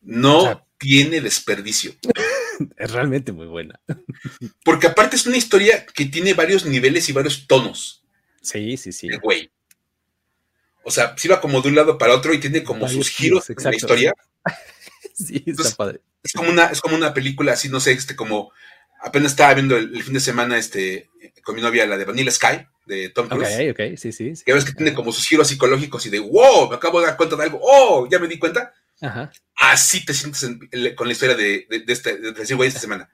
No 0.00 0.66
tiene 0.78 1.20
desperdicio. 1.20 1.92
es 2.76 2.90
realmente 2.90 3.32
muy 3.32 3.46
buena. 3.46 3.80
Porque 4.64 4.86
aparte 4.86 5.16
es 5.16 5.26
una 5.26 5.36
historia 5.36 5.84
que 5.86 6.06
tiene 6.06 6.34
varios 6.34 6.64
niveles 6.64 7.08
y 7.08 7.12
varios 7.12 7.46
tonos. 7.46 8.04
Sí, 8.40 8.76
sí, 8.76 8.92
sí. 8.92 9.08
güey. 9.22 9.50
O 10.84 10.90
sea, 10.90 11.14
si 11.18 11.28
va 11.28 11.40
como 11.40 11.60
de 11.60 11.68
un 11.68 11.74
lado 11.74 11.98
para 11.98 12.14
otro 12.14 12.32
y 12.32 12.40
tiene 12.40 12.64
como 12.64 12.88
sus 12.88 13.10
giros 13.10 13.50
en 13.50 13.56
la 13.62 13.74
historia. 13.74 14.14
sí, 15.14 15.44
está 15.46 15.70
padre. 15.76 16.00
Es 16.22 16.32
como, 16.32 16.50
una, 16.50 16.66
es 16.66 16.80
como 16.80 16.96
una 16.96 17.12
película 17.12 17.52
así, 17.52 17.68
no 17.68 17.80
sé, 17.80 17.92
este, 17.92 18.16
como 18.16 18.52
apenas 19.00 19.32
estaba 19.32 19.54
viendo 19.54 19.76
el, 19.76 20.02
fin 20.02 20.14
de 20.14 20.20
semana 20.20 20.56
este, 20.58 21.10
con 21.42 21.54
mi 21.54 21.62
novia 21.62 21.86
la 21.86 21.96
de 21.96 22.04
Vanilla 22.04 22.30
Sky, 22.30 22.66
de 22.86 23.10
Tom 23.10 23.28
Cruise. 23.28 23.70
Ok, 23.70 23.80
ok, 23.80 23.96
sí, 23.96 24.12
sí. 24.12 24.32
Que 24.44 24.52
ves 24.52 24.64
que 24.64 24.72
tiene 24.72 24.94
como 24.94 25.12
sus 25.12 25.26
giros 25.26 25.48
psicológicos 25.48 26.04
y 26.06 26.10
de, 26.10 26.18
wow, 26.18 26.68
me 26.68 26.76
acabo 26.76 27.00
de 27.00 27.06
dar 27.06 27.16
cuenta 27.16 27.36
de 27.36 27.44
algo, 27.44 27.60
oh, 27.62 28.08
ya 28.10 28.18
me 28.18 28.28
di 28.28 28.38
cuenta. 28.38 28.72
Ajá. 29.00 29.30
Así 29.54 30.04
te 30.04 30.12
sientes 30.12 30.48
con 30.96 31.06
la 31.06 31.12
historia 31.12 31.36
de, 31.36 31.66
de, 31.68 31.80
de 31.80 31.92
este, 31.92 32.16
de, 32.16 32.32
de 32.32 32.66
esta 32.66 32.80
semana. 32.80 33.08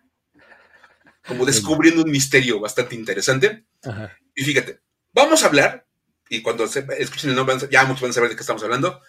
Como 1.27 1.45
descubriendo 1.45 2.03
un 2.03 2.11
misterio 2.11 2.61
bastante 2.61 2.95
interesante. 2.95 3.65
Ajá. 3.83 4.17
Y 4.35 4.45
fíjate, 4.45 4.81
vamos 5.13 5.43
a 5.43 5.47
hablar, 5.47 5.87
y 6.29 6.43
cuando 6.43 6.65
escuchen 6.65 7.31
el 7.31 7.37
nombre, 7.37 7.57
ya 7.71 7.85
muchos 7.85 8.03
van 8.03 8.11
a 8.11 8.15
saber 8.15 8.31
de 8.31 8.37
qué 8.37 8.43
estamos 8.43 8.63
hablando, 8.63 9.01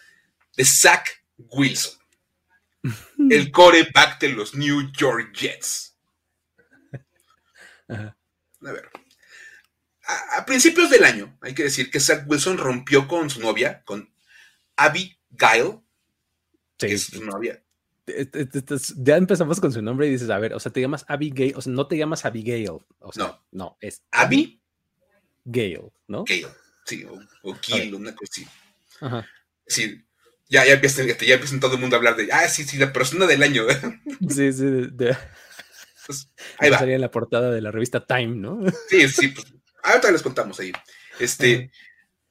de 0.56 0.66
Zach 0.66 1.08
Wilson, 1.38 1.94
el 3.30 3.52
coreback 3.52 4.20
de 4.20 4.30
los 4.30 4.56
New 4.56 4.92
York 4.92 5.34
Jets. 5.34 5.95
A 7.88 8.72
ver. 8.72 8.90
A, 10.38 10.46
principios 10.46 10.90
del 10.90 11.04
año, 11.04 11.38
hay 11.42 11.54
que 11.56 11.64
decir 11.64 11.90
que 11.90 12.00
Zach 12.00 12.26
Wilson 12.28 12.58
rompió 12.58 13.08
con 13.08 13.30
su 13.30 13.40
novia, 13.40 13.84
con 13.86 14.14
Abby 14.76 15.18
Gail. 15.32 15.80
Sí. 16.78 16.88
es 16.88 17.06
su 17.06 17.24
novia. 17.24 17.62
Ya 18.98 19.18
empezamos 19.18 19.60
con 19.60 19.72
su 19.72 19.82
nombre 19.82 20.08
y 20.08 20.12
dices, 20.12 20.30
a 20.30 20.38
ver, 20.38 20.54
o 20.54 20.60
sea, 20.60 20.72
te 20.72 20.82
llamas 20.82 21.06
Abigail, 21.08 21.54
o 21.56 21.62
sea, 21.62 21.74
no 21.74 21.88
te 21.88 21.98
llamas 21.98 22.24
Abigail. 22.26 22.70
O 23.00 23.12
sea, 23.12 23.26
no. 23.26 23.46
No, 23.52 23.78
es 23.82 24.04
Abby 24.12 24.62
Gail, 25.44 25.92
¿no? 26.08 26.24
Gale, 26.26 26.48
sí, 26.86 27.04
o, 27.06 27.14
o 27.14 27.58
una 27.96 28.14
cosa 28.16 28.32
así. 28.32 28.48
Ajá. 29.02 29.28
Sí, 29.66 30.06
ya, 30.48 30.66
ya 30.66 30.74
empiezan, 30.74 31.08
ya 31.08 31.34
empiezan 31.34 31.60
todo 31.60 31.76
el 31.76 31.82
mundo 31.82 31.96
a 31.96 31.98
hablar 31.98 32.16
de, 32.16 32.32
ah, 32.32 32.48
sí, 32.48 32.64
sí, 32.64 32.78
la 32.78 32.94
persona 32.94 33.26
del 33.26 33.42
año. 33.42 33.64
sí, 34.30 34.54
sí, 34.54 34.66
de, 34.92 35.18
pues, 36.06 36.30
ahí 36.60 36.70
va. 36.70 36.80
Sería 36.80 36.96
en 36.96 37.02
la 37.02 37.12
portada 37.12 37.52
de 37.52 37.62
la 37.62 37.72
revista 37.72 38.06
Time, 38.06 38.36
¿no? 38.36 38.60
Sí, 38.90 39.08
sí, 39.10 39.30
pues 39.30 39.48
ahorita 39.84 40.12
les 40.12 40.22
contamos 40.22 40.60
ahí. 40.60 40.72
Este, 41.20 41.72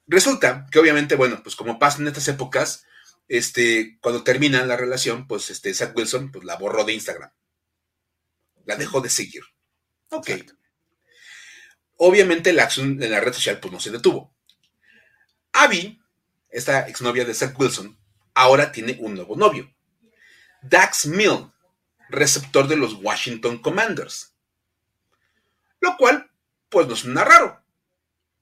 resulta 0.07 0.67
que 0.71 0.79
obviamente, 0.79 1.15
bueno, 1.15 1.41
pues 1.43 1.55
como 1.55 1.79
pasa 1.79 2.01
en 2.01 2.07
estas 2.07 2.27
épocas, 2.27 2.85
este, 3.27 3.97
cuando 4.01 4.23
termina 4.23 4.65
la 4.65 4.77
relación, 4.77 5.27
pues 5.27 5.49
este, 5.49 5.73
Zach 5.73 5.95
Wilson, 5.95 6.31
pues 6.31 6.45
la 6.45 6.57
borró 6.57 6.83
de 6.83 6.93
Instagram. 6.93 7.31
La 8.65 8.75
dejó 8.75 9.01
de 9.01 9.09
seguir. 9.09 9.43
Ok. 10.09 10.29
Obviamente 11.97 12.53
la 12.53 12.63
acción 12.63 13.01
en 13.01 13.11
la 13.11 13.19
red 13.19 13.33
social, 13.33 13.59
pues 13.59 13.71
no 13.71 13.79
se 13.79 13.91
detuvo. 13.91 14.35
Abby, 15.53 15.99
esta 16.49 16.87
exnovia 16.87 17.25
de 17.25 17.33
Zach 17.33 17.57
Wilson, 17.57 17.97
ahora 18.33 18.71
tiene 18.71 18.97
un 18.99 19.15
nuevo 19.15 19.35
novio. 19.35 19.73
Dax 20.61 21.07
Mill, 21.07 21.51
receptor 22.09 22.67
de 22.67 22.77
los 22.77 22.93
Washington 22.95 23.59
Commanders. 23.59 24.33
Lo 25.79 25.97
cual, 25.97 26.29
pues 26.69 26.87
no 26.87 26.95
suena 26.95 27.23
raro. 27.23 27.61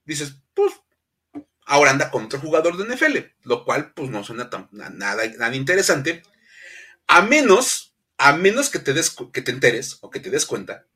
Dices, 0.04 0.36
pues, 0.54 0.72
ahora 1.66 1.90
anda 1.90 2.10
con 2.10 2.26
otro 2.26 2.40
jugador 2.40 2.76
de 2.76 2.94
NFL, 2.94 3.18
lo 3.42 3.64
cual, 3.64 3.92
pues 3.92 4.10
no 4.10 4.24
suena 4.24 4.50
tan, 4.50 4.68
nada, 4.72 5.26
nada 5.38 5.56
interesante, 5.56 6.22
a 7.06 7.22
menos, 7.22 7.94
a 8.18 8.36
menos 8.36 8.70
que 8.70 8.78
te, 8.78 8.92
des, 8.92 9.14
que 9.32 9.42
te 9.42 9.50
enteres 9.50 9.98
o 10.00 10.10
que 10.10 10.20
te 10.20 10.30
des 10.30 10.46
cuenta 10.46 10.86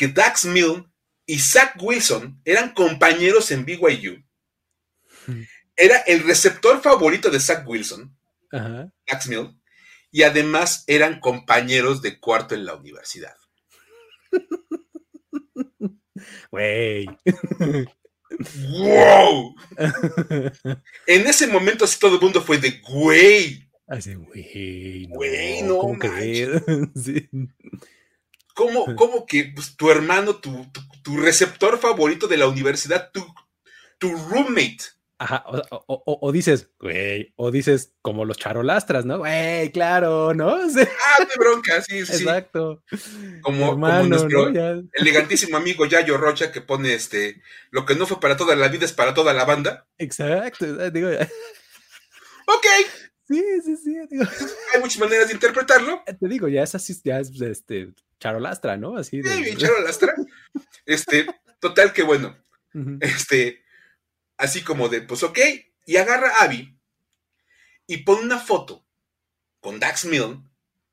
que 0.00 0.08
Dax 0.08 0.46
Mill 0.46 0.90
y 1.26 1.38
Zach 1.38 1.76
Wilson 1.78 2.40
eran 2.46 2.72
compañeros 2.72 3.50
en 3.50 3.66
BYU. 3.66 4.24
Era 5.76 5.98
el 5.98 6.24
receptor 6.24 6.80
favorito 6.80 7.28
de 7.28 7.38
Zach 7.38 7.68
Wilson, 7.68 8.16
Dax 8.50 9.26
Mill, 9.26 9.59
y 10.10 10.22
además 10.24 10.84
eran 10.86 11.20
compañeros 11.20 12.02
de 12.02 12.18
cuarto 12.18 12.54
en 12.54 12.64
la 12.64 12.74
universidad. 12.74 13.36
Güey. 16.50 17.06
¡Wow! 18.70 19.54
en 21.06 21.26
ese 21.26 21.46
momento 21.46 21.84
así 21.84 21.98
todo 21.98 22.14
el 22.16 22.20
mundo 22.20 22.42
fue 22.42 22.58
de 22.58 22.80
güey. 22.88 23.68
Así, 23.86 24.14
güey. 24.14 25.06
No, 25.08 25.14
Güey, 25.16 25.62
no 25.62 25.78
¿cómo 25.78 25.98
crees? 25.98 26.62
Sí. 26.94 27.28
¿Cómo, 28.54 28.94
cómo 28.94 29.26
que 29.26 29.52
pues, 29.54 29.74
tu 29.76 29.90
hermano, 29.90 30.36
tu, 30.36 30.50
tu- 30.70 30.80
tu 31.02 31.16
receptor 31.16 31.78
favorito 31.78 32.28
de 32.28 32.36
la 32.36 32.46
universidad, 32.48 33.10
tu, 33.10 33.24
tu 33.98 34.10
roommate? 34.14 34.78
Ajá, 35.22 35.44
o, 35.46 35.58
o- 35.86 36.02
o- 36.06 36.18
o 36.22 36.32
dices, 36.32 36.70
güey, 36.80 37.34
o 37.36 37.50
dices 37.50 37.92
como 38.00 38.24
los 38.24 38.38
charolastras, 38.38 39.04
¿no? 39.04 39.18
Güey, 39.18 39.70
claro, 39.70 40.32
¿no? 40.32 40.56
Ah, 40.56 41.24
de 41.24 41.34
bronca, 41.38 41.82
sí, 41.82 42.06
sí, 42.06 42.22
exacto. 42.22 42.82
Como, 43.42 43.72
como 43.72 43.86
Hermano, 43.88 44.08
nuestro 44.08 44.48
¿no? 44.48 44.54
Ya- 44.54 44.82
elegantísimo 44.94 45.58
amigo 45.58 45.84
Yayo 45.84 46.16
Rocha 46.16 46.50
que 46.50 46.62
pone 46.62 46.94
este, 46.94 47.42
lo 47.70 47.84
que 47.84 47.94
no 47.96 48.06
fue 48.06 48.18
para 48.18 48.38
toda 48.38 48.56
la 48.56 48.68
vida 48.68 48.86
es 48.86 48.94
para 48.94 49.12
toda 49.12 49.34
la 49.34 49.44
banda. 49.44 49.86
exacto. 49.98 50.64
eh, 50.82 50.90
Digo, 50.90 51.10
Ok, 52.46 52.66
sí, 53.28 53.44
sí, 53.64 53.76
sí. 53.76 53.94
digo, 54.10 54.24
hay 54.74 54.80
muchas 54.80 54.98
maneras 54.98 55.28
de 55.28 55.34
interpretarlo. 55.34 56.02
te 56.18 56.28
digo, 56.28 56.48
ya 56.48 56.62
es 56.62 56.74
así, 56.74 56.94
ya 57.04 57.20
es 57.20 57.38
este 57.40 57.92
charolastra, 58.18 58.76
¿no? 58.78 58.96
Así 58.96 59.20
de. 59.20 59.28
Sí, 59.30 59.42
bien 59.44 59.56
charo 59.58 59.80
lastra. 59.82 60.14
Este, 60.86 61.26
total 61.60 61.92
que 61.92 62.02
bueno, 62.02 62.36
este, 63.00 63.62
así 64.40 64.62
como 64.62 64.88
de, 64.88 65.02
pues 65.02 65.22
ok, 65.22 65.38
y 65.86 65.96
agarra 65.96 66.30
a 66.30 66.44
Abby 66.44 66.76
y 67.86 67.98
pone 67.98 68.22
una 68.22 68.38
foto 68.38 68.84
con 69.60 69.78
Dax 69.80 70.04
Milne 70.06 70.42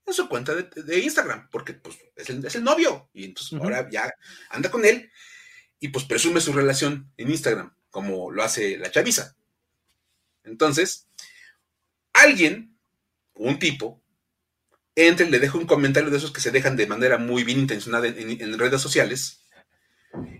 en 0.05 0.13
su 0.13 0.29
cuenta 0.29 0.55
de, 0.55 0.63
de 0.83 0.99
Instagram, 0.99 1.49
porque 1.51 1.73
pues 1.73 1.97
es 2.15 2.29
el, 2.29 2.45
es 2.45 2.55
el 2.55 2.63
novio, 2.63 3.09
y 3.13 3.25
entonces 3.25 3.59
ahora 3.59 3.89
ya 3.89 4.11
anda 4.49 4.71
con 4.71 4.85
él 4.85 5.11
y 5.79 5.89
pues 5.89 6.05
presume 6.05 6.41
su 6.41 6.53
relación 6.53 7.11
en 7.17 7.29
Instagram, 7.29 7.75
como 7.89 8.31
lo 8.31 8.43
hace 8.43 8.77
la 8.77 8.89
chaviza. 8.91 9.35
Entonces, 10.43 11.07
alguien, 12.13 12.77
un 13.33 13.59
tipo, 13.59 14.01
entra 14.95 15.27
y 15.27 15.29
le 15.29 15.39
deja 15.39 15.57
un 15.57 15.67
comentario 15.67 16.09
de 16.09 16.17
esos 16.17 16.31
que 16.31 16.41
se 16.41 16.51
dejan 16.51 16.75
de 16.75 16.87
manera 16.87 17.17
muy 17.17 17.43
bien 17.43 17.59
intencionada 17.59 18.07
en, 18.07 18.17
en- 18.17 18.41
en 18.41 18.57
redes 18.59 18.81
sociales 18.81 19.41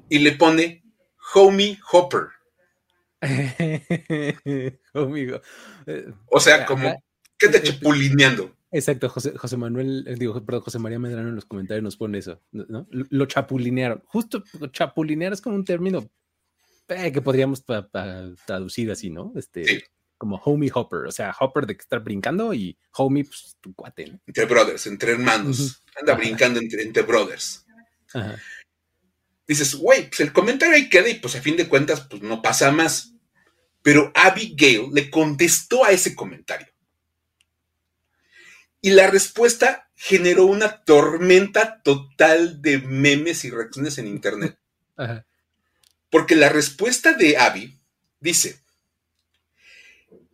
y 0.09 0.19
le 0.19 0.31
pone 0.31 0.83
Homie 1.33 1.79
Hopper. 1.91 2.29
Amigo. 4.93 5.41
Eh, 5.85 6.05
O 6.31 6.39
sea, 6.39 6.65
como, 6.65 7.03
¿qué 7.37 7.47
te 7.49 7.61
chapulineando? 7.61 8.55
Exacto, 8.71 9.07
José, 9.09 9.31
José 9.37 9.57
Manuel, 9.57 10.05
eh, 10.07 10.15
digo, 10.17 10.33
perdón, 10.45 10.61
José 10.61 10.79
María 10.79 10.99
Medrano 10.99 11.29
en 11.29 11.35
los 11.35 11.45
comentarios 11.45 11.83
nos 11.83 11.95
pone 11.97 12.17
eso, 12.17 12.41
¿no? 12.51 12.87
Lo, 12.91 13.25
chapulinearon. 13.25 14.03
Justo 14.05 14.43
chapulinear 14.71 15.31
es 15.33 15.41
como 15.41 15.55
un 15.55 15.63
término 15.65 16.09
eh, 16.89 17.11
que 17.11 17.21
podríamos 17.21 17.61
pa- 17.61 17.87
pa- 17.87 18.29
traducir 18.45 18.91
así, 18.91 19.09
¿no? 19.09 19.31
Este, 19.35 19.63
Sí. 19.65 19.83
como 20.17 20.35
homie 20.37 20.71
hopper, 20.73 21.05
o 21.07 21.11
sea, 21.11 21.33
hopper 21.39 21.65
de 21.65 21.75
que 21.77 21.81
estar 21.81 22.01
brincando 22.01 22.53
y 22.53 22.77
homie, 22.97 23.23
pues 23.23 23.57
tu 23.61 23.73
cuate, 23.73 24.07
¿no? 24.11 24.19
Entre 24.27 24.45
brothers, 24.45 24.85
entre 24.87 25.11
hermanos. 25.13 25.81
Anda 25.99 26.13
Ajá. 26.13 26.21
brincando 26.21 26.59
entre, 26.59 26.83
entre 26.83 27.03
brothers. 27.03 27.65
Ajá. 28.13 28.35
Dices, 29.47 29.75
güey, 29.75 30.09
pues 30.09 30.19
el 30.19 30.33
comentario 30.33 30.75
ahí 30.75 30.89
queda 30.89 31.09
y 31.09 31.15
pues 31.15 31.35
a 31.35 31.41
fin 31.41 31.55
de 31.55 31.69
cuentas, 31.69 32.01
pues 32.01 32.21
no 32.21 32.41
pasa 32.41 32.71
más. 32.71 33.13
Pero 33.81 34.11
Abigail 34.13 34.89
le 34.91 35.09
contestó 35.09 35.85
a 35.85 35.91
ese 35.91 36.15
comentario. 36.15 36.67
Y 38.81 38.91
la 38.91 39.07
respuesta 39.07 39.89
generó 39.95 40.45
una 40.45 40.83
tormenta 40.83 41.81
total 41.81 42.61
de 42.61 42.79
memes 42.79 43.45
y 43.45 43.49
reacciones 43.49 43.97
en 43.97 44.07
internet. 44.07 44.59
Ajá. 44.97 45.25
Porque 46.09 46.35
la 46.35 46.49
respuesta 46.49 47.13
de 47.13 47.37
Abby 47.37 47.79
dice, 48.19 48.61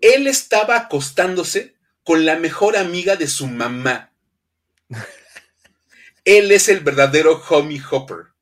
él 0.02 0.28
estaba 0.28 0.78
acostándose 0.78 1.76
con 2.04 2.26
la 2.26 2.36
mejor 2.36 2.76
amiga 2.76 3.16
de 3.16 3.28
su 3.28 3.48
mamá. 3.48 4.14
Él 6.26 6.52
es 6.52 6.70
el 6.70 6.82
verdadero 6.82 7.42
homie 7.50 7.82
hopper. 7.90 8.33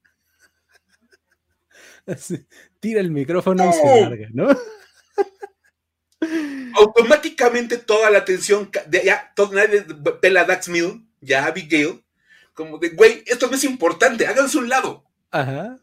Tira 2.79 2.99
el 2.99 3.11
micrófono 3.11 3.69
y 3.69 3.73
se 3.73 3.83
¡No! 3.83 4.01
larga, 4.01 4.27
¿no? 4.33 4.49
Automáticamente 6.75 7.77
toda 7.77 8.09
la 8.09 8.19
atención, 8.19 8.69
ya, 8.89 9.33
todo, 9.35 9.53
nadie 9.53 9.85
pela 10.21 10.41
a 10.41 10.45
Dax 10.45 10.69
Mill, 10.69 11.07
ya 11.19 11.45
Abigail, 11.45 12.03
como 12.53 12.77
de, 12.77 12.89
güey, 12.89 13.23
esto 13.25 13.47
no 13.47 13.55
es 13.55 13.63
importante, 13.63 14.27
háganse 14.27 14.57
un 14.57 14.69
lado. 14.69 15.03
Ajá. 15.31 15.79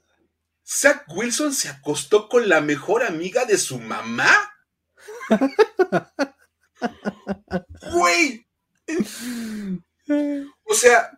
Zach 0.66 1.04
Wilson 1.08 1.54
se 1.54 1.68
acostó 1.68 2.28
con 2.28 2.48
la 2.48 2.60
mejor 2.60 3.02
amiga 3.02 3.44
de 3.44 3.58
su 3.58 3.78
mamá. 3.78 4.28
Güey, 7.92 8.46
o 10.64 10.74
sea, 10.74 11.10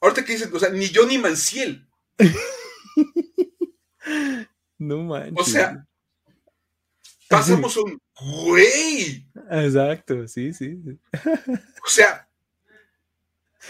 ahorita 0.00 0.24
que 0.24 0.32
dicen, 0.32 0.50
o 0.54 0.58
sea, 0.58 0.70
ni 0.70 0.88
yo 0.88 1.06
ni 1.06 1.18
Manciel. 1.18 1.86
No 4.78 5.02
manches. 5.04 5.34
O 5.38 5.44
sea, 5.44 5.86
pasamos 7.28 7.76
un 7.76 7.98
güey. 8.44 9.26
Exacto, 9.50 10.26
sí, 10.28 10.52
sí. 10.52 10.78
O 11.84 11.88
sea, 11.88 12.28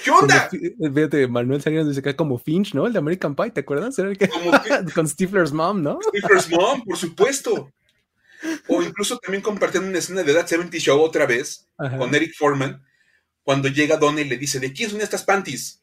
¿qué 0.03 0.11
Como 0.11 0.23
onda? 0.23 0.49
Fi- 0.51 0.75
Fíjate, 0.95 1.29
Manuel 1.29 1.63
Salinas 1.63 1.87
dice 1.89 2.01
acá 2.01 2.17
como 2.17 2.39
Finch, 2.39 2.75
¿no? 2.75 2.87
El 2.87 2.93
de 2.93 2.99
American 2.99 3.35
Pie, 3.35 3.51
¿te 3.51 3.61
acuerdas? 3.61 3.99
Era 3.99 4.11
el 4.11 4.19
que- 4.19 4.29
Como 4.29 4.51
que 4.87 4.93
con 4.95 5.09
Stifler's 5.09 5.53
mom, 5.53 5.83
¿no? 5.83 5.99
Stifler's 6.09 6.51
Mom, 6.51 6.83
por 6.85 6.97
supuesto. 6.97 7.71
O 8.69 8.83
incluso 8.83 9.19
también 9.19 9.43
compartiendo 9.43 9.89
una 9.89 9.99
escena 9.99 10.23
de 10.23 10.35
That 10.35 10.47
70 10.49 10.77
Show 10.79 11.01
otra 11.01 11.25
vez 11.27 11.67
Ajá. 11.79 11.97
con 11.97 12.15
Eric 12.15 12.35
Foreman, 12.37 12.83
cuando 13.43 13.69
llega 13.69 13.97
Donnie 13.97 14.25
y 14.25 14.29
le 14.29 14.37
dice, 14.37 14.61
¿de 14.61 14.73
quién 14.73 14.91
son 14.91 15.01
estas 15.01 15.23
panties? 15.23 15.81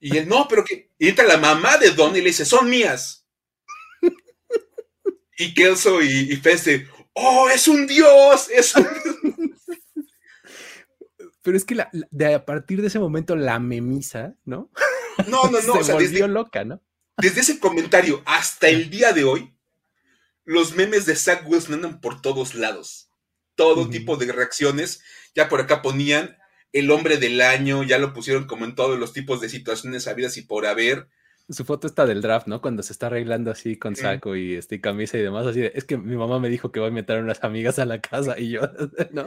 Y 0.00 0.16
él, 0.16 0.28
no, 0.28 0.48
pero 0.48 0.64
que... 0.64 0.90
Y 0.98 1.08
entra 1.08 1.24
la 1.26 1.36
mamá 1.36 1.76
de 1.78 1.90
Donnie 1.90 2.20
y 2.20 2.22
le 2.22 2.30
dice, 2.30 2.44
son 2.44 2.68
mías. 2.70 3.26
Y 5.36 5.54
Kelso 5.54 6.02
y, 6.02 6.32
y 6.32 6.36
Feste, 6.36 6.86
¡oh, 7.14 7.48
es 7.48 7.66
un 7.68 7.86
dios! 7.86 8.48
Es 8.50 8.74
un... 8.76 8.86
Pero 11.42 11.56
es 11.56 11.64
que 11.64 11.74
la- 11.74 11.88
la- 11.92 12.06
de 12.10 12.34
a 12.34 12.44
partir 12.44 12.80
de 12.80 12.88
ese 12.88 12.98
momento 12.98 13.34
la 13.36 13.58
memisa, 13.58 14.34
¿no? 14.44 14.70
No, 15.26 15.44
no, 15.44 15.60
no, 15.60 15.60
Se 15.60 15.70
o 15.70 15.84
sea, 15.84 15.94
volvió 15.94 16.10
desde, 16.10 16.28
loca, 16.28 16.64
¿no? 16.64 16.82
desde 17.16 17.40
ese 17.40 17.58
comentario 17.58 18.22
hasta 18.26 18.68
el 18.68 18.90
día 18.90 19.12
de 19.12 19.24
hoy, 19.24 19.54
los 20.44 20.74
memes 20.74 21.06
de 21.06 21.16
Zach 21.16 21.42
Wilson 21.46 21.74
andan 21.74 22.00
por 22.00 22.20
todos 22.20 22.54
lados. 22.54 23.10
Todo 23.54 23.88
tipo 23.88 24.16
de 24.16 24.32
reacciones. 24.32 25.02
Ya 25.34 25.48
por 25.48 25.60
acá 25.60 25.82
ponían 25.82 26.36
el 26.72 26.90
hombre 26.90 27.16
del 27.16 27.40
año, 27.40 27.82
ya 27.82 27.98
lo 27.98 28.12
pusieron 28.12 28.46
como 28.46 28.64
en 28.64 28.74
todos 28.74 28.98
los 28.98 29.12
tipos 29.12 29.40
de 29.40 29.48
situaciones 29.48 30.06
habidas 30.06 30.36
y 30.36 30.42
por 30.42 30.66
haber. 30.66 31.08
Su 31.48 31.64
foto 31.64 31.88
está 31.88 32.06
del 32.06 32.22
draft, 32.22 32.46
¿no? 32.46 32.60
Cuando 32.60 32.84
se 32.84 32.92
está 32.92 33.06
arreglando 33.06 33.50
así 33.50 33.76
con 33.76 33.96
saco 33.96 34.36
y 34.36 34.54
este, 34.54 34.80
camisa 34.80 35.18
y 35.18 35.22
demás, 35.22 35.46
así 35.48 35.60
de, 35.60 35.72
es 35.74 35.84
que 35.84 35.98
mi 35.98 36.16
mamá 36.16 36.38
me 36.38 36.48
dijo 36.48 36.70
que 36.70 36.78
va 36.78 36.86
a 36.86 36.90
invitar 36.90 37.18
a 37.18 37.22
unas 37.22 37.42
amigas 37.42 37.80
a 37.80 37.86
la 37.86 38.00
casa 38.00 38.38
y 38.38 38.50
yo, 38.50 38.60
¿no? 39.12 39.26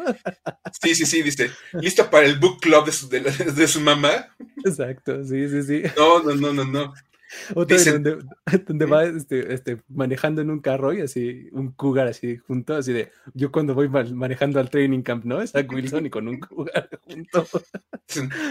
Sí, 0.81 0.95
sí, 0.95 1.05
sí, 1.05 1.21
dice, 1.21 1.51
listo 1.73 2.09
para 2.09 2.25
el 2.25 2.39
book 2.39 2.61
club 2.61 2.85
de 2.85 2.91
su, 2.93 3.09
de 3.09 3.19
de 3.19 3.67
su 3.67 3.81
mamá. 3.81 4.33
Exacto, 4.63 5.21
sí, 5.25 5.49
sí, 5.49 5.63
sí. 5.63 5.83
No, 5.97 6.23
no, 6.23 6.35
no, 6.35 6.53
no, 6.53 6.63
no. 6.63 6.93
Otra 7.55 7.75
vez 7.77 7.85
Dicen- 7.85 8.03
donde, 8.03 8.25
donde 8.67 8.85
va 8.85 9.05
este, 9.05 9.53
este, 9.53 9.81
manejando 9.87 10.41
en 10.41 10.49
un 10.51 10.59
carro 10.59 10.93
y 10.93 11.01
así, 11.01 11.47
un 11.51 11.71
cougar 11.71 12.07
así 12.07 12.37
junto, 12.37 12.75
así 12.75 12.93
de, 12.93 13.11
yo 13.33 13.51
cuando 13.51 13.73
voy 13.73 13.89
ma- 13.89 14.03
manejando 14.03 14.59
al 14.59 14.69
training 14.69 15.01
camp, 15.01 15.25
¿no? 15.25 15.45
Zach 15.45 15.71
Wilson 15.71 16.05
y 16.05 16.09
con 16.09 16.27
un 16.27 16.39
cougar 16.39 16.89
junto. 17.03 17.47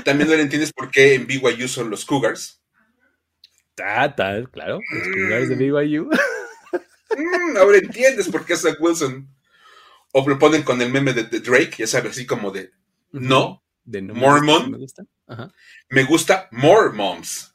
También 0.05 0.29
no 0.29 0.37
le 0.37 0.43
entiendes 0.43 0.73
por 0.73 0.91
qué 0.91 1.15
en 1.15 1.27
BYU 1.27 1.69
son 1.69 1.91
los 1.91 2.05
Cougars. 2.05 2.61
Ta, 3.75 4.15
ta, 4.15 4.43
claro, 4.51 4.81
los 4.93 5.09
cougars 5.09 5.49
de 5.49 5.57
BYU. 5.57 6.11
Mm, 7.17 7.57
ahora 7.59 7.79
entiendes 7.79 8.29
por 8.29 8.45
qué 8.45 8.57
Zach 8.57 8.77
Wilson. 8.81 9.29
O 10.15 10.29
lo 10.29 10.39
ponen 10.39 10.63
con 10.63 10.81
el 10.83 10.91
meme 10.93 11.15
de, 11.15 11.25
de 11.25 11.41
Drake, 11.41 11.73
ya 11.79 11.87
sabes, 11.87 12.13
así 12.13 12.27
como 12.27 12.51
de, 12.51 12.71
no, 13.13 13.63
De 13.85 14.03
no 14.03 14.15
Mormon. 14.15 14.71
me 14.73 14.77
gusta. 14.79 15.05
Ajá. 15.27 15.51
me 15.89 16.05
gusta 16.05 16.49
more 16.53 16.91
moms. 16.93 17.52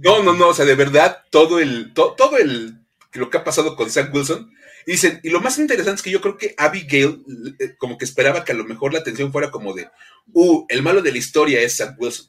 No, 0.00 0.22
no, 0.22 0.34
no, 0.34 0.48
o 0.48 0.54
sea, 0.54 0.64
de 0.64 0.74
verdad, 0.74 1.22
todo 1.30 1.58
el, 1.58 1.92
to- 1.94 2.14
todo 2.16 2.36
el, 2.38 2.78
lo 3.12 3.30
que 3.30 3.38
ha 3.38 3.44
pasado 3.44 3.76
con 3.76 3.90
Zach 3.90 4.12
Wilson. 4.12 4.52
Y 4.86 4.92
dicen, 4.92 5.20
y 5.22 5.30
lo 5.30 5.40
más 5.40 5.58
interesante 5.58 5.96
es 5.96 6.02
que 6.02 6.10
yo 6.10 6.20
creo 6.20 6.36
que 6.36 6.54
Abigail 6.58 7.22
eh, 7.60 7.76
como 7.78 7.96
que 7.96 8.04
esperaba 8.04 8.44
que 8.44 8.52
a 8.52 8.56
lo 8.56 8.64
mejor 8.64 8.92
la 8.92 8.98
atención 8.98 9.30
fuera 9.30 9.50
como 9.50 9.74
de, 9.74 9.88
uh, 10.32 10.66
el 10.68 10.82
malo 10.82 11.02
de 11.02 11.12
la 11.12 11.18
historia 11.18 11.60
es 11.60 11.76
Zach 11.76 11.94
Wilson. 11.98 12.26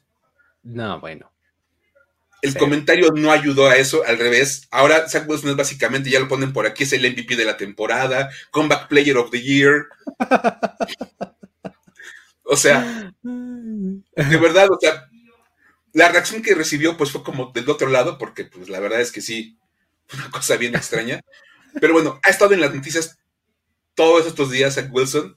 No, 0.62 1.00
bueno. 1.00 1.30
El 2.42 2.56
comentario 2.56 3.10
no 3.10 3.32
ayudó 3.32 3.68
a 3.68 3.76
eso, 3.76 4.04
al 4.06 4.18
revés. 4.18 4.68
Ahora 4.70 5.08
Zach 5.08 5.28
Wilson 5.28 5.50
es 5.50 5.56
básicamente, 5.56 6.10
ya 6.10 6.20
lo 6.20 6.28
ponen 6.28 6.52
por 6.52 6.66
aquí, 6.66 6.84
es 6.84 6.92
el 6.92 7.10
MVP 7.10 7.36
de 7.36 7.44
la 7.44 7.56
temporada, 7.56 8.30
Comeback 8.50 8.88
Player 8.88 9.16
of 9.16 9.30
the 9.30 9.42
Year. 9.42 9.86
o 12.44 12.56
sea, 12.56 13.12
de 14.16 14.36
verdad, 14.36 14.68
o 14.70 14.78
sea, 14.80 15.08
la 15.92 16.08
reacción 16.08 16.42
que 16.42 16.54
recibió 16.54 16.96
pues 16.96 17.10
fue 17.10 17.22
como 17.22 17.52
del 17.52 17.68
otro 17.70 17.88
lado, 17.88 18.18
porque 18.18 18.44
pues 18.44 18.68
la 18.68 18.80
verdad 18.80 19.00
es 19.00 19.12
que 19.12 19.20
sí, 19.20 19.56
una 20.12 20.30
cosa 20.30 20.56
bien 20.56 20.74
extraña. 20.74 21.20
Pero 21.80 21.92
bueno, 21.92 22.20
ha 22.22 22.30
estado 22.30 22.54
en 22.54 22.60
las 22.60 22.74
noticias 22.74 23.18
todos 23.94 24.26
estos 24.26 24.50
días 24.50 24.74
Zach 24.74 24.92
Wilson. 24.92 25.36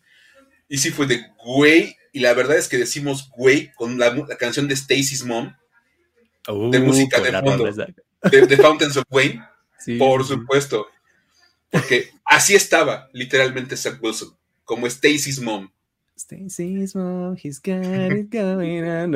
Y 0.68 0.80
sí 0.80 0.92
fue 0.92 1.08
de 1.08 1.26
güey. 1.44 1.96
Y 2.12 2.20
la 2.20 2.34
verdad 2.34 2.58
es 2.58 2.68
que 2.68 2.78
decimos 2.78 3.30
güey 3.36 3.72
con 3.74 3.98
la, 3.98 4.14
canción 4.38 4.68
de 4.68 4.74
Stacy's 4.74 5.24
Mom. 5.24 5.54
de 6.46 6.54
uh, 6.54 6.84
música 6.84 7.20
de 7.22 7.32
fondo. 7.32 7.66
De, 8.32 8.58
Fountains 8.58 8.98
of 8.98 9.06
Wayne. 9.10 9.42
por 10.00 10.26
supuesto. 10.26 10.88
Porque 11.70 12.12
así 12.26 12.56
estaba 12.56 13.10
literalmente 13.14 13.78
Zach 13.78 14.02
Wilson. 14.02 14.36
Como 14.64 14.88
Stacy's 14.88 15.40
Mom. 15.40 15.70
Stacy's 16.18 16.96
mom, 16.96 17.36
he's 17.36 17.60
got 17.60 17.84
it 18.12 18.30
going 18.32 18.84
on. 18.84 19.12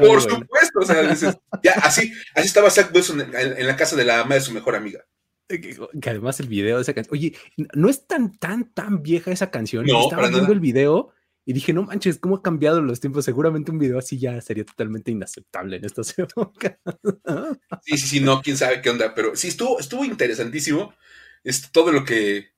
Por 0.00 0.20
supuesto, 0.22 0.78
o 0.80 0.84
sea, 0.84 1.14
ya, 1.62 1.72
así, 1.82 2.12
así 2.34 2.46
estaba 2.46 2.70
Zach 2.70 2.90
Wilson 2.94 3.20
en, 3.20 3.66
la 3.66 3.76
casa 3.76 3.96
de 3.96 4.04
la 4.04 4.20
ama 4.20 4.34
de 4.36 4.40
su 4.40 4.52
mejor 4.52 4.74
amiga. 4.74 5.04
Que, 5.48 5.76
además 6.10 6.40
el 6.40 6.48
video 6.48 6.76
de 6.76 6.82
esa 6.82 6.92
canción, 6.92 7.14
oye, 7.14 7.34
no 7.74 7.88
es 7.88 8.06
tan, 8.06 8.38
tan, 8.38 8.72
tan 8.72 9.02
vieja 9.02 9.30
esa 9.30 9.50
canción. 9.50 9.86
No, 9.86 10.04
Estaba 10.04 10.28
viendo 10.28 10.52
el 10.52 10.60
video 10.60 11.10
y 11.44 11.54
dije, 11.54 11.72
no 11.72 11.82
manches, 11.82 12.18
¿cómo 12.18 12.36
ha 12.36 12.42
cambiado 12.42 12.82
los 12.82 13.00
tiempos? 13.00 13.24
Seguramente 13.24 13.70
un 13.70 13.78
video 13.78 13.98
así 13.98 14.18
ya 14.18 14.40
sería 14.40 14.64
totalmente 14.64 15.10
inaceptable 15.10 15.76
en 15.76 15.84
estas 15.84 16.14
épocas. 16.18 16.78
Sí, 17.82 17.96
sí, 17.96 18.08
sí, 18.08 18.20
no, 18.20 18.42
quién 18.42 18.56
sabe 18.56 18.82
qué 18.82 18.90
onda, 18.90 19.14
pero 19.14 19.34
sí, 19.36 19.48
estuvo, 19.48 19.78
estuvo 19.78 20.04
interesantísimo 20.04 20.92
es 21.44 21.70
todo 21.72 21.92
lo 21.92 22.04
que, 22.04 22.52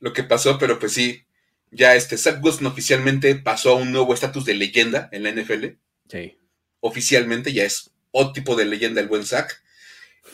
lo 0.00 0.12
que 0.12 0.24
pasó, 0.24 0.58
pero 0.58 0.78
pues 0.78 0.92
sí, 0.92 1.26
ya 1.70 1.94
este 1.94 2.16
Zach 2.16 2.42
Wilson 2.42 2.66
oficialmente 2.66 3.34
pasó 3.34 3.70
a 3.70 3.76
un 3.76 3.92
nuevo 3.92 4.14
estatus 4.14 4.44
de 4.44 4.54
leyenda 4.54 5.08
en 5.12 5.22
la 5.22 5.30
NFL. 5.30 5.66
Sí. 6.08 6.38
Oficialmente 6.80 7.52
ya 7.52 7.64
es 7.64 7.90
otro 8.10 8.32
tipo 8.32 8.56
de 8.56 8.64
leyenda 8.64 9.00
el 9.00 9.08
buen 9.08 9.24
Zach. 9.24 9.62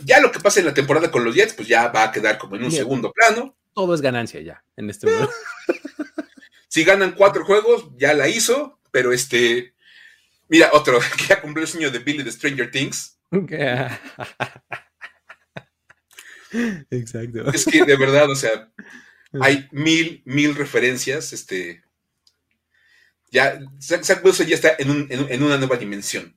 Ya 0.05 0.20
lo 0.20 0.32
que 0.32 0.41
pasa 0.41 0.61
en 0.61 0.66
la 0.66 0.74
temporada 0.74 1.11
con 1.11 1.24
los 1.24 1.35
Jets, 1.35 1.55
pues 1.55 1.68
ya 1.68 1.89
va 1.89 2.05
a 2.05 2.12
quedar 2.12 2.39
como 2.39 2.57
en 2.57 2.64
un 2.64 2.72
segundo 2.72 3.12
plano. 3.12 3.57
Todo 3.72 3.95
es 3.95 4.01
ganancia 4.01 4.41
ya 4.41 4.64
en 4.76 4.91
este 4.91 5.07
momento. 5.07 5.32
si 6.68 6.85
ganan 6.85 7.12
cuatro 7.12 7.45
juegos, 7.45 7.91
ya 7.97 8.14
la 8.14 8.28
hizo, 8.28 8.80
pero 8.91 9.12
este. 9.12 9.74
Mira, 10.49 10.70
otro 10.72 10.99
que 11.16 11.26
ya 11.28 11.41
cumplió 11.41 11.64
el 11.64 11.70
sueño 11.70 11.91
de 11.91 12.01
Billy 12.01 12.22
de 12.22 12.32
Stranger 12.32 12.70
Things. 12.70 13.18
Exacto. 16.91 17.51
Es 17.53 17.64
que 17.64 17.85
de 17.85 17.97
verdad, 17.97 18.30
o 18.30 18.37
sea, 18.37 18.70
hay 19.41 19.68
mil, 19.72 20.22
mil 20.24 20.55
referencias. 20.55 21.32
Este. 21.32 21.82
Ya, 23.30 23.59
Zach 23.80 24.24
Wilson 24.24 24.47
ya 24.47 24.55
está 24.55 24.74
en, 24.78 25.09
en 25.11 25.43
una 25.43 25.57
nueva 25.57 25.76
dimensión. 25.76 26.37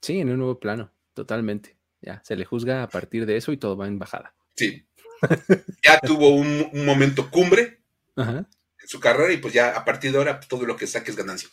Sí, 0.00 0.20
en 0.20 0.30
un 0.30 0.38
nuevo 0.38 0.60
plano, 0.60 0.92
totalmente. 1.14 1.76
Ya, 2.00 2.22
se 2.24 2.36
le 2.36 2.44
juzga 2.44 2.82
a 2.82 2.88
partir 2.88 3.26
de 3.26 3.36
eso 3.36 3.52
y 3.52 3.56
todo 3.56 3.76
va 3.76 3.88
en 3.88 3.98
bajada. 3.98 4.34
Sí. 4.54 4.86
Ya 5.82 5.98
tuvo 6.06 6.30
un, 6.30 6.70
momento 6.84 7.30
cumbre 7.30 7.80
en 8.16 8.46
su 8.86 9.00
carrera 9.00 9.32
y 9.32 9.38
pues 9.38 9.52
ya 9.52 9.76
a 9.76 9.84
partir 9.84 10.12
de 10.12 10.18
ahora 10.18 10.36
pues, 10.36 10.48
todo 10.48 10.64
lo 10.66 10.76
que 10.76 10.86
saque 10.86 11.10
es 11.10 11.16
ganancia. 11.16 11.48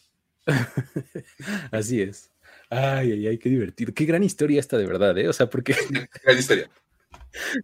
Así 1.71 2.01
es. 2.01 2.29
Ay, 2.69 3.11
ay, 3.11 3.27
ay, 3.27 3.37
qué 3.37 3.49
divertido. 3.49 3.93
Qué 3.93 4.05
gran 4.05 4.23
historia 4.23 4.59
esta 4.59 4.77
de 4.77 4.85
verdad, 4.85 5.17
¿eh? 5.17 5.27
O 5.27 5.33
sea, 5.33 5.49
porque... 5.49 5.75
gran 6.23 6.37
historia. 6.37 6.69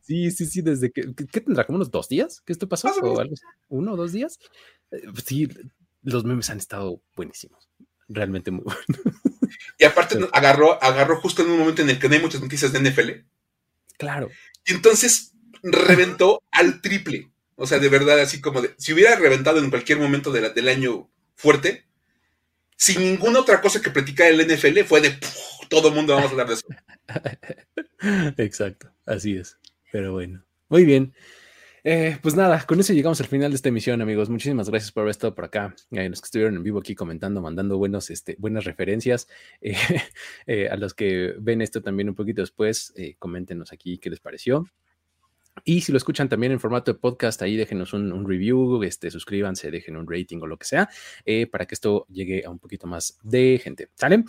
Sí, 0.01 0.31
sí, 0.31 0.45
sí, 0.45 0.61
desde 0.61 0.91
que... 0.91 1.13
¿Qué 1.13 1.41
tendrá? 1.41 1.65
¿Como 1.65 1.77
unos 1.77 1.91
dos 1.91 2.09
días 2.09 2.41
que 2.41 2.53
esto 2.53 2.67
pasó? 2.67 2.89
¿O 2.89 3.19
algo 3.19 3.33
¿Uno 3.67 3.93
o 3.93 3.95
dos 3.95 4.11
días? 4.11 4.39
Eh, 4.91 5.03
pues 5.11 5.23
sí, 5.25 5.47
los 6.01 6.23
memes 6.23 6.49
han 6.49 6.57
estado 6.57 7.01
buenísimos. 7.15 7.69
Realmente 8.07 8.51
muy 8.51 8.63
buenos. 8.63 8.85
Y 9.79 9.85
aparte 9.85 10.19
agarró, 10.33 10.81
agarró 10.83 11.19
justo 11.21 11.41
en 11.41 11.49
un 11.49 11.59
momento 11.59 11.81
en 11.81 11.89
el 11.89 11.99
que 11.99 12.09
no 12.09 12.15
hay 12.15 12.21
muchas 12.21 12.41
noticias 12.41 12.71
de 12.71 12.79
NFL. 12.81 13.11
Claro. 13.97 14.29
Y 14.65 14.73
entonces 14.73 15.33
reventó 15.63 16.43
al 16.51 16.81
triple. 16.81 17.31
O 17.55 17.65
sea, 17.65 17.79
de 17.79 17.89
verdad, 17.89 18.19
así 18.19 18.41
como 18.41 18.61
de, 18.61 18.75
si 18.77 18.93
hubiera 18.93 19.15
reventado 19.15 19.59
en 19.59 19.69
cualquier 19.69 19.99
momento 19.99 20.31
del 20.31 20.69
año 20.69 21.09
fuerte, 21.35 21.85
sin 22.77 22.99
ninguna 23.01 23.41
otra 23.41 23.59
cosa 23.59 23.81
que 23.81 23.89
platicar 23.89 24.27
el 24.27 24.47
NFL, 24.47 24.83
fue 24.85 25.01
de 25.01 25.17
todo 25.69 25.89
el 25.89 25.95
mundo 25.95 26.15
vamos 26.15 26.29
a 26.29 26.31
hablar 26.31 26.47
de 26.47 26.53
eso. 26.53 26.67
Exacto, 28.37 28.89
así 29.05 29.35
es. 29.35 29.57
Pero 29.91 30.13
bueno, 30.13 30.43
muy 30.69 30.85
bien. 30.85 31.13
Eh, 31.83 32.17
pues 32.21 32.35
nada, 32.35 32.65
con 32.67 32.79
eso 32.79 32.93
llegamos 32.93 33.21
al 33.21 33.27
final 33.27 33.51
de 33.51 33.55
esta 33.55 33.69
emisión, 33.69 34.01
amigos. 34.01 34.29
Muchísimas 34.29 34.69
gracias 34.69 34.91
por 34.91 35.01
haber 35.01 35.11
estado 35.11 35.33
por 35.33 35.45
acá. 35.45 35.73
Eh, 35.91 36.09
los 36.09 36.21
que 36.21 36.25
estuvieron 36.25 36.55
en 36.55 36.63
vivo 36.63 36.79
aquí 36.79 36.93
comentando, 36.93 37.41
mandando 37.41 37.77
buenos, 37.77 38.09
este, 38.09 38.35
buenas 38.37 38.65
referencias. 38.65 39.27
Eh, 40.45 40.67
a 40.67 40.75
los 40.77 40.93
que 40.93 41.35
ven 41.39 41.61
esto 41.61 41.81
también 41.81 42.09
un 42.09 42.15
poquito 42.15 42.41
después, 42.41 42.93
coméntenos 43.19 43.71
aquí 43.71 43.99
qué 43.99 44.09
les 44.09 44.19
pareció. 44.19 44.65
Y 45.63 45.81
si 45.81 45.91
lo 45.91 45.97
escuchan 45.97 46.27
también 46.27 46.51
en 46.51 46.59
formato 46.59 46.91
de 46.91 46.99
podcast, 46.99 47.41
ahí 47.41 47.55
déjenos 47.55 47.93
un, 47.93 48.27
review, 48.27 48.81
este, 48.83 49.11
suscríbanse, 49.11 49.69
dejen 49.69 49.95
un 49.95 50.07
rating 50.09 50.39
o 50.41 50.47
lo 50.47 50.57
que 50.57 50.65
sea, 50.65 50.89
para 51.51 51.65
que 51.65 51.75
esto 51.75 52.05
llegue 52.09 52.43
a 52.45 52.49
un 52.49 52.57
poquito 52.59 52.87
más 52.87 53.19
de 53.21 53.59
gente. 53.63 53.89
¿Sale? 53.95 54.23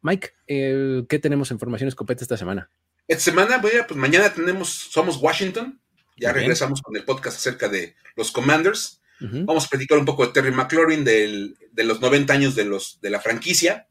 Mike, 0.00 0.30
¿qué 0.46 1.18
tenemos 1.20 1.50
en 1.50 1.58
formación 1.58 1.88
escopeta 1.88 2.22
esta 2.22 2.36
semana? 2.36 2.70
Esta 3.08 3.24
semana, 3.24 3.60
pues 3.60 3.96
mañana 3.96 4.32
tenemos, 4.32 4.68
somos 4.68 5.16
Washington. 5.16 5.80
Ya 6.18 6.32
regresamos 6.32 6.82
con 6.82 6.94
el 6.94 7.04
podcast 7.04 7.38
acerca 7.38 7.68
de 7.68 7.96
los 8.16 8.30
Commanders. 8.30 9.00
Vamos 9.20 9.64
a 9.64 9.68
platicar 9.68 9.98
un 9.98 10.04
poco 10.04 10.26
de 10.26 10.32
Terry 10.32 10.52
McLaurin, 10.52 11.04
de 11.04 11.84
los 11.84 12.00
90 12.00 12.32
años 12.32 12.54
de, 12.54 12.66
los, 12.66 13.00
de 13.00 13.08
la 13.08 13.20
franquicia. 13.20 13.88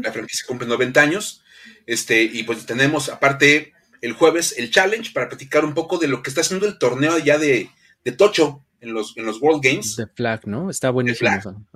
La 0.00 0.12
franquicia 0.12 0.46
cumple 0.46 0.68
90 0.68 1.00
años. 1.00 1.42
Este, 1.86 2.22
y 2.22 2.44
pues 2.44 2.64
tenemos 2.66 3.08
aparte 3.08 3.72
el 4.00 4.12
jueves 4.12 4.54
el 4.56 4.70
challenge 4.70 5.12
para 5.12 5.28
platicar 5.28 5.64
un 5.64 5.74
poco 5.74 5.98
de 5.98 6.06
lo 6.06 6.22
que 6.22 6.30
está 6.30 6.42
haciendo 6.42 6.66
el 6.66 6.78
torneo 6.78 7.18
ya 7.18 7.36
de, 7.36 7.68
Tocho 8.16 8.64
en 8.80 8.94
los, 8.94 9.16
en 9.16 9.26
los 9.26 9.42
World 9.42 9.62
Games. 9.62 9.96
De 9.96 10.06
Flag, 10.06 10.46
¿no? 10.46 10.70
Está 10.70 10.90
buenísimo. 10.90 11.66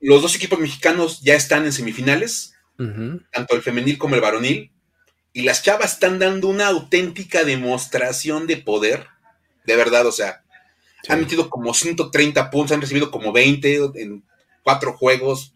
Los 0.00 0.20
dos 0.20 0.34
equipos 0.34 0.58
mexicanos 0.58 1.20
ya 1.22 1.36
están 1.36 1.64
en 1.64 1.72
semifinales, 1.72 2.54
tanto 2.76 3.54
el 3.54 3.62
femenil 3.62 3.98
como 3.98 4.16
el 4.16 4.20
varonil. 4.20 4.72
Y 5.32 5.42
las 5.42 5.62
chavas 5.62 5.94
están 5.94 6.18
dando 6.18 6.48
una 6.48 6.68
auténtica 6.68 7.44
demostración 7.44 8.46
de 8.46 8.56
poder. 8.56 9.06
De 9.64 9.76
verdad, 9.76 10.06
o 10.06 10.12
sea, 10.12 10.42
han 11.08 11.20
metido 11.20 11.48
como 11.48 11.72
130 11.72 12.50
puntos, 12.50 12.72
han 12.74 12.80
recibido 12.80 13.10
como 13.10 13.32
20 13.32 13.92
en 13.94 14.24
cuatro 14.62 14.96
juegos, 14.96 15.54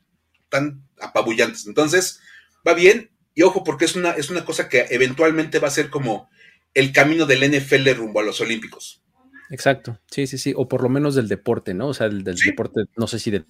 tan 0.48 0.82
apabullantes. 1.00 1.66
Entonces, 1.66 2.20
va 2.66 2.74
bien. 2.74 3.10
Y 3.34 3.42
ojo, 3.42 3.64
porque 3.64 3.84
es 3.84 3.96
una, 3.96 4.12
es 4.12 4.30
una 4.30 4.44
cosa 4.44 4.68
que 4.68 4.86
eventualmente 4.90 5.58
va 5.58 5.68
a 5.68 5.72
ser 5.72 5.90
como 5.90 6.28
el 6.72 6.92
camino 6.92 7.26
del 7.26 7.50
NFL 7.50 7.94
rumbo 7.96 8.20
a 8.20 8.24
los 8.24 8.40
Olímpicos. 8.40 9.02
Exacto, 9.50 10.00
sí, 10.10 10.26
sí, 10.26 10.38
sí, 10.38 10.52
o 10.56 10.68
por 10.68 10.82
lo 10.82 10.88
menos 10.88 11.14
del 11.14 11.28
deporte, 11.28 11.74
¿no? 11.74 11.88
O 11.88 11.94
sea, 11.94 12.08
del, 12.08 12.24
deporte, 12.24 12.84
no 12.96 13.06
sé 13.06 13.18
si 13.18 13.30
del 13.30 13.46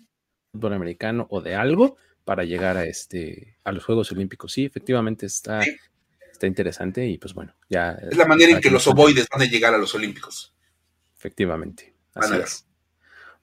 fútbol 0.53 0.75
americano 0.75 1.27
o 1.31 1.41
de 1.41 1.55
algo 1.55 1.97
para 2.25 2.45
llegar 2.45 2.77
a 2.77 2.85
este 2.85 3.57
a 3.65 3.73
los 3.73 3.85
Juegos 3.85 4.11
Olímpicos. 4.13 4.53
Sí, 4.53 4.65
efectivamente 4.65 5.27
está, 5.27 5.61
está 6.45 6.47
interesante 6.47 7.07
y 7.07 7.19
pues 7.19 7.35
bueno, 7.35 7.55
ya. 7.69 7.93
Es 8.11 8.17
la 8.17 8.27
manera 8.27 8.53
en 8.53 8.61
que 8.61 8.71
los 8.71 8.87
ovoides 8.87 9.27
van 9.29 9.43
a 9.43 9.45
llegar 9.47 9.75
a 9.75 9.79
los 9.79 9.95
Olímpicos. 9.95 10.55
Efectivamente. 11.17 11.95
Así 12.15 12.35
es. 12.37 12.67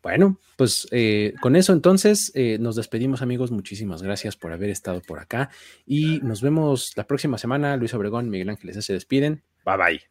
Bueno, 0.02 0.40
pues 0.56 0.88
eh, 0.92 1.34
con 1.42 1.56
eso 1.56 1.74
entonces 1.74 2.32
eh, 2.34 2.58
nos 2.60 2.76
despedimos 2.76 3.22
amigos. 3.22 3.52
Muchísimas 3.52 4.02
gracias 4.02 4.36
por 4.36 4.52
haber 4.52 4.70
estado 4.70 5.02
por 5.02 5.20
acá 5.20 5.50
y 5.86 6.20
nos 6.22 6.42
vemos 6.42 6.94
la 6.96 7.06
próxima 7.06 7.38
semana. 7.38 7.78
Luis 7.78 7.94
Obregón, 7.94 8.30
Miguel 8.30 8.50
Ángeles 8.50 8.84
se 8.84 8.94
despiden. 8.94 9.44
Bye 9.66 9.78
bye. 9.78 10.11